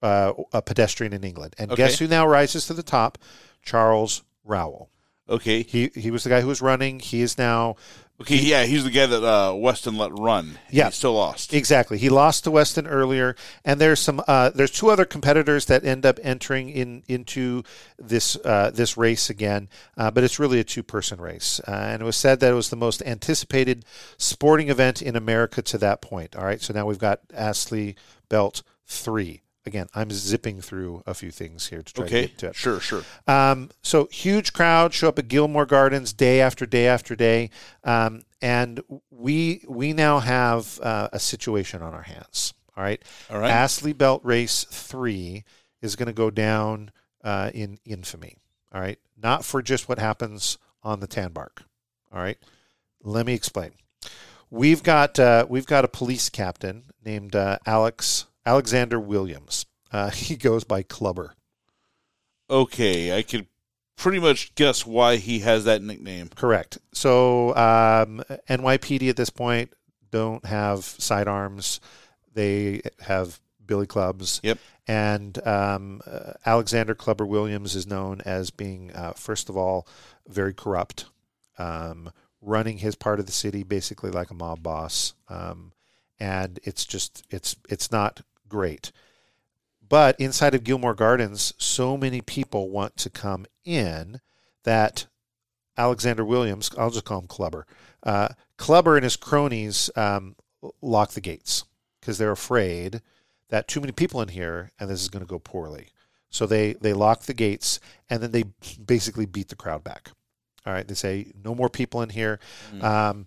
uh, 0.00 0.32
a 0.52 0.62
pedestrian 0.62 1.12
in 1.12 1.24
England. 1.24 1.54
And 1.58 1.72
Okay. 1.72 1.82
guess 1.82 1.98
who 1.98 2.06
now 2.06 2.26
rises 2.26 2.66
to 2.68 2.74
the 2.74 2.82
top? 2.84 3.18
Charles 3.62 4.22
Rowell. 4.44 4.88
Okay. 5.28 5.62
He 5.62 5.90
he 5.94 6.10
was 6.10 6.24
the 6.24 6.30
guy 6.30 6.40
who 6.40 6.48
was 6.48 6.62
running. 6.62 7.00
He 7.00 7.20
is 7.20 7.38
now 7.38 7.76
Okay. 8.20 8.36
Yeah, 8.36 8.64
he's 8.64 8.82
the 8.82 8.90
guy 8.90 9.06
that 9.06 9.24
uh, 9.24 9.54
Weston 9.54 9.96
let 9.96 10.10
run. 10.18 10.58
Yeah. 10.70 10.86
He 10.86 10.92
still 10.92 11.12
lost. 11.12 11.54
Exactly. 11.54 11.98
He 11.98 12.08
lost 12.08 12.44
to 12.44 12.50
Weston 12.50 12.88
earlier, 12.88 13.36
and 13.64 13.80
there's 13.80 14.00
some 14.00 14.20
uh, 14.26 14.50
there's 14.50 14.72
two 14.72 14.90
other 14.90 15.04
competitors 15.04 15.66
that 15.66 15.84
end 15.84 16.04
up 16.04 16.18
entering 16.22 16.68
in 16.68 17.04
into 17.06 17.62
this 17.96 18.36
uh, 18.44 18.72
this 18.74 18.96
race 18.96 19.30
again, 19.30 19.68
uh, 19.96 20.10
but 20.10 20.24
it's 20.24 20.40
really 20.40 20.58
a 20.58 20.64
two 20.64 20.82
person 20.82 21.20
race, 21.20 21.60
uh, 21.68 21.70
and 21.70 22.02
it 22.02 22.04
was 22.04 22.16
said 22.16 22.40
that 22.40 22.50
it 22.50 22.56
was 22.56 22.70
the 22.70 22.76
most 22.76 23.02
anticipated 23.02 23.84
sporting 24.16 24.68
event 24.68 25.00
in 25.00 25.14
America 25.14 25.62
to 25.62 25.78
that 25.78 26.02
point. 26.02 26.34
All 26.34 26.44
right, 26.44 26.60
so 26.60 26.74
now 26.74 26.86
we've 26.86 26.98
got 26.98 27.20
Astley 27.32 27.94
Belt 28.28 28.64
three. 28.84 29.42
Again, 29.68 29.86
I'm 29.94 30.10
zipping 30.10 30.62
through 30.62 31.02
a 31.06 31.12
few 31.12 31.30
things 31.30 31.66
here 31.66 31.82
to 31.82 31.92
try 31.92 32.06
to 32.06 32.10
get 32.10 32.38
to 32.38 32.46
it. 32.48 32.56
Sure. 32.56 32.80
Sure. 32.80 33.02
Um, 33.26 33.70
so 33.82 34.08
huge 34.10 34.54
crowd 34.54 34.94
show 34.94 35.08
up 35.08 35.18
at 35.18 35.28
Gilmore 35.28 35.66
Gardens 35.66 36.14
day 36.14 36.40
after 36.40 36.64
day 36.64 36.86
after 36.86 37.14
day, 37.14 37.50
um, 37.84 38.22
and 38.40 38.80
we 39.10 39.62
we 39.68 39.92
now 39.92 40.20
have 40.20 40.80
uh, 40.80 41.10
a 41.12 41.18
situation 41.18 41.82
on 41.82 41.92
our 41.92 42.02
hands. 42.02 42.54
All 42.78 42.82
right, 42.82 43.02
All 43.30 43.40
right. 43.40 43.50
Astley 43.50 43.92
Belt 43.92 44.22
Race 44.24 44.64
Three 44.64 45.44
is 45.82 45.96
going 45.96 46.06
to 46.06 46.14
go 46.14 46.30
down 46.30 46.90
uh, 47.22 47.50
in 47.52 47.78
infamy. 47.84 48.38
All 48.72 48.80
right, 48.80 48.98
not 49.20 49.44
for 49.44 49.60
just 49.60 49.86
what 49.86 49.98
happens 49.98 50.56
on 50.82 51.00
the 51.00 51.08
Tanbark. 51.08 51.62
All 52.10 52.20
right, 52.20 52.38
let 53.02 53.26
me 53.26 53.34
explain. 53.34 53.72
We've 54.50 54.82
got 54.82 55.18
uh, 55.18 55.44
we've 55.46 55.66
got 55.66 55.84
a 55.84 55.88
police 55.88 56.30
captain 56.30 56.84
named 57.04 57.36
uh, 57.36 57.58
Alex 57.66 58.24
Alexander 58.46 58.98
Williams. 58.98 59.66
Uh, 59.92 60.10
he 60.10 60.36
goes 60.36 60.64
by 60.64 60.82
Clubber. 60.82 61.34
Okay. 62.50 63.16
I 63.16 63.22
could 63.22 63.46
pretty 63.96 64.18
much 64.18 64.54
guess 64.54 64.86
why 64.86 65.16
he 65.16 65.40
has 65.40 65.64
that 65.64 65.82
nickname. 65.82 66.28
Correct. 66.34 66.78
So 66.92 67.54
um, 67.56 68.22
NYPD 68.48 69.10
at 69.10 69.16
this 69.16 69.30
point 69.30 69.72
don't 70.10 70.44
have 70.46 70.84
sidearms; 70.84 71.80
they 72.32 72.80
have 73.00 73.40
billy 73.66 73.86
clubs. 73.86 74.40
Yep. 74.42 74.58
And 74.88 75.46
um, 75.46 76.00
uh, 76.06 76.32
Alexander 76.46 76.94
Clubber 76.94 77.26
Williams 77.26 77.76
is 77.76 77.86
known 77.86 78.22
as 78.24 78.50
being, 78.50 78.90
uh, 78.94 79.12
first 79.12 79.50
of 79.50 79.56
all, 79.56 79.86
very 80.26 80.54
corrupt, 80.54 81.04
um, 81.58 82.10
running 82.40 82.78
his 82.78 82.94
part 82.94 83.20
of 83.20 83.26
the 83.26 83.32
city 83.32 83.62
basically 83.62 84.10
like 84.10 84.30
a 84.30 84.34
mob 84.34 84.62
boss, 84.62 85.12
um, 85.28 85.72
and 86.20 86.58
it's 86.64 86.84
just 86.84 87.24
it's 87.30 87.56
it's 87.68 87.90
not 87.90 88.22
great. 88.48 88.92
But 89.88 90.20
inside 90.20 90.54
of 90.54 90.64
Gilmore 90.64 90.94
Gardens, 90.94 91.54
so 91.56 91.96
many 91.96 92.20
people 92.20 92.68
want 92.68 92.96
to 92.98 93.10
come 93.10 93.46
in 93.64 94.20
that 94.64 95.06
Alexander 95.78 96.24
Williams, 96.24 96.70
I'll 96.76 96.90
just 96.90 97.04
call 97.04 97.20
him 97.20 97.26
Clubber. 97.26 97.66
Uh, 98.02 98.28
Clubber 98.58 98.96
and 98.96 99.04
his 99.04 99.16
cronies 99.16 99.90
um, 99.96 100.36
lock 100.82 101.12
the 101.12 101.20
gates 101.20 101.64
because 102.00 102.18
they're 102.18 102.32
afraid 102.32 103.00
that 103.48 103.68
too 103.68 103.80
many 103.80 103.92
people 103.92 104.20
in 104.20 104.28
here 104.28 104.72
and 104.78 104.90
this 104.90 105.00
is 105.00 105.08
going 105.08 105.24
to 105.24 105.28
go 105.28 105.38
poorly. 105.38 105.88
So 106.30 106.46
they 106.46 106.74
they 106.74 106.92
lock 106.92 107.22
the 107.22 107.34
gates 107.34 107.80
and 108.10 108.22
then 108.22 108.32
they 108.32 108.44
basically 108.84 109.24
beat 109.24 109.48
the 109.48 109.56
crowd 109.56 109.82
back. 109.82 110.10
All 110.66 110.72
right, 110.72 110.86
they 110.86 110.94
say 110.94 111.32
no 111.42 111.54
more 111.54 111.70
people 111.70 112.02
in 112.02 112.10
here. 112.10 112.38
Um, 112.82 113.26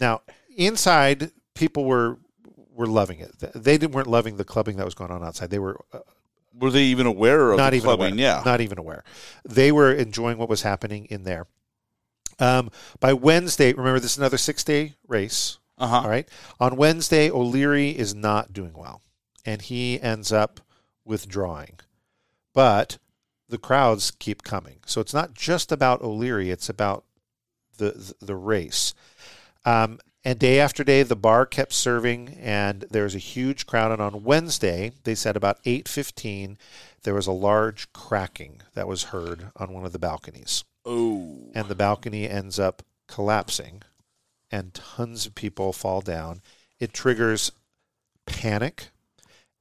now 0.00 0.22
inside, 0.56 1.30
people 1.60 1.84
were 1.84 2.18
were 2.74 2.86
loving 2.86 3.20
it. 3.20 3.32
They 3.54 3.76
didn't 3.78 3.92
weren't 3.94 4.06
loving 4.08 4.36
the 4.36 4.44
clubbing 4.44 4.76
that 4.78 4.84
was 4.84 4.94
going 4.94 5.10
on 5.10 5.22
outside. 5.22 5.50
They 5.50 5.58
were 5.58 5.78
uh, 5.92 5.98
Were 6.58 6.70
they 6.70 6.84
even 6.84 7.06
aware 7.06 7.52
of 7.52 7.58
not 7.58 7.70
the 7.70 7.76
even 7.76 7.84
clubbing? 7.86 8.14
aware. 8.14 8.20
Yeah. 8.24 8.42
not 8.44 8.60
even 8.60 8.78
aware. 8.78 9.04
They 9.44 9.70
were 9.70 9.92
enjoying 9.92 10.38
what 10.38 10.48
was 10.48 10.62
happening 10.62 11.04
in 11.06 11.24
there. 11.24 11.46
Um, 12.38 12.70
by 13.00 13.12
Wednesday, 13.12 13.72
remember 13.74 14.00
this 14.00 14.12
is 14.12 14.18
another 14.18 14.38
six 14.38 14.64
day 14.64 14.94
race. 15.06 15.58
Uh 15.76 15.86
huh. 15.88 16.00
All 16.04 16.08
right. 16.08 16.28
On 16.58 16.76
Wednesday, 16.76 17.30
O'Leary 17.30 17.90
is 17.90 18.14
not 18.14 18.52
doing 18.52 18.72
well, 18.74 19.02
and 19.44 19.60
he 19.62 20.00
ends 20.00 20.32
up 20.32 20.60
withdrawing. 21.04 21.78
But 22.54 22.98
the 23.48 23.58
crowds 23.58 24.10
keep 24.10 24.42
coming, 24.42 24.78
so 24.86 25.00
it's 25.00 25.14
not 25.14 25.34
just 25.34 25.70
about 25.72 26.00
O'Leary; 26.02 26.50
it's 26.50 26.68
about 26.68 27.04
the 27.76 28.14
the 28.20 28.36
race. 28.36 28.94
Um, 29.64 29.98
and 30.24 30.38
day 30.38 30.60
after 30.60 30.84
day, 30.84 31.02
the 31.02 31.16
bar 31.16 31.46
kept 31.46 31.72
serving, 31.72 32.36
and 32.40 32.84
there 32.90 33.04
was 33.04 33.14
a 33.14 33.18
huge 33.18 33.66
crowd. 33.66 33.92
And 33.92 34.02
on 34.02 34.24
Wednesday, 34.24 34.92
they 35.04 35.14
said 35.14 35.36
about 35.36 35.58
eight 35.64 35.88
fifteen, 35.88 36.58
there 37.02 37.14
was 37.14 37.26
a 37.26 37.32
large 37.32 37.92
cracking 37.92 38.60
that 38.74 38.88
was 38.88 39.04
heard 39.04 39.50
on 39.56 39.72
one 39.72 39.84
of 39.86 39.92
the 39.92 39.98
balconies 39.98 40.64
Oh. 40.84 41.50
and 41.54 41.68
the 41.68 41.74
balcony 41.74 42.28
ends 42.28 42.58
up 42.58 42.82
collapsing 43.08 43.82
and 44.50 44.74
tons 44.74 45.26
of 45.26 45.34
people 45.34 45.72
fall 45.72 46.00
down. 46.00 46.42
It 46.78 46.92
triggers 46.92 47.52
panic 48.26 48.88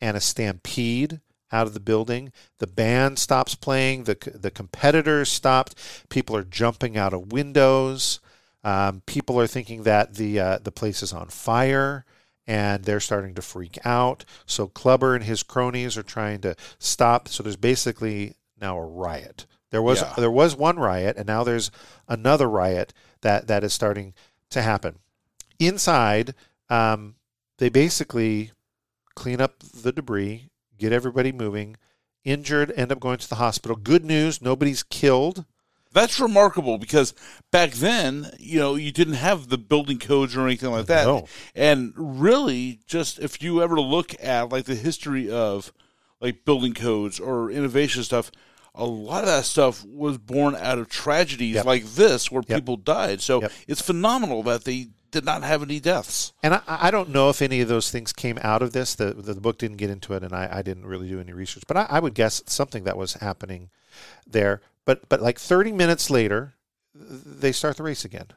and 0.01 0.17
a 0.17 0.21
stampede 0.21 1.21
out 1.51 1.67
of 1.67 1.73
the 1.73 1.79
building. 1.79 2.31
The 2.59 2.67
band 2.67 3.19
stops 3.19 3.55
playing, 3.55 4.03
the, 4.03 4.17
the 4.33 4.51
competitors 4.51 5.29
stopped, 5.29 5.75
people 6.09 6.35
are 6.35 6.43
jumping 6.43 6.97
out 6.97 7.13
of 7.13 7.31
windows. 7.31 8.19
Um, 8.63 9.01
people 9.05 9.39
are 9.39 9.47
thinking 9.47 9.83
that 9.83 10.15
the 10.15 10.39
uh, 10.39 10.59
the 10.59 10.71
place 10.71 11.01
is 11.01 11.13
on 11.13 11.27
fire 11.29 12.05
and 12.45 12.83
they're 12.83 12.99
starting 12.99 13.35
to 13.35 13.41
freak 13.41 13.77
out. 13.85 14.25
So 14.45 14.67
Clubber 14.67 15.15
and 15.15 15.23
his 15.23 15.43
cronies 15.43 15.97
are 15.97 16.03
trying 16.03 16.41
to 16.41 16.55
stop. 16.79 17.27
So 17.27 17.43
there's 17.43 17.55
basically 17.55 18.35
now 18.59 18.77
a 18.77 18.85
riot. 18.85 19.45
There 19.69 19.81
was 19.81 20.01
Yeah. 20.01 20.13
there 20.17 20.31
was 20.31 20.55
one 20.55 20.77
riot, 20.77 21.15
and 21.15 21.27
now 21.27 21.43
there's 21.43 21.69
another 22.07 22.49
riot 22.49 22.93
that 23.21 23.47
that 23.47 23.63
is 23.63 23.73
starting 23.73 24.13
to 24.49 24.61
happen. 24.61 24.99
Inside, 25.59 26.33
um, 26.69 27.15
they 27.59 27.69
basically 27.69 28.51
clean 29.15 29.39
up 29.41 29.59
the 29.59 29.91
debris, 29.91 30.49
get 30.77 30.91
everybody 30.91 31.31
moving. 31.31 31.77
Injured 32.25 32.73
end 32.75 32.91
up 32.91 32.99
going 32.99 33.17
to 33.19 33.29
the 33.29 33.35
hospital. 33.35 33.77
Good 33.77 34.03
news, 34.03 34.41
nobody's 34.41 34.83
killed. 34.83 35.45
That's 35.91 36.19
remarkable 36.19 36.77
because 36.77 37.13
back 37.51 37.71
then, 37.71 38.29
you 38.39 38.59
know, 38.59 38.75
you 38.75 38.91
didn't 38.91 39.15
have 39.15 39.49
the 39.49 39.57
building 39.57 39.97
codes 39.97 40.35
or 40.35 40.45
anything 40.45 40.69
like 40.71 40.85
that. 40.85 41.05
No. 41.05 41.27
And 41.55 41.93
really, 41.95 42.79
just 42.85 43.17
if 43.19 43.41
you 43.41 43.61
ever 43.63 43.79
look 43.79 44.13
at 44.23 44.49
like 44.49 44.65
the 44.65 44.75
history 44.75 45.31
of 45.31 45.73
like 46.21 46.45
building 46.45 46.73
codes 46.73 47.19
or 47.19 47.49
innovation 47.49 48.03
stuff, 48.03 48.29
a 48.75 48.85
lot 48.85 49.23
of 49.23 49.27
that 49.27 49.45
stuff 49.45 49.83
was 49.85 50.17
born 50.19 50.55
out 50.55 50.77
of 50.77 50.89
tragedies 50.89 51.55
Yep. 51.55 51.65
like 51.65 51.85
this 51.85 52.31
where 52.31 52.43
Yep. 52.47 52.57
people 52.57 52.77
died. 52.77 53.21
So 53.21 53.41
Yep. 53.41 53.51
it's 53.67 53.81
phenomenal 53.81 54.43
that 54.43 54.65
they 54.65 54.89
did 55.11 55.25
not 55.25 55.43
have 55.43 55.63
any 55.63 55.79
deaths. 55.79 56.33
And 56.43 56.53
I, 56.53 56.61
I 56.67 56.91
don't 56.91 57.09
know 57.09 57.29
if 57.29 57.41
any 57.41 57.61
of 57.61 57.67
those 57.67 57.89
things 57.89 58.13
came 58.13 58.37
out 58.43 58.61
of 58.61 58.73
this. 58.73 58.93
The, 58.93 59.13
the, 59.13 59.33
book 59.35 59.57
didn't 59.57 59.77
get 59.77 59.89
into 59.89 60.13
it, 60.13 60.23
and 60.23 60.33
I, 60.33 60.47
I 60.51 60.61
didn't 60.61 60.85
really 60.85 61.09
do 61.09 61.19
any 61.19 61.33
research. 61.33 61.63
But 61.67 61.77
I, 61.77 61.87
I 61.89 61.99
would 61.99 62.13
guess 62.13 62.43
something 62.45 62.83
that 62.83 62.95
was 62.95 63.13
happening 63.13 63.69
there. 64.27 64.61
But 64.89 65.07
but 65.07 65.21
like 65.21 65.37
30 65.37 65.71
minutes 65.71 66.09
later, 66.09 66.55
they 66.95 67.51
start 67.51 67.77
the 67.77 67.83
race 67.83 68.03
again. 68.03 68.29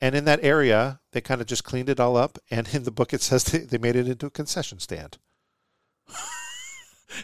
And 0.00 0.16
in 0.16 0.24
that 0.24 0.42
area, 0.42 0.98
they 1.12 1.20
kind 1.20 1.40
of 1.40 1.46
just 1.46 1.62
cleaned 1.62 1.88
it 1.88 2.00
all 2.00 2.16
up. 2.16 2.40
And 2.50 2.66
in 2.74 2.82
the 2.82 2.90
book, 2.90 3.14
it 3.14 3.22
says 3.22 3.44
they, 3.44 3.58
they 3.58 3.78
made 3.78 3.94
it 3.94 4.08
into 4.08 4.26
a 4.26 4.30
concession 4.30 4.80
stand. 4.80 5.18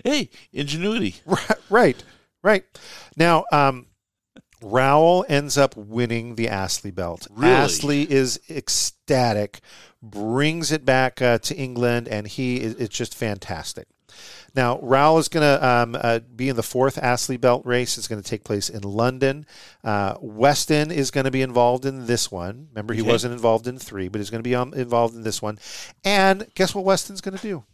Hey, 0.04 0.30
ingenuity. 0.52 1.16
Right, 1.26 1.50
right, 1.70 2.04
right. 2.42 2.64
Now, 3.16 3.46
um, 3.50 3.86
Rowell 4.62 5.24
ends 5.28 5.58
up 5.58 5.76
winning 5.76 6.36
the 6.36 6.48
Astley 6.48 6.92
belt. 6.92 7.26
Really? 7.30 7.52
Astley 7.52 8.12
is 8.12 8.38
ecstatic, 8.48 9.60
brings 10.00 10.70
it 10.70 10.84
back 10.84 11.20
uh, 11.20 11.38
to 11.38 11.56
England, 11.56 12.06
and 12.06 12.28
he 12.28 12.60
is, 12.60 12.74
it's 12.74 12.96
just 12.96 13.14
fantastic. 13.14 13.88
Now, 14.56 14.78
Rowell 14.80 15.18
is 15.18 15.28
going 15.28 15.42
to 15.42 15.64
um, 15.68 15.96
uh, 16.00 16.20
be 16.34 16.48
in 16.48 16.56
the 16.56 16.62
fourth 16.62 16.96
Astley 16.96 17.36
belt 17.36 17.66
race. 17.66 17.98
It's 17.98 18.08
going 18.08 18.22
to 18.22 18.28
take 18.28 18.42
place 18.42 18.70
in 18.70 18.82
London. 18.82 19.46
Uh, 19.84 20.14
Weston 20.20 20.90
is 20.90 21.10
going 21.10 21.26
to 21.26 21.30
be 21.30 21.42
involved 21.42 21.84
in 21.84 22.06
this 22.06 22.32
one. 22.32 22.68
Remember, 22.70 22.94
he 22.94 23.02
Okay. 23.02 23.10
wasn't 23.10 23.34
involved 23.34 23.68
in 23.68 23.78
three, 23.78 24.08
but 24.08 24.18
he's 24.18 24.30
going 24.30 24.42
to 24.42 24.48
be 24.48 24.54
um, 24.54 24.72
involved 24.72 25.14
in 25.14 25.22
this 25.22 25.42
one. 25.42 25.58
And 26.04 26.48
guess 26.54 26.74
what 26.74 26.86
Weston's 26.86 27.20
going 27.20 27.36
to 27.36 27.42
do? 27.42 27.64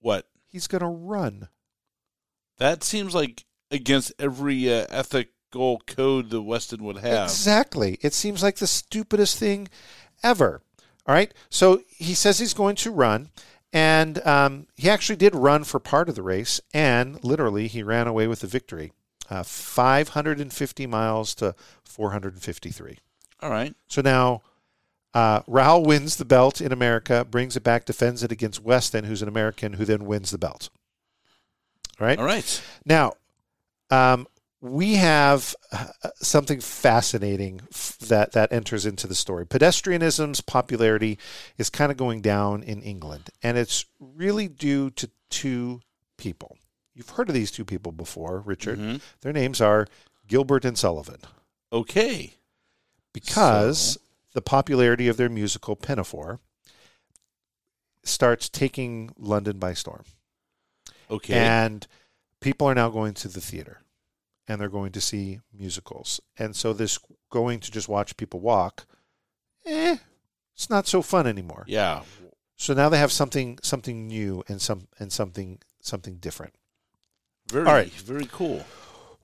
What? 0.00 0.26
He's 0.48 0.66
going 0.66 0.80
to 0.80 0.88
run. 0.88 1.48
That 2.58 2.82
seems 2.82 3.14
like 3.14 3.44
against 3.70 4.12
every 4.18 4.68
uh, 4.72 4.86
ethical 4.90 5.80
code 5.86 6.30
that 6.30 6.42
Weston 6.42 6.82
would 6.84 6.98
have. 6.98 7.28
Exactly. 7.28 7.98
It 8.02 8.14
seems 8.14 8.42
like 8.42 8.56
the 8.56 8.66
stupidest 8.66 9.38
thing 9.38 9.68
ever. 10.24 10.60
All 11.06 11.14
right. 11.14 11.32
So 11.50 11.82
he 11.88 12.14
says 12.14 12.38
he's 12.40 12.52
going 12.54 12.76
to 12.76 12.90
run, 12.90 13.30
And 13.72 14.24
um, 14.26 14.66
he 14.76 14.90
actually 14.90 15.16
did 15.16 15.34
run 15.34 15.64
for 15.64 15.78
part 15.78 16.08
of 16.08 16.16
the 16.16 16.22
race, 16.22 16.60
and 16.74 17.22
literally 17.22 17.68
he 17.68 17.82
ran 17.82 18.06
away 18.08 18.26
with 18.26 18.40
the 18.40 18.46
victory. 18.46 18.92
Uh, 19.28 19.44
550 19.44 20.86
miles 20.88 21.34
to 21.36 21.54
453. 21.84 22.98
All 23.40 23.50
right. 23.50 23.74
So 23.86 24.02
now 24.02 24.42
uh, 25.14 25.42
Rowell 25.46 25.84
wins 25.84 26.16
the 26.16 26.24
belt 26.24 26.60
in 26.60 26.72
America, 26.72 27.24
brings 27.24 27.56
it 27.56 27.62
back, 27.62 27.84
defends 27.84 28.22
it 28.22 28.32
against 28.32 28.62
Weston, 28.62 29.04
who's 29.04 29.22
an 29.22 29.28
American, 29.28 29.74
who 29.74 29.84
then 29.84 30.04
wins 30.04 30.30
the 30.30 30.38
belt. 30.38 30.68
All 32.00 32.06
right. 32.06 32.18
All 32.18 32.24
right. 32.24 32.62
Now, 32.84 33.14
um, 33.90 34.26
we 34.60 34.94
have 34.96 35.54
uh, 35.72 35.86
something 36.16 36.60
fascinating 36.60 37.60
that 38.00 38.32
that 38.32 38.52
enters 38.52 38.84
into 38.84 39.06
the 39.06 39.14
story. 39.14 39.46
Pedestrianism's 39.46 40.40
popularity 40.42 41.18
is 41.56 41.70
kind 41.70 41.90
of 41.90 41.96
going 41.96 42.20
down 42.20 42.62
in 42.62 42.82
England, 42.82 43.30
and 43.42 43.56
it's 43.56 43.86
really 43.98 44.48
due 44.48 44.90
to 44.90 45.10
two 45.30 45.80
people. 46.18 46.58
You've 46.94 47.10
heard 47.10 47.28
of 47.28 47.34
these 47.34 47.50
two 47.50 47.64
people 47.64 47.92
before, 47.92 48.40
Richard. 48.40 48.78
Mhm. 48.78 49.00
Their 49.22 49.32
names 49.32 49.60
are 49.60 49.86
Gilbert 50.26 50.64
and 50.66 50.76
Sullivan 50.76 51.20
Okay. 51.72 52.34
because 53.14 53.92
So- 53.94 54.00
the 54.32 54.42
popularity 54.42 55.08
of 55.08 55.16
their 55.16 55.30
musical 55.30 55.74
Pinafore 55.76 56.38
starts 58.04 58.48
taking 58.48 59.10
London 59.18 59.58
by 59.58 59.74
storm. 59.74 60.04
Okay. 61.10 61.34
And 61.34 61.86
people 62.40 62.66
are 62.68 62.74
now 62.74 62.88
going 62.90 63.14
to 63.14 63.28
the 63.28 63.40
theater 63.40 63.80
and 64.50 64.60
they're 64.60 64.68
going 64.68 64.90
to 64.90 65.00
see 65.00 65.38
musicals. 65.56 66.20
And 66.36 66.56
so 66.56 66.72
this 66.72 66.98
going 67.30 67.60
to 67.60 67.70
just 67.70 67.88
watch 67.88 68.16
people 68.16 68.40
walk, 68.40 68.84
eh, 69.64 69.96
it's 70.54 70.68
not 70.68 70.88
so 70.88 71.02
fun 71.02 71.26
anymore. 71.26 71.64
yeah. 71.68 72.02
So 72.56 72.74
now 72.74 72.90
they 72.90 72.98
have 72.98 73.10
something 73.10 73.58
something 73.62 74.06
new 74.06 74.44
and 74.46 74.60
some 74.60 74.88
and 74.98 75.10
something 75.10 75.60
something 75.80 76.16
different. 76.16 76.52
Very. 77.48 77.66
All 77.66 77.72
right. 77.72 77.90
Very 77.90 78.28
cool. 78.30 78.62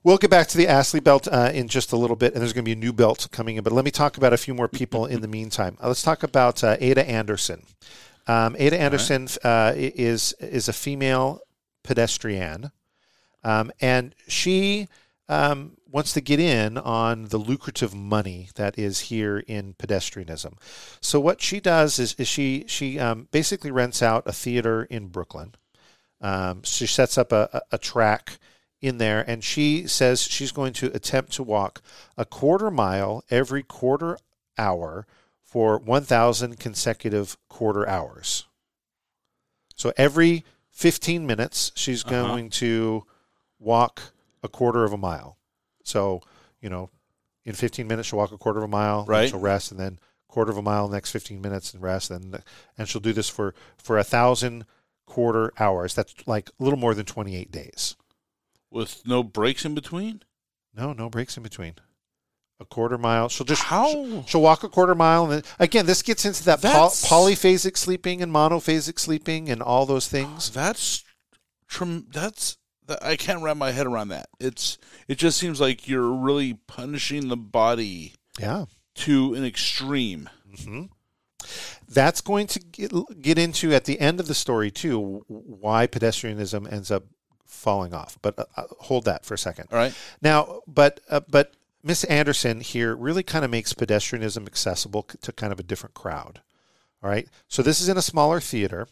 We'll 0.03 0.17
get 0.17 0.31
back 0.31 0.47
to 0.47 0.57
the 0.57 0.67
Astley 0.67 1.01
belt 1.01 1.27
uh, 1.27 1.51
in 1.53 1.67
just 1.67 1.91
a 1.91 1.97
little 1.97 2.15
bit, 2.15 2.33
and 2.33 2.41
there's 2.41 2.53
going 2.53 2.63
to 2.63 2.69
be 2.69 2.71
a 2.71 2.75
new 2.75 2.93
belt 2.93 3.27
coming 3.31 3.57
in. 3.57 3.63
But 3.63 3.73
let 3.73 3.85
me 3.85 3.91
talk 3.91 4.17
about 4.17 4.33
a 4.33 4.37
few 4.37 4.55
more 4.55 4.67
people 4.67 5.05
in 5.05 5.21
the 5.21 5.27
meantime. 5.27 5.77
Uh, 5.79 5.89
let's 5.89 6.01
talk 6.01 6.23
about 6.23 6.63
uh, 6.63 6.77
Ada 6.79 7.07
Anderson. 7.07 7.61
Um, 8.25 8.55
Ada 8.57 8.79
Anderson 8.79 9.27
uh, 9.43 9.73
is 9.75 10.33
is 10.39 10.67
a 10.67 10.73
female 10.73 11.41
pedestrian, 11.83 12.71
um, 13.43 13.71
and 13.81 14.15
she 14.27 14.87
um, 15.29 15.73
wants 15.91 16.13
to 16.13 16.21
get 16.21 16.39
in 16.39 16.77
on 16.77 17.25
the 17.25 17.37
lucrative 17.37 17.93
money 17.93 18.49
that 18.55 18.77
is 18.77 19.01
here 19.01 19.39
in 19.39 19.73
pedestrianism. 19.73 20.53
So 21.01 21.19
what 21.19 21.41
she 21.41 21.59
does 21.59 21.99
is, 21.99 22.13
is 22.15 22.27
she 22.27 22.65
she 22.67 22.97
um, 22.99 23.27
basically 23.31 23.71
rents 23.71 24.01
out 24.01 24.23
a 24.25 24.31
theater 24.33 24.83
in 24.83 25.07
Brooklyn. 25.07 25.55
Um, 26.21 26.63
she 26.63 26.87
sets 26.87 27.17
up 27.17 27.31
a, 27.31 27.49
a, 27.53 27.61
a 27.73 27.77
track 27.77 28.39
in 28.81 28.97
there, 28.99 29.23
and 29.27 29.43
she 29.43 29.87
says 29.87 30.21
she's 30.21 30.51
going 30.51 30.73
to 30.73 30.87
attempt 30.95 31.31
to 31.33 31.43
walk 31.43 31.81
a 32.17 32.25
quarter 32.25 32.69
mile 32.71 33.23
every 33.29 33.63
quarter 33.63 34.17
hour 34.57 35.05
for 35.43 35.77
1,000 35.79 36.59
consecutive 36.59 37.37
quarter 37.49 37.87
hours. 37.87 38.45
So 39.75 39.93
every 39.97 40.43
15 40.71 41.25
minutes, 41.25 41.71
she's 41.75 42.03
Uh-huh. 42.05 42.11
going 42.27 42.49
to 42.51 43.05
walk 43.59 44.13
a 44.43 44.49
quarter 44.49 44.83
of 44.83 44.93
a 44.93 44.97
mile. 44.97 45.37
So, 45.83 46.21
you 46.61 46.69
know, 46.69 46.89
in 47.45 47.53
15 47.53 47.87
minutes, 47.87 48.09
she'll 48.09 48.19
walk 48.19 48.31
a 48.31 48.37
quarter 48.37 48.59
of 48.59 48.65
a 48.65 48.67
mile, 48.67 49.05
Right. 49.05 49.29
she'll 49.29 49.39
rest, 49.39 49.71
and 49.71 49.79
then 49.79 49.99
quarter 50.27 50.51
of 50.51 50.57
a 50.57 50.61
mile 50.61 50.89
next 50.89 51.11
15 51.11 51.41
minutes 51.41 51.73
and 51.73 51.81
rest. 51.81 52.11
And, 52.11 52.43
and 52.77 52.87
she'll 52.87 53.01
do 53.01 53.13
this 53.13 53.29
for, 53.29 53.55
for 53.77 53.97
a 53.97 54.03
thousand 54.03 54.65
quarter 55.05 55.53
hours. 55.59 55.95
That's 55.95 56.13
like 56.27 56.49
a 56.59 56.63
little 56.63 56.77
more 56.79 56.93
than 56.93 57.05
28 57.05 57.51
days. 57.51 57.95
With 58.69 59.01
no 59.05 59.23
breaks 59.23 59.63
in 59.65 59.73
between. 59.73 60.23
No, 60.75 60.93
no 60.93 61.09
breaks 61.09 61.37
in 61.37 61.43
between. 61.43 61.75
A 62.59 62.65
quarter 62.65 62.97
mile. 62.97 63.29
She'll 63.29 63.45
just 63.45 63.63
How? 63.63 64.23
She'll, 64.25 64.41
walk 64.41 64.63
a 64.63 64.69
quarter 64.69 64.95
mile, 64.95 65.23
and 65.25 65.31
then 65.33 65.43
again, 65.59 65.85
this 65.85 66.01
gets 66.01 66.25
into 66.25 66.43
that 66.45 66.61
poly, 66.61 66.89
polyphasic 66.89 67.77
sleeping 67.77 68.21
and 68.21 68.31
monophasic 68.33 68.99
sleeping 68.99 69.49
and 69.49 69.61
all 69.61 69.85
those 69.85 70.07
things. 70.07 70.49
That's. 70.49 71.03
Trim, 71.67 72.07
that's. 72.11 72.57
I 73.01 73.15
can't 73.15 73.41
wrap 73.41 73.57
my 73.57 73.71
head 73.71 73.85
around 73.87 74.09
that. 74.09 74.27
It's. 74.39 74.77
It 75.07 75.17
just 75.17 75.37
seems 75.37 75.59
like 75.59 75.87
you're 75.87 76.11
really 76.11 76.53
punishing 76.67 77.27
the 77.29 77.37
body 77.37 78.13
Yeah, 78.39 78.65
to 78.95 79.33
an 79.33 79.45
extreme. 79.45 80.29
that's 81.87 82.21
going 82.21 82.47
to 82.47 82.59
get, 82.59 82.91
get 83.21 83.37
into 83.37 83.73
at 83.73 83.85
the 83.85 83.99
end 83.99 84.19
of 84.19 84.27
the 84.27 84.33
story 84.33 84.71
too 84.71 85.23
why 85.27 85.87
pedestrianism 85.87 86.71
ends 86.71 86.91
up 86.91 87.03
falling 87.45 87.93
off. 87.93 88.17
But 88.21 88.37
uh, 88.39 88.45
uh, 88.55 88.63
hold 88.79 89.05
that 89.05 89.25
for 89.25 89.33
a 89.33 89.37
second. 89.37 89.67
All 89.71 89.77
right. 89.77 89.93
Now, 90.21 90.61
but 90.67 90.99
uh, 91.09 91.21
but 91.29 91.53
Miss 91.83 92.03
Anderson 92.05 92.59
here 92.61 92.95
really 92.95 93.23
kind 93.23 93.45
of 93.45 93.51
makes 93.51 93.73
pedestrianism 93.73 94.45
accessible 94.47 95.03
to 95.21 95.31
kind 95.31 95.53
of 95.53 95.59
a 95.59 95.63
different 95.63 95.95
crowd. 95.95 96.41
All 97.03 97.09
right. 97.09 97.27
So 97.47 97.61
this 97.61 97.79
is 97.79 97.87
in 97.89 97.97
a 97.97 98.01
smaller 98.01 98.39
theater, 98.41 98.87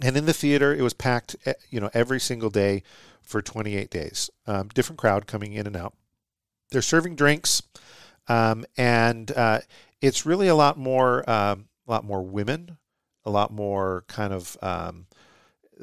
and 0.00 0.16
in 0.16 0.26
the 0.26 0.32
theater 0.32 0.74
it 0.74 0.82
was 0.82 0.94
packed, 0.94 1.36
eh, 1.46 1.54
you 1.70 1.80
know, 1.80 1.90
every 1.94 2.20
single 2.20 2.50
day 2.50 2.82
for 3.22 3.42
28 3.42 3.90
days. 3.90 4.30
Um, 4.46 4.68
different 4.68 4.98
crowd 4.98 5.26
coming 5.26 5.52
in 5.52 5.66
and 5.66 5.76
out. 5.76 5.94
They're 6.70 6.82
serving 6.82 7.16
drinks, 7.16 7.62
um, 8.28 8.64
and 8.76 9.30
uh, 9.32 9.60
it's 10.00 10.26
really 10.26 10.48
a 10.48 10.54
lot 10.54 10.78
more, 10.78 11.28
um, 11.28 11.68
a 11.86 11.90
lot 11.90 12.04
more 12.04 12.22
women, 12.22 12.78
a 13.24 13.30
lot 13.30 13.52
more 13.52 14.04
kind 14.08 14.32
of. 14.32 14.56
Um, 14.62 15.06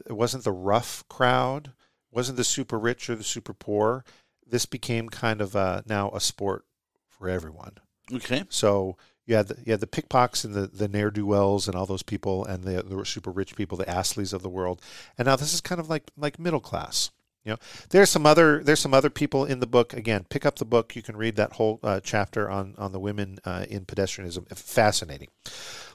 it 0.05 0.14
wasn't 0.14 0.43
the 0.43 0.51
rough 0.51 1.03
crowd, 1.07 1.72
wasn't 2.11 2.38
the 2.38 2.43
super 2.43 2.80
rich 2.80 3.09
or 3.09 3.16
the 3.16 3.24
super 3.24 3.53
poor. 3.53 4.03
This 4.45 4.66
became 4.66 5.09
kind 5.09 5.39
of 5.41 5.55
a, 5.55 5.84
now 5.88 6.11
a 6.11 6.20
sport 6.20 6.66
for 7.07 7.30
everyone. 7.30 7.78
Okay. 8.11 8.43
So 8.49 8.97
you 9.26 9.36
had 9.36 9.47
the, 9.47 9.57
you 9.65 9.71
had 9.71 9.80
the 9.80 9.88
pickpockets 9.88 10.43
and 10.43 10.53
the, 10.53 10.67
the 10.67 10.88
ne'er 10.88 11.11
do 11.11 11.26
wells 11.26 11.67
and 11.67 11.76
all 11.76 11.86
those 11.86 12.03
people 12.03 12.45
and 12.45 12.63
the, 12.63 12.84
the 12.84 13.05
super 13.05 13.32
rich 13.32 13.55
people, 13.55 13.78
the 13.78 13.86
Astleys 13.86 14.34
of 14.34 14.41
the 14.41 14.49
world. 14.49 14.82
And 15.17 15.28
now 15.28 15.36
this 15.36 15.53
is 15.53 15.61
kind 15.61 15.80
of 15.80 15.89
like 15.89 16.03
like 16.17 16.39
middle 16.39 16.59
class. 16.59 17.11
You 17.45 17.51
know, 17.51 17.57
there's 17.89 18.09
some 18.09 18.26
other 18.26 18.63
there's 18.63 18.80
some 18.80 18.93
other 18.93 19.09
people 19.09 19.43
in 19.43 19.59
the 19.59 19.67
book. 19.67 19.93
Again, 19.93 20.26
pick 20.30 20.45
up 20.45 20.55
the 20.55 20.65
book. 20.65 20.95
You 20.95 21.01
can 21.01 21.17
read 21.17 21.36
that 21.36 21.53
whole 21.53 21.80
uh, 21.84 21.99
chapter 22.01 22.49
on 22.49 22.74
on 22.78 22.93
the 22.93 22.99
women 22.99 23.39
uh, 23.43 23.65
in 23.69 23.86
pedestrianism. 23.86 24.47
Fascinating. 24.57 25.28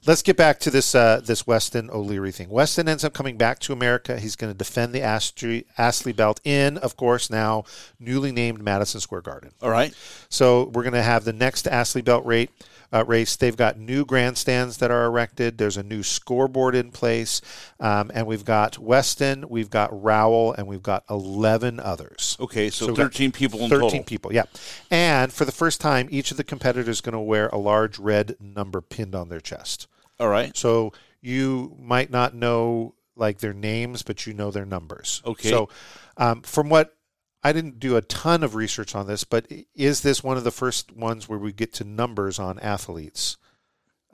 Let's 0.07 0.21
get 0.21 0.37
back 0.37 0.61
to 0.61 0.71
this 0.71 0.95
uh, 0.95 1.23
this 1.25 1.47
Weston 1.47 1.89
O'Leary 1.91 2.33
thing. 2.33 2.51
Weston 2.51 2.87
ends 2.87 3.03
up 3.03 3.15
coming 3.15 3.39
back 3.39 3.61
to 3.61 3.73
America. 3.73 4.21
He's 4.21 4.37
going 4.37 4.53
to 4.53 4.57
defend 4.57 4.93
the 4.93 5.01
Astley, 5.01 5.65
Astley 5.79 6.13
belt 6.13 6.39
in, 6.45 6.77
of 6.77 6.97
course, 6.97 7.31
now 7.31 7.65
newly 7.99 8.31
named 8.31 8.63
Madison 8.63 9.01
Square 9.01 9.23
Garden. 9.23 9.53
All 9.63 9.71
right. 9.71 9.95
So 10.29 10.65
we're 10.75 10.83
going 10.83 10.93
to 10.93 11.03
have 11.03 11.25
the 11.25 11.33
next 11.33 11.67
Astley 11.67 12.03
Belt 12.03 12.27
rate, 12.27 12.51
uh, 12.93 13.05
race. 13.07 13.37
They've 13.37 13.57
got 13.57 13.79
new 13.79 14.05
grandstands 14.05 14.79
that 14.79 14.91
are 14.91 15.05
erected. 15.05 15.59
There's 15.59 15.77
a 15.77 15.83
new 15.83 16.03
scoreboard 16.03 16.75
in 16.75 16.91
place, 16.91 17.41
um, 17.81 18.11
and 18.15 18.27
we've 18.27 18.45
got 18.45 18.79
Weston, 18.79 19.49
we've 19.49 19.71
got 19.71 19.91
Rowell, 20.03 20.53
and 20.53 20.67
we've 20.67 20.83
got 20.83 21.05
11 21.11 21.81
others. 21.81 22.37
Okay. 22.41 22.71
So, 22.71 22.89
we've 22.89 22.97
13 22.97 23.33
people 23.33 23.61
in 23.61 23.71
13 23.71 23.91
total. 23.91 24.05
people, 24.05 24.33
yeah. 24.33 24.45
And 24.91 25.33
for 25.33 25.45
the 25.45 25.53
first 25.53 25.81
time, 25.81 26.09
each 26.11 26.31
of 26.31 26.37
the 26.37 26.45
competitors 26.45 26.89
is 26.89 27.01
going 27.01 27.15
to 27.15 27.21
wear 27.21 27.49
a 27.49 27.59
large 27.59 27.99
red 27.99 28.37
number 28.41 28.81
pinned 28.81 29.15
on 29.15 29.29
their 29.29 29.41
chest. 29.41 29.87
All 30.21 30.29
right. 30.29 30.57
So 30.57 30.93
you 31.21 31.77
might 31.79 32.11
not 32.11 32.35
know 32.35 32.95
like 33.17 33.39
their 33.39 33.53
names, 33.53 34.03
but 34.03 34.27
you 34.27 34.33
know 34.33 34.51
their 34.51 34.67
numbers. 34.67 35.23
Okay. 35.27 35.51
So 35.51 35.69
um, 36.17 36.43
from 36.43 36.69
what 36.69 36.97
I 37.43 37.53
didn't 37.53 37.79
do 37.79 37.97
a 37.97 38.03
ton 38.03 38.43
of 38.43 38.55
research 38.55 38.95
on 38.95 39.07
this, 39.07 39.25
but 39.25 39.47
is 39.75 40.01
this 40.01 40.25
one 40.25 40.37
of 40.37 40.45
the 40.45 40.51
first 40.51 40.93
ones 40.93 41.29
where 41.29 41.39
we 41.39 41.53
get 41.53 41.73
to 41.75 41.85
numbers 41.85 42.39
on 42.39 42.59
athletes? 42.59 43.37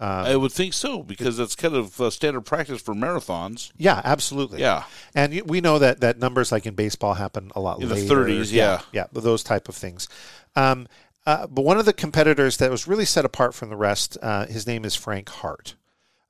I 0.01 0.37
would 0.37 0.53
think 0.53 0.75
so 0.75 1.03
because 1.03 1.37
that's 1.37 1.55
kind 1.55 1.75
of 1.75 2.01
uh, 2.01 2.11
standard 2.11 2.43
practice 2.43 2.83
for 2.83 2.95
marathons. 2.95 3.73
Yeah, 3.77 4.01
absolutely. 4.05 4.61
Yeah. 4.61 4.85
and 5.15 5.41
we 5.47 5.61
know 5.61 5.79
that 5.79 6.01
that 6.01 6.19
numbers 6.19 6.53
like 6.53 6.67
in 6.67 6.75
baseball 6.75 7.15
happen 7.15 7.51
a 7.55 7.61
lot 7.61 7.81
In 7.81 7.89
the 7.89 7.95
30s, 7.95 8.53
yeah. 8.53 8.83
yeah, 8.93 9.07
those 9.13 9.43
type 9.43 9.69
of 9.69 9.75
things. 9.75 10.09
Um, 10.57 10.89
uh, 11.27 11.47
but 11.47 11.63
one 11.65 11.79
of 11.79 11.87
the 11.87 11.93
competitors 11.93 12.59
that 12.59 12.71
was 12.71 12.87
really 12.87 13.05
set 13.05 13.25
apart 13.25 13.55
from 13.55 13.71
the 13.71 13.77
rest, 13.77 14.19
uh, 14.21 14.47
his 14.47 14.67
name 14.67 14.85
is 14.85 14.95
Frank 14.95 15.29
Hart. 15.29 15.75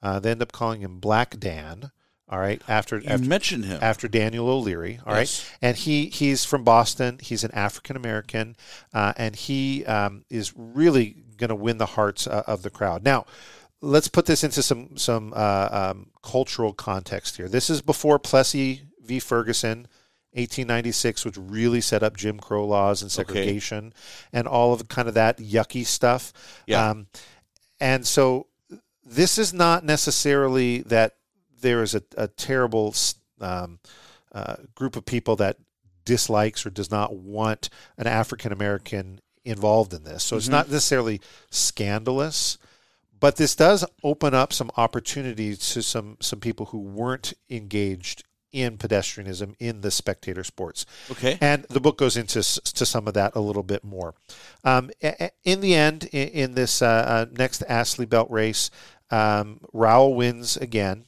Uh, 0.03 0.21
they 0.21 0.31
end 0.31 0.43
up 0.43 0.53
calling 0.53 0.83
him 0.83 1.01
Black 1.01 1.41
Dan. 1.41 1.91
All 2.29 2.39
right, 2.39 2.63
after 2.67 2.99
You 2.99 3.09
after, 3.09 3.27
mentioned 3.27 3.67
him. 3.67 3.79
after 3.83 4.09
Daniel 4.09 4.49
O'Leary. 4.49 4.99
All 5.07 5.13
right, 5.13 5.21
Yes. 5.21 5.47
and 5.61 5.77
he 5.77 6.07
he's 6.07 6.45
from 6.45 6.65
Boston. 6.65 7.19
He's 7.21 7.45
an 7.45 7.51
African 7.53 7.97
American, 7.97 8.57
uh, 8.95 9.13
and 9.17 9.37
he 9.37 9.85
um, 9.85 10.25
is 10.31 10.53
really 10.57 11.17
going 11.37 11.51
to 11.51 11.55
win 11.55 11.77
the 11.79 11.87
hearts 11.87 12.27
uh, 12.27 12.43
of 12.47 12.63
the 12.63 12.71
crowd. 12.71 13.05
Now, 13.05 13.27
let's 13.83 14.09
put 14.09 14.25
this 14.25 14.43
into 14.43 14.63
some 14.63 14.97
some 14.97 15.35
uh, 15.37 15.69
um, 15.93 16.11
cultural 16.23 16.73
context 16.73 17.37
here. 17.37 17.49
This 17.49 17.69
is 17.69 17.83
before 17.83 18.19
Plessy 18.19 18.83
v. 19.03 19.19
Ferguson. 19.21 19.87
1896, 20.37 21.25
which 21.25 21.37
really 21.37 21.81
set 21.81 22.03
up 22.03 22.17
Jim 22.17 22.41
Crow 22.41 22.67
laws 22.67 23.03
and 23.03 23.13
segregation 23.13 23.95
and 24.33 24.49
all 24.49 24.73
of 24.73 24.89
kind 24.89 25.07
of 25.07 25.15
that 25.15 25.39
yucky 25.39 25.87
stuff. 25.87 26.33
Yeah. 26.67 26.91
Um, 26.91 27.07
and 27.79 28.05
so 28.05 28.49
this 29.05 29.39
is 29.39 29.55
not 29.55 29.85
necessarily 29.85 30.79
that 30.87 31.15
there 31.61 31.83
is 31.83 31.95
a, 31.95 32.03
a 32.17 32.29
terrible 32.29 32.95
um, 33.41 33.79
uh, 34.33 34.57
group 34.75 34.97
of 34.97 35.05
people 35.05 35.37
that 35.37 35.59
dislikes 36.05 36.67
or 36.67 36.71
does 36.71 36.91
not 36.91 37.15
want 37.17 37.71
an 37.97 38.07
African 38.07 38.53
American 38.53 39.21
involved 39.45 39.93
in 39.93 40.05
this. 40.05 40.23
So 40.23 40.37
it's 40.37 40.49
not 40.49 40.71
necessarily 40.71 41.21
scandalous, 41.51 42.59
but 43.19 43.37
this 43.37 43.55
does 43.55 43.85
open 44.03 44.35
up 44.35 44.53
some 44.53 44.71
opportunities 44.77 45.71
to 45.71 45.83
some 45.83 46.17
some 46.21 46.41
people 46.41 46.67
who 46.67 46.79
weren't 46.79 47.35
engaged 47.49 48.25
in 48.55 48.79
pedestrianism 48.79 49.55
in 49.59 49.81
the 49.81 49.91
spectator 49.91 50.45
sports. 50.45 50.87
Okay. 51.11 51.37
And 51.41 51.65
the 51.65 51.81
book 51.81 51.99
goes 51.99 52.17
into 52.17 52.35
to 52.35 52.87
some 52.87 53.09
of 53.09 53.15
that 53.15 53.35
a 53.35 53.41
little 53.41 53.65
bit 53.65 53.83
more. 53.83 54.15
Um, 54.63 54.91
in 55.43 55.61
the 55.61 55.75
end, 55.75 56.05
in, 56.13 56.29
in 56.29 56.55
this 56.55 56.81
uh, 56.81 56.87
uh, 56.87 57.27
next 57.37 57.63
Astley 57.63 58.07
Belt 58.07 58.31
race, 58.31 58.71
um, 59.11 59.61
Rowell 59.73 60.15
wins 60.15 60.57
again. 60.57 61.05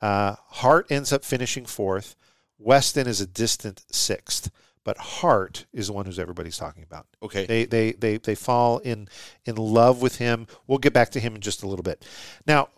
Uh, 0.00 0.36
Hart 0.48 0.86
ends 0.90 1.12
up 1.12 1.24
finishing 1.24 1.64
fourth. 1.66 2.14
Weston 2.58 3.06
is 3.06 3.20
a 3.20 3.26
distant 3.26 3.84
sixth, 3.90 4.50
but 4.84 4.96
Hart 4.98 5.66
is 5.72 5.88
the 5.88 5.92
one 5.92 6.06
who's 6.06 6.18
everybody's 6.18 6.58
talking 6.58 6.82
about. 6.82 7.06
Okay. 7.22 7.46
They 7.46 7.64
they 7.64 7.92
they 7.92 8.16
they 8.18 8.34
fall 8.34 8.78
in 8.78 9.08
in 9.44 9.56
love 9.56 10.00
with 10.02 10.16
him. 10.18 10.46
We'll 10.66 10.78
get 10.78 10.92
back 10.92 11.10
to 11.10 11.20
him 11.20 11.34
in 11.34 11.40
just 11.40 11.62
a 11.62 11.68
little 11.68 11.82
bit. 11.82 12.04
Now, 12.46 12.68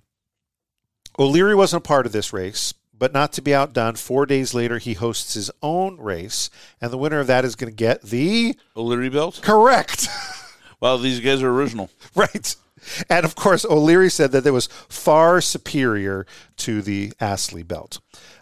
O'Leary 1.18 1.54
wasn't 1.54 1.84
a 1.84 1.88
part 1.88 2.06
of 2.06 2.12
this 2.12 2.32
race, 2.32 2.72
but 2.96 3.12
not 3.12 3.32
to 3.34 3.42
be 3.42 3.54
outdone. 3.54 3.96
Four 3.96 4.26
days 4.26 4.54
later, 4.54 4.78
he 4.78 4.94
hosts 4.94 5.34
his 5.34 5.50
own 5.62 5.98
race, 5.98 6.50
and 6.80 6.90
the 6.92 6.98
winner 6.98 7.20
of 7.20 7.26
that 7.26 7.44
is 7.44 7.56
going 7.56 7.72
to 7.72 7.76
get 7.76 8.02
the 8.02 8.56
O'Leary 8.76 9.08
belt. 9.10 9.40
correct. 9.42 10.08
Well, 10.80 10.96
these 10.96 11.20
guys 11.20 11.42
are 11.42 11.50
original. 11.50 11.90
right. 12.14 12.56
And 13.08 13.24
of 13.24 13.34
course, 13.34 13.64
O'Leary 13.64 14.10
said 14.10 14.32
that 14.32 14.46
it 14.46 14.50
was 14.52 14.66
far 14.88 15.40
superior 15.40 16.26
to 16.58 16.82
the 16.82 17.12
Astley 17.20 17.62
belt. 17.62 18.00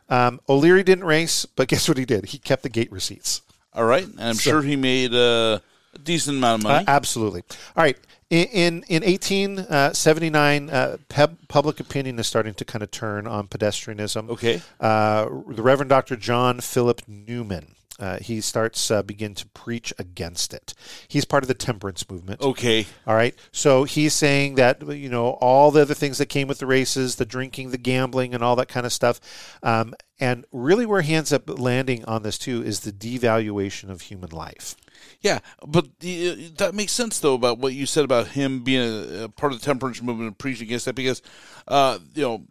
Um, 0.09 0.41
O'Leary 0.49 0.83
didn't 0.83 1.05
race, 1.05 1.45
but 1.47 1.69
guess 1.69 1.89
what 1.89 1.99
he 1.99 2.05
did? 2.05 2.27
He 2.27 2.39
kept 2.39 2.63
the 2.63 2.69
gate 2.69 2.91
receipts. 2.91 3.43
All 3.75 3.85
right, 3.85 4.05
and 4.07 4.21
I'm 4.21 4.35
So- 4.35 4.51
sure 4.51 4.63
he 4.63 4.77
made 4.77 5.13
uh, 5.15 5.61
a 5.95 5.99
decent 5.99 6.39
amount 6.39 6.63
of 6.65 6.67
Uh, 6.71 6.73
money. 6.75 6.85
absolutely. 6.89 7.43
All 7.77 7.83
right. 7.85 7.97
In 8.31 8.45
in, 8.49 8.85
in 8.89 9.03
1879, 9.05 10.71
uh, 10.71 10.97
pub, 11.09 11.37
public 11.49 11.81
opinion 11.81 12.19
is 12.19 12.27
starting 12.27 12.55
to 12.55 12.65
kind 12.65 12.83
of 12.83 12.91
turn 12.91 13.27
on 13.27 13.49
pedestrianism. 13.49 14.29
Okay. 14.31 14.61
Uh, 14.81 15.25
the 15.49 15.63
Reverend 15.63 15.89
Dr. 15.91 16.17
John 16.17 16.61
Philip 16.61 17.03
Newman. 17.07 17.75
Uh, 17.99 18.19
he 18.19 18.41
starts 18.41 18.91
uh, 18.91 19.03
begin 19.03 19.35
to 19.35 19.47
preach 19.49 19.93
against 19.99 20.55
it. 20.55 20.75
He's 21.09 21.25
part 21.25 21.43
of 21.43 21.49
the 21.49 21.55
temperance 21.55 22.09
movement. 22.09 22.41
okay. 22.41 22.87
All 23.07 23.15
right. 23.15 23.35
So 23.51 23.85
he's 23.85 24.15
saying 24.15 24.55
that, 24.55 24.87
you 24.87 25.09
know, 25.09 25.31
all 25.41 25.71
the 25.71 25.83
other 25.83 25.95
things 25.95 26.19
that 26.19 26.27
came 26.27 26.47
with 26.47 26.59
the 26.59 26.67
races, 26.67 27.17
the 27.17 27.27
drinking, 27.27 27.71
the 27.71 27.79
gambling, 27.79 28.35
and 28.35 28.45
all 28.45 28.57
that 28.57 28.69
kind 28.69 28.87
of 28.87 28.93
stuff. 28.93 29.59
Um, 29.63 29.95
and 30.21 30.45
really, 30.53 30.87
where 30.87 31.03
he 31.03 31.15
ends 31.15 31.33
up 31.33 31.49
landing 31.59 32.05
on 32.05 32.23
this, 32.23 32.39
too, 32.39 32.63
is 32.63 32.81
the 32.81 32.93
devaluation 32.93 33.89
of 33.91 34.03
human 34.03 34.31
life. 34.31 34.75
Yeah, 35.21 35.41
but 35.67 36.01
the, 36.01 36.51
that 36.59 36.75
makes 36.75 36.93
sense 36.93 37.19
though 37.21 37.35
about 37.35 37.59
what 37.59 37.73
you 37.73 37.87
said 37.87 38.05
about 38.05 38.29
him 38.29 38.63
being 38.63 38.83
a, 38.83 39.25
a 39.25 39.29
part 39.29 39.53
of 39.53 39.61
the 39.61 39.65
temperance 39.65 40.03
movement 40.03 40.29
and 40.29 40.39
preaching 40.39 40.67
against 40.67 40.85
that 40.85 40.95
because, 40.95 41.23
uh, 41.67 41.99
you 42.15 42.23
know, 42.23 42.45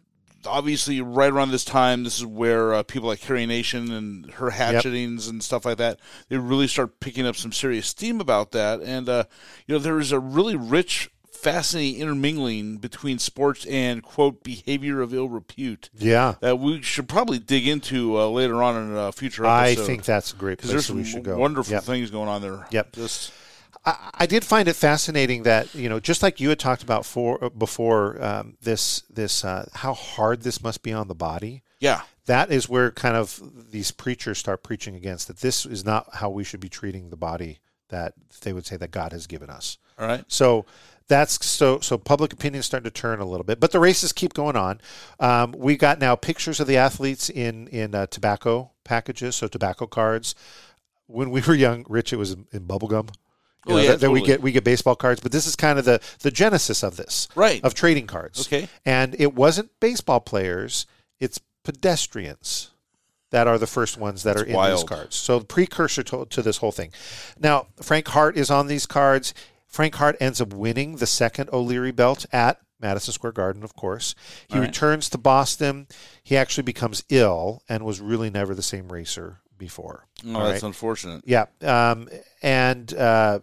obviously 0.46 1.00
right 1.00 1.32
around 1.32 1.50
this 1.50 1.64
time, 1.64 2.04
this 2.04 2.18
is 2.18 2.26
where 2.26 2.72
uh, 2.74 2.82
people 2.82 3.08
like 3.08 3.20
Carrie 3.20 3.46
Nation 3.46 3.90
and 3.92 4.30
her 4.32 4.50
hatchetings 4.50 5.28
and 5.28 5.42
stuff 5.42 5.64
like 5.64 5.78
that, 5.78 5.98
they 6.28 6.36
really 6.38 6.68
start 6.68 7.00
picking 7.00 7.26
up 7.26 7.36
some 7.36 7.52
serious 7.52 7.86
steam 7.86 8.20
about 8.20 8.52
that. 8.52 8.80
And, 8.80 9.08
uh, 9.08 9.24
you 9.66 9.74
know, 9.74 9.78
there 9.78 9.98
is 9.98 10.12
a 10.12 10.18
really 10.20 10.56
rich, 10.56 11.10
fascinating 11.30 12.00
intermingling 12.00 12.78
between 12.78 13.18
sports 13.18 13.64
and, 13.66 14.02
quote, 14.02 14.42
behavior 14.42 15.00
of 15.00 15.14
ill 15.14 15.28
repute 15.28 15.88
Yeah. 15.96 16.34
that 16.40 16.58
we 16.58 16.82
should 16.82 17.08
probably 17.08 17.38
dig 17.38 17.66
into 17.68 18.18
uh, 18.18 18.28
later 18.28 18.62
on 18.62 18.76
in 18.90 18.96
a 18.96 19.12
future 19.12 19.46
I 19.46 19.74
think 19.74 20.04
that's 20.04 20.32
a 20.32 20.36
great 20.36 20.58
because 20.58 20.70
place 20.70 20.72
there's 20.72 20.86
that 20.88 20.94
we 20.94 21.04
some 21.04 21.12
should 21.12 21.24
go. 21.24 21.38
wonderful 21.38 21.72
Yep. 21.74 21.82
things 21.84 22.10
going 22.10 22.28
on 22.28 22.42
there. 22.42 22.66
Yep. 22.70 22.92
Just 22.92 23.32
I, 23.88 24.10
I 24.14 24.26
did 24.26 24.44
find 24.44 24.68
it 24.68 24.74
fascinating 24.74 25.44
that 25.44 25.74
you 25.74 25.88
know, 25.88 26.00
just 26.00 26.22
like 26.22 26.40
you 26.40 26.48
had 26.50 26.58
talked 26.58 26.82
about 26.82 27.06
for 27.06 27.50
before, 27.50 28.22
um, 28.22 28.56
this 28.60 29.02
this 29.10 29.44
uh, 29.44 29.68
how 29.74 29.94
hard 29.94 30.42
this 30.42 30.62
must 30.62 30.82
be 30.82 30.92
on 30.92 31.08
the 31.08 31.14
body. 31.14 31.62
yeah. 31.80 32.02
That 32.26 32.52
is 32.52 32.68
where 32.68 32.90
kind 32.90 33.16
of 33.16 33.40
these 33.70 33.90
preachers 33.90 34.36
start 34.36 34.62
preaching 34.62 34.94
against 34.94 35.28
that. 35.28 35.38
This 35.38 35.64
is 35.64 35.82
not 35.82 36.16
how 36.16 36.28
we 36.28 36.44
should 36.44 36.60
be 36.60 36.68
treating 36.68 37.08
the 37.08 37.16
body 37.16 37.60
that 37.88 38.12
they 38.42 38.52
would 38.52 38.66
say 38.66 38.76
that 38.76 38.90
God 38.90 39.12
has 39.12 39.26
given 39.26 39.48
us. 39.48 39.78
All 39.98 40.06
right. 40.06 40.22
So 40.28 40.66
that's 41.08 41.44
so 41.46 41.80
so 41.80 41.96
public 41.96 42.34
opinion 42.34 42.60
is 42.60 42.66
starting 42.66 42.84
to 42.84 42.90
turn 42.90 43.20
a 43.20 43.24
little 43.24 43.44
bit, 43.44 43.60
but 43.60 43.72
the 43.72 43.80
races 43.80 44.12
keep 44.12 44.34
going 44.34 44.56
on. 44.56 44.80
Um, 45.18 45.54
we 45.56 45.78
got 45.78 45.98
now 45.98 46.16
pictures 46.16 46.60
of 46.60 46.66
the 46.66 46.76
athletes 46.76 47.30
in 47.30 47.66
in 47.68 47.94
uh, 47.94 48.06
tobacco 48.06 48.72
packages, 48.84 49.36
so 49.36 49.48
tobacco 49.48 49.86
cards. 49.86 50.34
When 51.06 51.30
we 51.30 51.40
were 51.40 51.54
young, 51.54 51.86
Rich, 51.88 52.12
it 52.12 52.16
was 52.16 52.32
in, 52.32 52.46
in 52.52 52.64
bubble 52.64 52.88
You 53.68 53.74
Oh, 53.74 53.78
yeah, 53.78 53.90
that, 53.90 54.00
that 54.00 54.10
we 54.10 54.22
get 54.22 54.42
we 54.42 54.52
get 54.52 54.64
baseball 54.64 54.96
cards, 54.96 55.20
but 55.20 55.32
this 55.32 55.46
is 55.46 55.56
kind 55.56 55.78
of 55.78 55.84
the 55.84 56.00
the 56.20 56.30
genesis 56.30 56.82
of 56.82 56.96
this, 56.96 57.28
Right. 57.34 57.62
Of 57.62 57.74
trading 57.74 58.06
cards, 58.06 58.46
Okay. 58.46 58.68
And 58.84 59.14
it 59.18 59.34
wasn't 59.34 59.70
baseball 59.80 60.20
players; 60.20 60.86
it's 61.20 61.40
pedestrians 61.64 62.70
that 63.30 63.46
are 63.46 63.58
the 63.58 63.66
first 63.66 63.98
ones 63.98 64.22
that 64.22 64.36
are 64.36 64.44
in 64.44 64.70
these 64.70 64.84
cards. 64.84 65.14
So 65.16 65.38
the 65.38 65.44
precursor 65.44 66.02
to, 66.04 66.24
to 66.26 66.42
this 66.42 66.58
whole 66.58 66.72
thing. 66.72 66.92
Now, 67.38 67.66
Frank 67.82 68.08
Hart 68.08 68.36
is 68.36 68.50
on 68.50 68.68
these 68.68 68.86
cards. 68.86 69.34
Frank 69.66 69.96
Hart 69.96 70.16
ends 70.18 70.40
up 70.40 70.54
winning 70.54 70.96
the 70.96 71.06
second 71.06 71.50
O'Leary 71.52 71.92
belt 71.92 72.24
at 72.32 72.58
Madison 72.80 73.12
Square 73.12 73.32
Garden, 73.32 73.62
of 73.62 73.74
course. 73.74 74.14
He 74.48 74.58
right. 74.58 74.66
returns 74.66 75.10
to 75.10 75.18
Boston. 75.18 75.88
He 76.22 76.36
actually 76.36 76.62
becomes 76.62 77.04
ill 77.10 77.62
and 77.68 77.84
was 77.84 78.00
really 78.00 78.30
never 78.30 78.54
the 78.54 78.62
same 78.62 78.90
racer 78.90 79.40
before. 79.58 80.06
Oh, 80.26 80.44
that's 80.44 80.62
right? 80.62 80.68
unfortunate. 80.68 81.22
Yeah. 81.26 81.46
Um, 81.60 82.08
and 82.42 82.92
uh, 82.94 83.40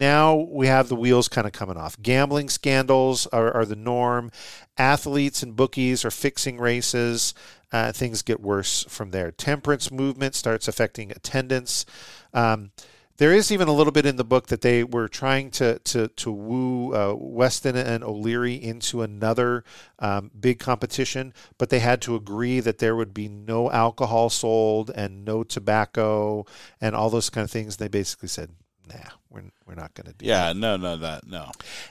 now 0.00 0.34
we 0.34 0.66
have 0.66 0.88
the 0.88 0.96
wheels 0.96 1.28
kind 1.28 1.46
of 1.46 1.52
coming 1.52 1.76
off. 1.76 2.00
Gambling 2.00 2.48
scandals 2.48 3.26
are, 3.28 3.52
are 3.52 3.64
the 3.64 3.76
norm. 3.76 4.30
Athletes 4.76 5.42
and 5.42 5.56
bookies 5.56 6.04
are 6.04 6.10
fixing 6.10 6.58
races. 6.58 7.34
Uh, 7.72 7.92
things 7.92 8.22
get 8.22 8.40
worse 8.40 8.84
from 8.88 9.10
there. 9.10 9.30
Temperance 9.30 9.90
movement 9.90 10.34
starts 10.34 10.68
affecting 10.68 11.10
attendance. 11.10 11.84
Um, 12.32 12.70
there 13.16 13.32
is 13.32 13.52
even 13.52 13.68
a 13.68 13.72
little 13.72 13.92
bit 13.92 14.06
in 14.06 14.16
the 14.16 14.24
book 14.24 14.48
that 14.48 14.60
they 14.60 14.82
were 14.82 15.06
trying 15.06 15.50
to 15.52 15.78
to 15.80 16.08
to 16.08 16.32
woo 16.32 16.94
uh, 16.94 17.14
Weston 17.16 17.76
and 17.76 18.02
O'Leary 18.02 18.54
into 18.54 19.02
another 19.02 19.64
um, 20.00 20.32
big 20.38 20.58
competition, 20.58 21.32
but 21.56 21.70
they 21.70 21.78
had 21.78 22.02
to 22.02 22.16
agree 22.16 22.58
that 22.60 22.78
there 22.78 22.96
would 22.96 23.14
be 23.14 23.28
no 23.28 23.70
alcohol 23.70 24.30
sold 24.30 24.90
and 24.94 25.24
no 25.24 25.44
tobacco 25.44 26.44
and 26.80 26.96
all 26.96 27.08
those 27.08 27.30
kind 27.30 27.44
of 27.44 27.50
things. 27.52 27.76
They 27.76 27.88
basically 27.88 28.28
said, 28.28 28.50
"Nah, 28.88 29.10
we're 29.30 29.42
we're 29.66 29.74
not 29.74 29.94
going 29.94 30.06
to 30.06 30.12
do." 30.12 30.26
Yeah, 30.26 30.52
no, 30.52 30.76
no, 30.76 30.96
that 30.96 31.26
no. 31.26 31.50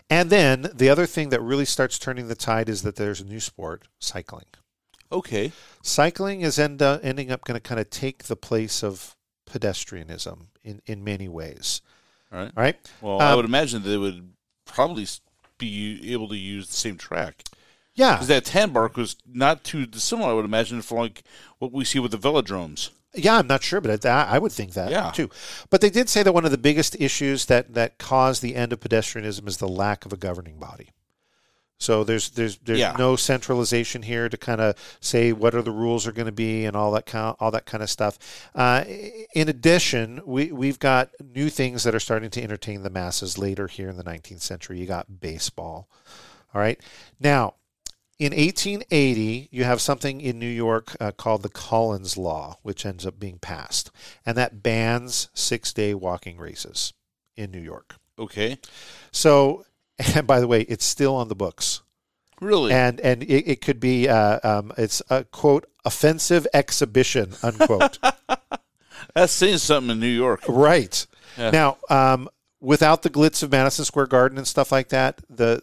And 0.09 0.29
then 0.29 0.69
the 0.73 0.89
other 0.89 1.05
thing 1.05 1.29
that 1.29 1.41
really 1.41 1.65
starts 1.65 1.97
turning 1.99 2.27
the 2.27 2.35
tide 2.35 2.69
is 2.69 2.81
that 2.83 2.95
there's 2.95 3.21
a 3.21 3.25
new 3.25 3.39
sport, 3.39 3.87
cycling. 3.99 4.45
Okay. 5.11 5.51
Cycling 5.83 6.41
is 6.41 6.57
end 6.57 6.81
up, 6.81 7.01
ending 7.03 7.31
up 7.31 7.43
going 7.45 7.55
to 7.55 7.61
kind 7.61 7.79
of 7.79 7.89
take 7.89 8.23
the 8.23 8.35
place 8.35 8.83
of 8.83 9.15
pedestrianism 9.47 10.47
in, 10.63 10.81
in 10.85 11.03
many 11.03 11.27
ways. 11.27 11.81
All 12.31 12.39
right. 12.39 12.51
All 12.57 12.63
right. 12.63 12.91
Well, 13.01 13.21
I 13.21 13.31
Um, 13.31 13.35
would 13.37 13.45
imagine 13.45 13.83
they 13.83 13.97
would 13.97 14.33
probably 14.65 15.05
be 15.59 16.11
able 16.11 16.27
to 16.29 16.35
use 16.37 16.67
the 16.67 16.75
same 16.75 16.97
track 16.97 17.43
Yeah. 17.93 18.13
because 18.13 18.27
that 18.29 18.45
Tanbark 18.45 18.95
was 18.97 19.15
not 19.25 19.63
too 19.63 19.85
dissimilar. 19.85 20.31
I 20.31 20.33
would 20.33 20.45
imagine 20.45 20.81
for 20.81 21.01
like 21.03 21.23
what 21.59 21.71
we 21.71 21.85
see 21.85 21.99
with 21.99 22.11
the 22.11 22.17
velodromes. 22.17 22.89
Yeah, 23.15 23.37
I'm 23.37 23.47
not 23.47 23.63
sure, 23.63 23.79
but 23.81 24.05
I, 24.05 24.23
I 24.23 24.39
would 24.39 24.51
think 24.51 24.73
that 24.73 24.89
Yeah. 24.91 25.11
too. 25.11 25.29
But 25.69 25.81
they 25.81 25.89
did 25.89 26.09
say 26.09 26.23
that 26.23 26.33
one 26.33 26.45
of 26.45 26.51
the 26.51 26.57
biggest 26.57 26.99
issues 26.99 27.45
that 27.45 27.73
that 27.75 27.97
caused 27.99 28.41
the 28.41 28.55
end 28.55 28.73
of 28.73 28.79
pedestrianism 28.79 29.47
is 29.47 29.57
the 29.57 29.67
lack 29.67 30.05
of 30.05 30.13
a 30.13 30.17
governing 30.17 30.57
body. 30.57 30.89
So 31.79 32.03
there's 32.03 32.29
there's 32.31 32.57
there's 32.59 32.79
Yeah. 32.79 32.95
no 32.97 33.15
centralization 33.15 34.03
here 34.03 34.29
to 34.29 34.37
kind 34.37 34.61
of 34.61 34.75
say 35.01 35.33
what 35.33 35.53
are 35.53 35.61
the 35.61 35.71
rules 35.71 36.07
are 36.07 36.11
going 36.13 36.27
to 36.27 36.31
be 36.31 36.63
and 36.65 36.75
all 36.77 36.91
that 36.93 37.05
kind 37.05 37.35
all 37.39 37.51
that 37.51 37.65
kind 37.65 37.83
of 37.83 37.89
stuff. 37.89 38.17
Uh, 38.55 38.83
in 39.35 39.49
addition, 39.49 40.21
we 40.25 40.51
we've 40.51 40.79
got 40.79 41.09
new 41.21 41.49
things 41.49 41.83
that 41.83 41.93
are 41.93 41.99
starting 41.99 42.29
to 42.31 42.41
entertain 42.41 42.83
the 42.83 42.89
masses 42.89 43.37
later 43.37 43.67
here 43.67 43.89
in 43.89 43.97
the 43.97 44.03
19th 44.03 44.41
century. 44.41 44.79
You 44.79 44.85
got 44.85 45.19
baseball. 45.19 45.89
All 46.55 46.61
right, 46.61 46.79
now 47.19 47.55
in 48.19 48.31
1880, 48.31 49.49
you 49.51 49.63
have 49.63 49.81
something 49.81 50.21
in 50.21 50.39
New 50.39 50.45
York 50.47 50.95
uh, 50.99 51.11
called 51.11 51.41
the 51.43 51.49
Collins 51.49 52.17
Law, 52.17 52.57
which 52.61 52.85
ends 52.85 53.05
up 53.05 53.19
being 53.19 53.39
passed, 53.39 53.91
and 54.25 54.37
that 54.37 54.61
bans 54.63 55.29
six-day 55.33 55.93
walking 55.93 56.37
races 56.37 56.93
in 57.35 57.51
New 57.51 57.59
York. 57.61 57.95
Okay. 58.19 58.57
So, 59.11 59.65
and 60.15 60.27
by 60.27 60.39
the 60.39 60.47
way, 60.47 60.61
it's 60.61 60.85
still 60.85 61.15
on 61.15 61.27
the 61.27 61.35
books, 61.35 61.81
Really? 62.39 62.71
and 62.73 62.99
and 63.01 63.23
it, 63.23 63.47
it 63.49 63.61
could 63.61 63.79
be 63.79 64.07
uh, 64.07 64.39
um, 64.43 64.71
it's 64.77 65.01
a 65.09 65.23
quote 65.25 65.65
offensive 65.85 66.45
exhibition 66.53 67.33
unquote. 67.41 67.99
That's 69.15 69.33
saying 69.33 69.57
something 69.57 69.91
in 69.91 69.99
New 69.99 70.07
York. 70.07 70.41
right 70.47 71.05
Yeah. 71.37 71.49
now, 71.51 71.77
um, 71.89 72.29
without 72.61 73.01
the 73.01 73.09
glitz 73.09 73.43
of 73.43 73.51
Madison 73.51 73.85
Square 73.85 74.07
Garden 74.07 74.37
and 74.37 74.47
stuff 74.47 74.71
like 74.71 74.89
that, 74.89 75.21
the 75.29 75.61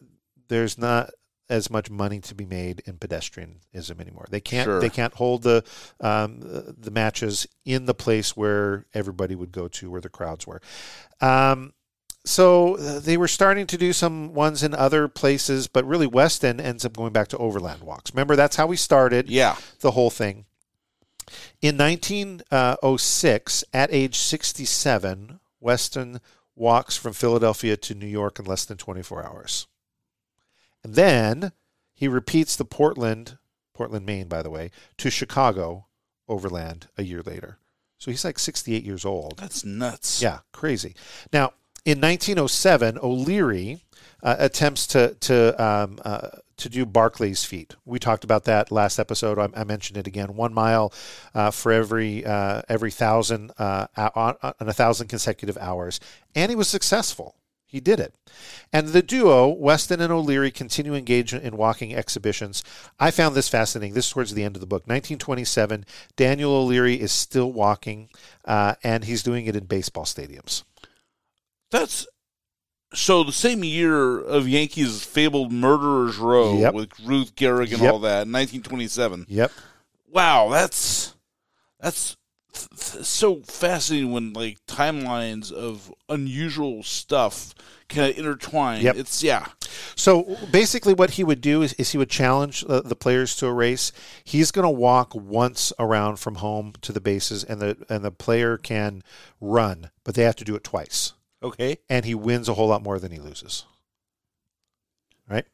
there's 0.48 0.76
not 0.76 1.10
as 1.50 1.68
much 1.70 1.90
money 1.90 2.20
to 2.20 2.34
be 2.34 2.46
made 2.46 2.80
in 2.86 2.94
pedestrianism 2.98 4.00
anymore. 4.00 4.26
They 4.30 4.40
can't 4.40 4.64
Sure. 4.66 4.80
they 4.80 4.88
can't 4.88 5.14
hold 5.14 5.42
the 5.42 5.64
um, 6.00 6.40
the 6.40 6.90
matches 6.90 7.46
in 7.64 7.84
the 7.86 7.94
place 7.94 8.36
where 8.36 8.86
everybody 8.94 9.34
would 9.34 9.52
go 9.52 9.68
to, 9.68 9.90
where 9.90 10.00
the 10.00 10.08
crowds 10.08 10.46
were. 10.46 10.62
Um, 11.20 11.72
so 12.24 12.76
uh, 12.76 13.00
they 13.00 13.16
were 13.16 13.28
starting 13.28 13.66
to 13.66 13.78
do 13.78 13.92
some 13.92 14.34
ones 14.34 14.62
in 14.62 14.74
other 14.74 15.08
places, 15.08 15.66
but 15.68 15.84
really 15.86 16.06
Weston 16.06 16.60
ends 16.60 16.84
up 16.84 16.94
going 16.96 17.12
back 17.12 17.28
to 17.28 17.38
overland 17.38 17.82
walks. 17.82 18.12
Remember, 18.14 18.36
that's 18.36 18.56
how 18.56 18.66
we 18.66 18.76
started 18.76 19.28
Yeah. 19.30 19.56
the 19.80 19.92
whole 19.92 20.10
thing. 20.10 20.44
In 21.62 21.76
1906, 21.76 23.64
at 23.72 23.92
age 23.92 24.16
67, 24.18 25.40
Weston 25.60 26.20
walks 26.56 26.96
from 26.96 27.12
Philadelphia 27.12 27.76
to 27.76 27.94
New 27.94 28.06
York 28.06 28.38
in 28.38 28.44
less 28.44 28.64
than 28.64 28.76
24 28.76 29.24
hours. 29.24 29.66
And 30.84 30.94
then 30.94 31.52
he 31.94 32.08
repeats 32.08 32.56
the 32.56 32.64
Portland, 32.64 33.38
Portland, 33.74 34.06
Maine, 34.06 34.28
by 34.28 34.42
the 34.42 34.50
way, 34.50 34.70
to 34.98 35.10
Chicago 35.10 35.86
overland 36.28 36.88
a 36.96 37.02
year 37.02 37.22
later. 37.22 37.58
So 37.98 38.10
he's 38.10 38.24
like 38.24 38.38
68 38.38 38.82
years 38.82 39.04
old. 39.04 39.38
That's 39.38 39.64
nuts. 39.64 40.22
Yeah, 40.22 40.38
crazy. 40.52 40.94
Now, 41.32 41.52
in 41.84 42.00
1907, 42.00 42.98
O'Leary 43.02 43.84
uh, 44.22 44.36
attempts 44.38 44.86
to 44.88 45.14
to 45.20 45.62
um, 45.62 45.98
uh, 46.04 46.28
to 46.58 46.68
do 46.68 46.84
Barclay's 46.84 47.44
feat. 47.44 47.74
We 47.84 47.98
talked 47.98 48.24
about 48.24 48.44
that 48.44 48.70
last 48.70 48.98
episode. 48.98 49.38
I, 49.38 49.48
I 49.58 49.64
mentioned 49.64 49.96
it 49.96 50.06
again. 50.06 50.36
One 50.36 50.52
mile 50.52 50.92
uh, 51.34 51.50
for 51.50 51.72
every 51.72 52.24
uh, 52.24 52.62
every 52.68 52.90
thousand 52.90 53.52
uh, 53.58 53.86
on, 53.96 54.36
on 54.42 54.68
a 54.68 54.72
thousand 54.72 55.08
consecutive 55.08 55.56
hours, 55.58 56.00
and 56.34 56.50
he 56.50 56.56
was 56.56 56.68
successful. 56.68 57.36
He 57.70 57.78
did 57.78 58.00
it. 58.00 58.14
And 58.72 58.88
the 58.88 59.00
duo, 59.02 59.46
Weston 59.46 60.00
and 60.00 60.12
O'Leary, 60.12 60.50
continue 60.50 60.92
engage 60.94 61.32
in 61.32 61.56
walking 61.56 61.94
exhibitions. 61.94 62.64
I 62.98 63.12
found 63.12 63.36
this 63.36 63.48
fascinating. 63.48 63.94
This 63.94 64.06
is 64.06 64.12
towards 64.12 64.34
the 64.34 64.42
end 64.42 64.56
of 64.56 64.60
the 64.60 64.66
book. 64.66 64.82
1927, 64.88 65.86
Daniel 66.16 66.52
O'Leary 66.52 67.00
is 67.00 67.12
still 67.12 67.52
walking, 67.52 68.08
uh, 68.44 68.74
and 68.82 69.04
he's 69.04 69.22
doing 69.22 69.46
it 69.46 69.54
in 69.54 69.66
baseball 69.66 70.04
stadiums. 70.04 70.64
That's 71.70 72.08
so 72.92 73.22
the 73.22 73.30
same 73.32 73.62
year 73.62 74.18
of 74.18 74.48
Yankees' 74.48 75.04
fabled 75.04 75.52
Murderers 75.52 76.16
Row 76.18 76.58
Yep. 76.58 76.74
with 76.74 76.90
Ruth 77.00 77.36
Gehrig 77.36 77.72
and 77.72 77.82
Yep. 77.82 77.92
all 77.92 77.98
that, 78.00 78.26
1927. 78.26 79.26
Yep. 79.28 79.52
Wow, 80.08 80.48
that's 80.48 81.14
that's 81.78 82.06
th- 82.06 82.16
th- 82.16 82.19
so 82.52 83.42
fascinating 83.42 84.12
when 84.12 84.32
like 84.32 84.58
timelines 84.66 85.52
of 85.52 85.92
unusual 86.08 86.82
stuff 86.82 87.54
kind 87.90 88.10
of 88.10 88.18
intertwine. 88.18 88.82
Yep. 88.82 88.96
It's 88.96 89.22
yeah, 89.22 89.46
So 89.96 90.36
basically, 90.50 90.94
what 90.94 91.10
he 91.10 91.24
would 91.24 91.40
do 91.40 91.62
is, 91.62 91.72
is 91.74 91.92
he 91.92 91.98
would 91.98 92.10
challenge 92.10 92.64
uh, 92.68 92.80
the 92.80 92.96
players 92.96 93.36
to 93.36 93.46
a 93.46 93.52
race. 93.52 93.92
He's 94.24 94.50
going 94.50 94.64
to 94.64 94.70
walk 94.70 95.14
once 95.14 95.72
around 95.78 96.16
from 96.16 96.36
home 96.36 96.72
to 96.82 96.92
the 96.92 97.00
bases, 97.00 97.44
and 97.44 97.60
the 97.60 97.76
and 97.88 98.04
the 98.04 98.10
player 98.10 98.56
can 98.56 99.02
run, 99.40 99.90
but 100.04 100.14
they 100.14 100.22
have 100.22 100.36
to 100.36 100.44
do 100.44 100.54
it 100.54 100.64
twice. 100.64 101.12
okay. 101.42 101.78
and 101.88 102.04
he 102.04 102.14
wins 102.14 102.48
a 102.48 102.54
whole 102.54 102.68
lot 102.68 102.82
more 102.82 102.98
than 102.98 103.12
he 103.12 103.18
loses. 103.18 103.64
Right? 105.28 105.46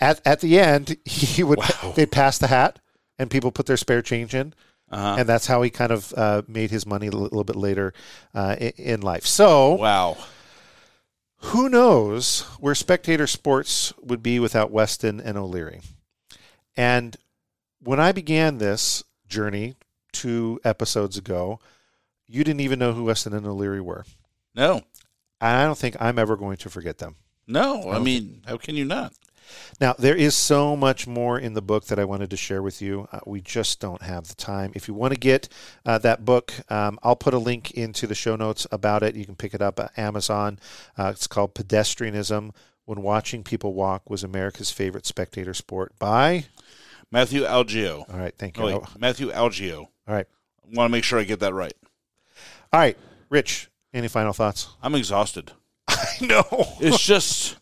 At 0.00 0.20
at 0.26 0.40
the 0.40 0.58
end, 0.58 0.96
he 1.04 1.42
would 1.42 1.60
they'd 1.94 2.12
pass 2.12 2.38
the 2.38 2.48
hat, 2.48 2.78
and 3.18 3.30
people 3.30 3.52
put 3.52 3.66
their 3.66 3.76
spare 3.76 4.02
change 4.02 4.34
in, 4.34 4.54
Uh-huh. 4.90 5.16
and 5.20 5.28
that's 5.28 5.46
how 5.46 5.62
he 5.62 5.70
kind 5.70 5.92
of 5.92 6.12
uh, 6.16 6.42
made 6.48 6.70
his 6.70 6.84
money 6.84 7.06
a 7.06 7.10
little 7.12 7.44
bit 7.44 7.56
later 7.56 7.92
uh, 8.34 8.56
in 8.76 9.00
life. 9.02 9.24
So, 9.26 9.74
Wow. 9.74 10.16
who 11.38 11.68
knows 11.68 12.40
where 12.58 12.74
spectator 12.74 13.26
sports 13.26 13.92
would 14.02 14.22
be 14.22 14.38
without 14.40 14.70
Weston 14.70 15.20
and 15.20 15.38
O'Leary? 15.38 15.80
And 16.76 17.16
when 17.82 18.00
I 18.00 18.12
began 18.12 18.58
this 18.58 19.02
journey 19.28 19.76
two 20.12 20.60
episodes 20.64 21.16
ago, 21.16 21.60
you 22.26 22.44
didn't 22.44 22.60
even 22.60 22.78
know 22.78 22.92
who 22.92 23.04
Weston 23.04 23.32
and 23.32 23.46
O'Leary 23.46 23.80
were. 23.80 24.04
No. 24.54 24.82
And 25.40 25.56
I 25.56 25.64
don't 25.64 25.78
think 25.78 25.96
I'm 26.00 26.18
ever 26.18 26.36
going 26.36 26.56
to 26.58 26.70
forget 26.70 26.98
them. 26.98 27.16
No. 27.46 27.90
I 27.90 27.98
mean, 27.98 28.42
how 28.46 28.56
can 28.56 28.74
you 28.76 28.84
not? 28.84 29.12
Now, 29.80 29.94
there 29.98 30.14
is 30.16 30.34
so 30.34 30.76
much 30.76 31.06
more 31.06 31.38
in 31.38 31.54
the 31.54 31.62
book 31.62 31.86
that 31.86 31.98
I 31.98 32.04
wanted 32.04 32.30
to 32.30 32.36
share 32.36 32.62
with 32.62 32.80
you. 32.82 33.08
Uh, 33.12 33.20
we 33.26 33.40
just 33.40 33.80
don't 33.80 34.02
have 34.02 34.28
the 34.28 34.34
time. 34.34 34.72
If 34.74 34.88
you 34.88 34.94
want 34.94 35.14
to 35.14 35.18
get 35.20 35.48
uh, 35.86 35.98
that 35.98 36.24
book, 36.24 36.52
um, 36.70 36.98
I'll 37.02 37.16
put 37.16 37.34
a 37.34 37.38
link 37.38 37.70
into 37.72 38.06
the 38.06 38.14
show 38.14 38.36
notes 38.36 38.66
about 38.70 39.02
it. 39.02 39.16
You 39.16 39.24
can 39.24 39.36
pick 39.36 39.54
it 39.54 39.62
up 39.62 39.80
at 39.80 39.96
Amazon. 39.98 40.58
Uh, 40.98 41.10
it's 41.14 41.26
called 41.26 41.54
Pedestrianism 41.54 42.52
When 42.84 43.02
Watching 43.02 43.42
People 43.42 43.74
Walk 43.74 44.08
Was 44.10 44.22
America's 44.24 44.70
Favorite 44.70 45.06
Spectator 45.06 45.54
Sport 45.54 45.92
by. 45.98 46.44
Matthew 47.10 47.42
Algeo. 47.42 48.08
All 48.12 48.18
right, 48.18 48.34
thank 48.36 48.56
you. 48.56 48.62
Oh, 48.62 48.66
wait, 48.66 48.74
All 48.74 48.88
Matthew 48.98 49.30
Algeo. 49.32 49.88
right. 50.06 50.26
Want 50.72 50.88
to 50.88 50.92
make 50.92 51.02
sure 51.04 51.18
I 51.18 51.24
get 51.24 51.40
that 51.40 51.52
right. 51.54 51.72
All 52.72 52.78
right, 52.78 52.96
Rich, 53.30 53.68
any 53.92 54.06
final 54.06 54.32
thoughts? 54.32 54.68
I'm 54.82 54.94
exhausted. 54.94 55.50
I 55.88 56.06
know. 56.20 56.44
It's 56.80 57.04
just, 57.04 57.56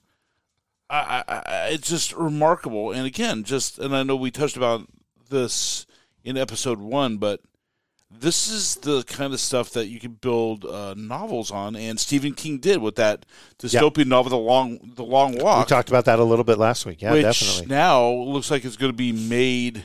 I, 0.91 1.24
I, 1.28 1.68
it's 1.70 1.89
just 1.89 2.12
remarkable. 2.14 2.93
And 2.93 3.07
again, 3.07 3.45
just, 3.45 3.78
and 3.78 3.95
I 3.95 4.03
know 4.03 4.16
we 4.16 4.30
touched 4.30 4.57
about 4.57 4.86
this 5.28 5.86
in 6.24 6.36
episode 6.36 6.78
one, 6.78 7.18
but 7.18 7.41
this 8.11 8.49
is 8.49 8.76
the 8.76 9.03
kind 9.05 9.34
of 9.34 9.41
stuff 9.41 9.70
that 9.70 9.89
you 9.89 10.01
can 10.01 10.12
build 10.12 10.64
uh, 10.64 10.95
novels 10.97 11.51
on. 11.51 11.76
And 11.76 12.01
Stephen 12.01 12.32
King 12.32 12.59
did 12.59 12.80
with 12.80 12.97
that 12.97 13.26
dystopian 13.59 14.07
novel, 14.07 14.30
The 14.30 14.36
Long, 14.39 14.93
The 14.95 15.05
Long 15.05 15.36
Walk. 15.39 15.66
We 15.66 15.68
talked 15.68 15.91
about 15.91 16.07
that 16.07 16.18
a 16.18 16.24
little 16.24 16.45
bit 16.45 16.59
last 16.59 16.86
week. 16.86 17.03
Yeah, 17.03 17.12
which 17.12 17.22
definitely. 17.22 17.66
now 17.66 18.09
looks 18.09 18.51
like 18.51 18.64
it's 18.64 18.76
going 18.76 18.93
to 18.93 18.97
be 18.97 19.12
made 19.12 19.84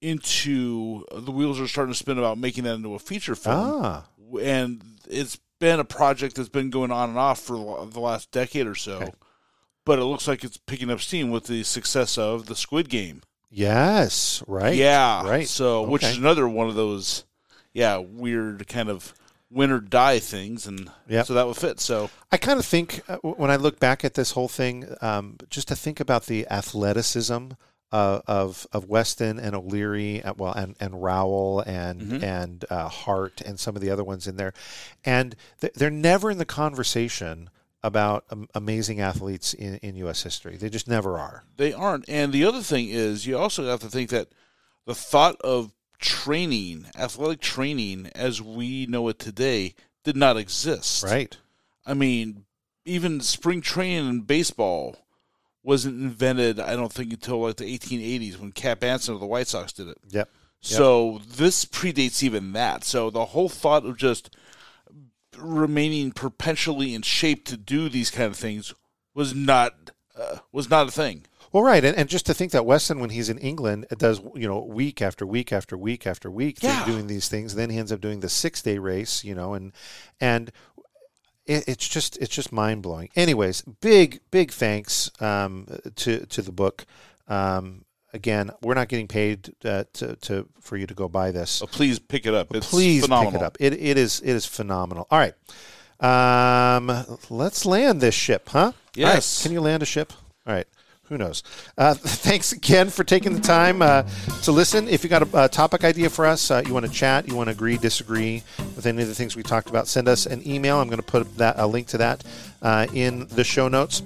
into 0.00 1.04
the 1.12 1.32
wheels 1.32 1.60
are 1.60 1.66
starting 1.66 1.92
to 1.92 1.98
spin 1.98 2.18
about 2.18 2.38
making 2.38 2.62
that 2.62 2.74
into 2.74 2.94
a 2.94 3.00
feature 3.00 3.34
film 3.34 3.82
Ah, 3.82 4.04
and 4.40 4.80
it's 5.08 5.40
been 5.58 5.80
a 5.80 5.84
project 5.84 6.36
that's 6.36 6.48
been 6.48 6.70
going 6.70 6.92
on 6.92 7.08
and 7.08 7.18
off 7.18 7.40
for 7.40 7.84
the 7.84 7.98
last 7.98 8.30
decade 8.30 8.68
or 8.68 8.76
so 8.76 8.98
Okay. 8.98 9.10
But 9.88 9.98
it 9.98 10.04
looks 10.04 10.28
like 10.28 10.44
it's 10.44 10.58
picking 10.58 10.90
up 10.90 11.00
steam 11.00 11.30
with 11.30 11.44
the 11.46 11.62
success 11.64 12.16
of 12.18 12.46
the 12.46 12.54
squid 12.54 12.88
game 12.88 13.22
yes, 13.50 14.42
right. 14.46 14.76
yeah 14.76 15.26
right. 15.28 15.48
so 15.48 15.82
which 15.82 16.04
is 16.04 16.16
another 16.18 16.46
one 16.48 16.68
of 16.68 16.74
those 16.74 17.24
yeah 17.72 17.96
weird 17.96 18.68
kind 18.68 18.88
of 18.88 19.14
win 19.50 19.70
or 19.70 19.80
die 19.80 20.18
things 20.18 20.66
and 20.66 20.90
Yep. 21.08 21.26
so 21.26 21.34
that 21.34 21.46
would 21.46 21.56
fit 21.56 21.80
so 21.80 22.10
I 22.30 22.36
kind 22.36 22.58
of 22.58 22.66
think 22.66 23.00
uh, 23.08 23.16
when 23.22 23.50
I 23.50 23.56
look 23.56 23.80
back 23.80 24.04
at 24.04 24.12
this 24.12 24.32
whole 24.32 24.48
thing, 24.48 24.94
um, 25.00 25.38
just 25.48 25.68
to 25.68 25.76
think 25.76 25.98
about 26.00 26.26
the 26.26 26.46
athleticism 26.50 27.52
uh, 27.90 28.20
of 28.26 28.66
of 28.70 28.84
Weston 28.90 29.38
and 29.40 29.56
O'Leary, 29.56 30.22
uh, 30.22 30.34
well, 30.36 30.52
and 30.52 30.76
and 30.78 31.02
Rowell 31.02 31.60
and 31.60 32.02
Mhm. 32.02 32.22
and 32.22 32.64
uh, 32.68 32.88
Hart 32.88 33.40
and 33.40 33.58
some 33.58 33.74
of 33.76 33.80
the 33.80 33.88
other 33.90 34.04
ones 34.04 34.26
in 34.26 34.36
there, 34.36 34.52
and 35.06 35.34
th- 35.62 35.72
they're 35.72 35.88
never 35.90 36.30
in 36.30 36.36
the 36.36 36.44
conversation 36.44 37.48
about 37.82 38.24
um, 38.30 38.48
amazing 38.54 39.00
athletes 39.00 39.54
in, 39.54 39.76
in 39.76 39.96
U.S. 39.96 40.22
history. 40.22 40.56
They 40.56 40.68
just 40.68 40.88
never 40.88 41.18
are. 41.18 41.44
They 41.56 41.72
aren't. 41.72 42.08
And 42.08 42.32
the 42.32 42.44
other 42.44 42.60
thing 42.62 42.88
is, 42.88 43.26
you 43.26 43.38
also 43.38 43.66
have 43.66 43.80
to 43.80 43.88
think 43.88 44.10
that 44.10 44.28
the 44.86 44.94
thought 44.94 45.40
of 45.42 45.72
training, 45.98 46.86
athletic 46.96 47.40
training 47.40 48.10
as 48.14 48.42
we 48.42 48.86
know 48.86 49.08
it 49.08 49.18
today, 49.18 49.74
did 50.04 50.16
not 50.16 50.36
exist. 50.36 51.04
Right. 51.04 51.36
I 51.86 51.94
mean, 51.94 52.44
even 52.84 53.20
spring 53.20 53.60
training 53.60 54.08
in 54.08 54.20
baseball 54.22 54.96
wasn't 55.62 56.00
invented, 56.00 56.58
I 56.58 56.76
don't 56.76 56.92
think, 56.92 57.12
until 57.12 57.40
like 57.42 57.56
the 57.56 57.78
1880s 57.78 58.38
when 58.38 58.52
Cap 58.52 58.82
Anson 58.82 59.14
of 59.14 59.20
the 59.20 59.26
White 59.26 59.48
Sox 59.48 59.72
did 59.72 59.88
it. 59.88 59.98
Yep. 60.10 60.30
So 60.60 61.20
this 61.26 61.64
predates 61.64 62.22
even 62.22 62.52
that. 62.52 62.84
So 62.84 63.10
the 63.10 63.26
whole 63.26 63.48
thought 63.48 63.86
of 63.86 63.96
just 63.96 64.34
remaining 65.38 66.12
perpetually 66.12 66.94
in 66.94 67.02
shape 67.02 67.44
to 67.46 67.56
do 67.56 67.88
these 67.88 68.10
kind 68.10 68.30
of 68.30 68.36
things 68.36 68.74
was 69.14 69.34
not 69.34 69.90
uh, 70.18 70.38
was 70.52 70.68
not 70.68 70.88
a 70.88 70.90
thing. 70.90 71.24
Well, 71.50 71.62
right, 71.62 71.82
and, 71.82 71.96
and 71.96 72.10
just 72.10 72.26
to 72.26 72.34
think 72.34 72.52
that 72.52 72.66
Weston, 72.66 73.00
when 73.00 73.08
he's 73.10 73.30
in 73.30 73.38
England, 73.38 73.86
does 73.96 74.20
you 74.34 74.46
know 74.48 74.60
week 74.60 75.00
after 75.00 75.24
week 75.26 75.52
after 75.52 75.78
week 75.78 76.06
after 76.06 76.30
week 76.30 76.58
Yeah. 76.62 76.84
doing 76.84 77.06
these 77.06 77.28
things. 77.28 77.54
Then 77.54 77.70
he 77.70 77.78
ends 77.78 77.90
up 77.92 78.00
doing 78.00 78.20
the 78.20 78.28
six 78.28 78.60
day 78.60 78.78
race, 78.78 79.24
you 79.24 79.34
know, 79.34 79.54
and 79.54 79.72
and 80.20 80.52
it, 81.46 81.64
it's 81.66 81.88
just 81.88 82.18
it's 82.18 82.34
just 82.34 82.52
mind 82.52 82.82
blowing. 82.82 83.08
Anyways, 83.16 83.62
big 83.62 84.20
big 84.30 84.50
thanks 84.52 85.10
um, 85.22 85.66
to 85.96 86.26
to 86.26 86.42
the 86.42 86.52
book. 86.52 86.84
Um, 87.28 87.84
again, 88.12 88.50
we're 88.62 88.74
not 88.74 88.88
getting 88.88 89.08
paid 89.08 89.54
uh, 89.64 89.84
to, 89.94 90.16
to 90.16 90.48
for 90.60 90.76
you 90.76 90.86
to 90.86 90.94
go 90.94 91.08
buy 91.08 91.30
this. 91.30 91.50
So 91.50 91.66
please 91.66 91.98
pick 91.98 92.26
it 92.26 92.34
up. 92.34 92.54
It's 92.54 92.68
Please 92.70 93.02
phenomenal. 93.04 93.32
pick 93.32 93.40
it 93.40 93.44
up. 93.44 93.56
It, 93.60 93.72
it 93.74 93.98
is 93.98 94.20
it 94.20 94.30
is 94.30 94.46
phenomenal. 94.46 95.06
All 95.10 95.18
right, 95.18 95.34
um, 96.00 97.04
let's 97.30 97.66
land 97.66 98.00
this 98.00 98.14
ship, 98.14 98.48
huh? 98.50 98.58
All 98.58 98.64
right, 98.66 98.74
Yes. 98.96 99.42
Can 99.42 99.52
you 99.52 99.60
land 99.60 99.82
a 99.82 99.86
ship? 99.86 100.12
All 100.46 100.54
right. 100.54 100.66
Who 101.04 101.16
knows? 101.16 101.42
Uh, 101.78 101.94
thanks 101.98 102.52
again 102.52 102.90
for 102.90 103.02
taking 103.02 103.32
the 103.32 103.40
time 103.40 103.80
uh, 103.80 104.02
to 104.42 104.52
listen. 104.52 104.88
If 104.88 105.02
you 105.04 105.08
got 105.08 105.22
a, 105.22 105.44
a 105.44 105.48
topic 105.48 105.82
idea 105.82 106.10
for 106.10 106.26
us, 106.26 106.50
uh, 106.50 106.62
you 106.66 106.74
want 106.74 106.84
to 106.84 106.92
chat, 106.92 107.26
you 107.26 107.34
want 107.34 107.46
to 107.48 107.52
agree, 107.52 107.78
disagree 107.78 108.42
with 108.76 108.84
any 108.84 109.00
of 109.00 109.08
the 109.08 109.14
things 109.14 109.34
we 109.34 109.42
talked 109.42 109.70
about, 109.70 109.88
send 109.88 110.06
us 110.06 110.26
an 110.26 110.46
email. 110.46 110.78
I'm 110.80 110.88
going 110.88 110.98
to 110.98 111.02
put 111.02 111.38
that 111.38 111.54
a 111.58 111.66
link 111.66 111.86
to 111.88 111.98
that 111.98 112.24
uh, 112.60 112.86
in 112.92 113.26
the 113.28 113.42
show 113.42 113.68
notes. 113.68 114.02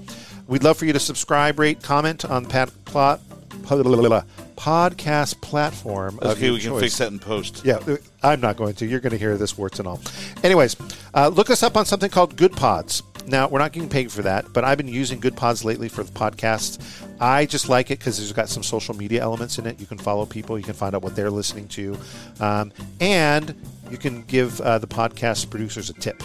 We'd 0.53 0.63
love 0.63 0.77
for 0.77 0.85
you 0.85 0.93
to 0.93 1.01
subscribe, 1.01 1.59
rate, 1.59 1.83
comment 1.83 2.27
on 2.27 2.45
Pat 2.45 2.71
Plot 2.85 3.21
podcast 4.57 5.41
platform. 5.41 6.19
of 6.21 6.37
Okay, 6.37 6.51
we 6.51 6.61
can 6.61 6.71
choice. 6.71 6.83
fix 6.83 6.99
that 6.99 7.11
in 7.11 7.19
post. 7.19 7.63
Yeah, 7.65 7.77
uh, 7.77 7.97
I'm 8.23 8.41
not 8.41 8.57
going 8.57 8.75
to. 8.75 8.87
You're 8.87 9.01
going 9.01 9.13
to 9.13 9.19
hear 9.19 9.37
this 9.39 9.57
warts 9.57 9.79
and 9.79 9.89
all. 9.89 10.01
Anyways, 10.45 10.77
uh, 11.15 11.29
look 11.29 11.49
us 11.49 11.63
up 11.63 11.77
on 11.77 11.87
something 11.87 12.11
called 12.11 12.37
Good 12.37 12.53
Pods. 12.53 13.03
Now, 13.27 13.49
we're 13.49 13.61
not 13.61 13.73
getting 13.73 13.89
paid 13.89 14.13
for 14.13 14.23
that, 14.23 14.53
but 14.53 14.63
I've 14.65 14.77
been 14.77 14.89
using 14.89 15.21
Good 15.21 15.37
Pods 15.37 15.65
lately 15.65 15.89
for 15.89 16.03
the 16.03 16.13
podcast. 16.13 16.81
I 17.21 17.47
just 17.47 17.69
like 17.69 17.91
it 17.91 17.99
because 17.99 18.21
it's 18.21 18.33
got 18.33 18.49
some 18.49 18.63
social 18.63 18.95
media 18.95 19.23
elements 19.23 19.59
in 19.59 19.67
it. 19.67 19.81
You 19.81 19.87
can 19.87 19.99
follow 19.99 20.27
people, 20.27 20.59
you 20.59 20.65
can 20.65 20.75
find 20.75 20.95
out 20.95 21.03
what 21.03 21.17
they're 21.17 21.31
listening 21.31 21.69
to, 21.69 21.97
um, 22.41 22.73
and 23.01 23.55
you 23.91 23.97
can 23.97 24.23
give 24.23 24.61
uh, 24.61 24.79
the 24.79 24.89
podcast 24.89 25.51
producers 25.51 25.89
a 25.89 25.95
tip. 25.95 26.23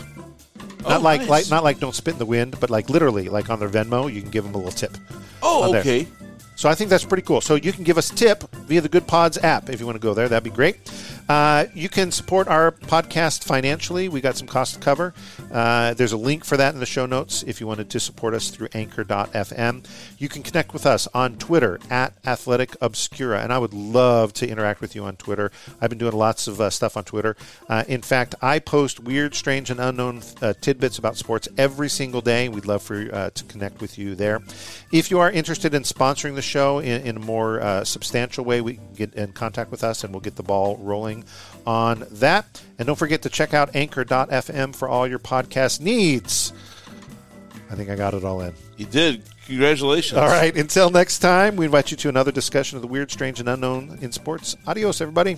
Not 0.88 0.99
Oh, 1.01 1.03
like, 1.03 1.21
nice. 1.21 1.29
like 1.29 1.49
not 1.49 1.63
like 1.63 1.79
don't 1.79 1.95
spit 1.95 2.13
in 2.13 2.19
the 2.19 2.25
wind, 2.25 2.59
but 2.59 2.69
like 2.69 2.89
literally, 2.89 3.29
like 3.29 3.49
on 3.49 3.59
their 3.59 3.69
Venmo, 3.69 4.11
you 4.13 4.21
can 4.21 4.31
give 4.31 4.43
them 4.43 4.53
a 4.55 4.57
little 4.57 4.71
tip. 4.71 4.97
Oh, 5.41 5.63
on 5.63 5.71
there. 5.71 5.81
okay. 5.81 6.07
So 6.55 6.67
I 6.69 6.73
think 6.75 6.89
that's 6.89 7.05
pretty 7.05 7.21
cool. 7.23 7.39
So 7.41 7.53
you 7.55 7.71
can 7.71 7.83
give 7.83 7.97
us 7.99 8.11
a 8.11 8.15
tip 8.15 8.43
via 8.65 8.81
the 8.81 8.89
Good 8.89 9.05
Pods 9.05 9.38
app 9.38 9.69
if 9.69 9.79
you 9.79 9.85
want 9.85 9.95
to 9.95 9.99
go 10.01 10.13
there. 10.15 10.27
That'd 10.27 10.43
be 10.43 10.49
great. 10.49 10.77
Uh, 11.30 11.65
you 11.73 11.89
can 11.89 12.11
support 12.11 12.47
our 12.47 12.71
podcast 12.71 13.43
financially. 13.43 14.07
We 14.07 14.21
got 14.21 14.38
some 14.38 14.47
cost 14.47 14.75
to 14.75 14.80
cover. 14.80 15.13
Uh, 15.51 15.93
there's 15.93 16.13
a 16.13 16.17
link 16.17 16.45
for 16.45 16.55
that 16.57 16.73
in 16.73 16.80
the 16.80 16.86
show 16.86 17.05
notes 17.05 17.43
if 17.43 17.59
you 17.59 17.67
wanted 17.67 17.89
to 17.89 17.99
support 17.99 18.34
us 18.34 18.49
through 18.49 18.69
anchor.fm. 18.73 19.86
You 20.17 20.30
can 20.30 20.43
connect 20.43 20.73
with 20.73 20.86
us 20.86 21.07
on 21.13 21.38
Twitter 21.38 21.80
at 21.89 22.13
Athletic 22.25 22.78
Obscura, 22.82 23.41
and 23.41 23.51
I 23.51 23.57
would 23.57 23.73
love 23.73 24.34
to 24.34 24.47
interact 24.47 24.80
with 24.80 24.95
you 24.95 25.03
on 25.03 25.17
Twitter. 25.17 25.51
I've 25.82 25.89
been 25.89 25.99
doing 25.99 26.13
lots 26.13 26.47
of 26.47 26.61
uh, 26.61 26.69
stuff 26.69 26.95
on 26.95 27.03
Twitter. 27.03 27.36
Uh, 27.67 27.84
in 27.88 28.01
fact, 28.01 28.36
I 28.41 28.59
post 28.59 29.01
weird, 29.01 29.36
strange, 29.36 29.69
and 29.69 29.80
unknown 29.80 30.21
uh, 30.41 30.53
tidbits 30.61 30.97
about 30.97 31.17
sports 31.17 31.49
every 31.57 31.89
single 31.89 32.21
day. 32.21 32.47
We'd 32.47 32.65
love 32.65 32.84
for 32.84 33.09
uh, 33.13 33.30
to 33.32 33.43
connect 33.45 33.82
with 33.82 33.97
you 33.97 34.15
there. 34.15 34.41
If 34.93 35.11
you 35.11 35.19
are 35.19 35.30
interested 35.30 35.73
in 35.73 35.84
sponsoring 35.84 36.36
the 36.36 36.41
show 36.41 36.80
in, 36.80 37.01
in 37.01 37.17
a 37.17 37.19
more 37.19 37.84
substantial 37.84 38.45
way, 38.45 38.61
we 38.61 38.75
can 38.75 38.93
get 38.93 39.13
in 39.13 39.34
contact 39.34 39.71
with 39.71 39.84
us 39.84 40.03
and 40.03 40.13
we'll 40.13 40.21
get 40.21 40.36
the 40.36 40.43
ball 40.43 40.78
rolling 40.78 41.16
on 41.65 42.05
that. 42.11 42.61
And 42.78 42.86
don't 42.88 42.95
forget 42.95 43.22
to 43.24 43.30
check 43.30 43.53
out 43.53 43.76
anchor.fm 43.76 44.76
for 44.76 44.88
all 44.88 45.07
your 45.07 45.20
podcast 45.20 45.82
needs. 45.82 46.53
I 47.70 47.76
think 47.76 47.89
I 47.89 47.95
got 47.95 48.13
it 48.13 48.24
all 48.24 48.41
in. 48.41 48.53
You 48.78 48.86
did. 48.86 49.24
Congratulations. 49.45 50.18
All 50.18 50.28
right. 50.28 50.55
Until 50.55 50.89
next 50.89 51.20
time, 51.20 51.55
we 51.55 51.65
invite 51.65 51.91
you 51.91 51.97
to 51.97 52.09
another 52.09 52.32
discussion 52.32 52.78
of 52.78 52.82
the 52.82 52.88
weird, 52.88 53.11
strange, 53.11 53.39
and 53.39 53.49
unknown 53.49 53.97
in 54.01 54.11
sports. 54.11 54.55
Adios, 54.65 55.01
everybody. 55.01 55.38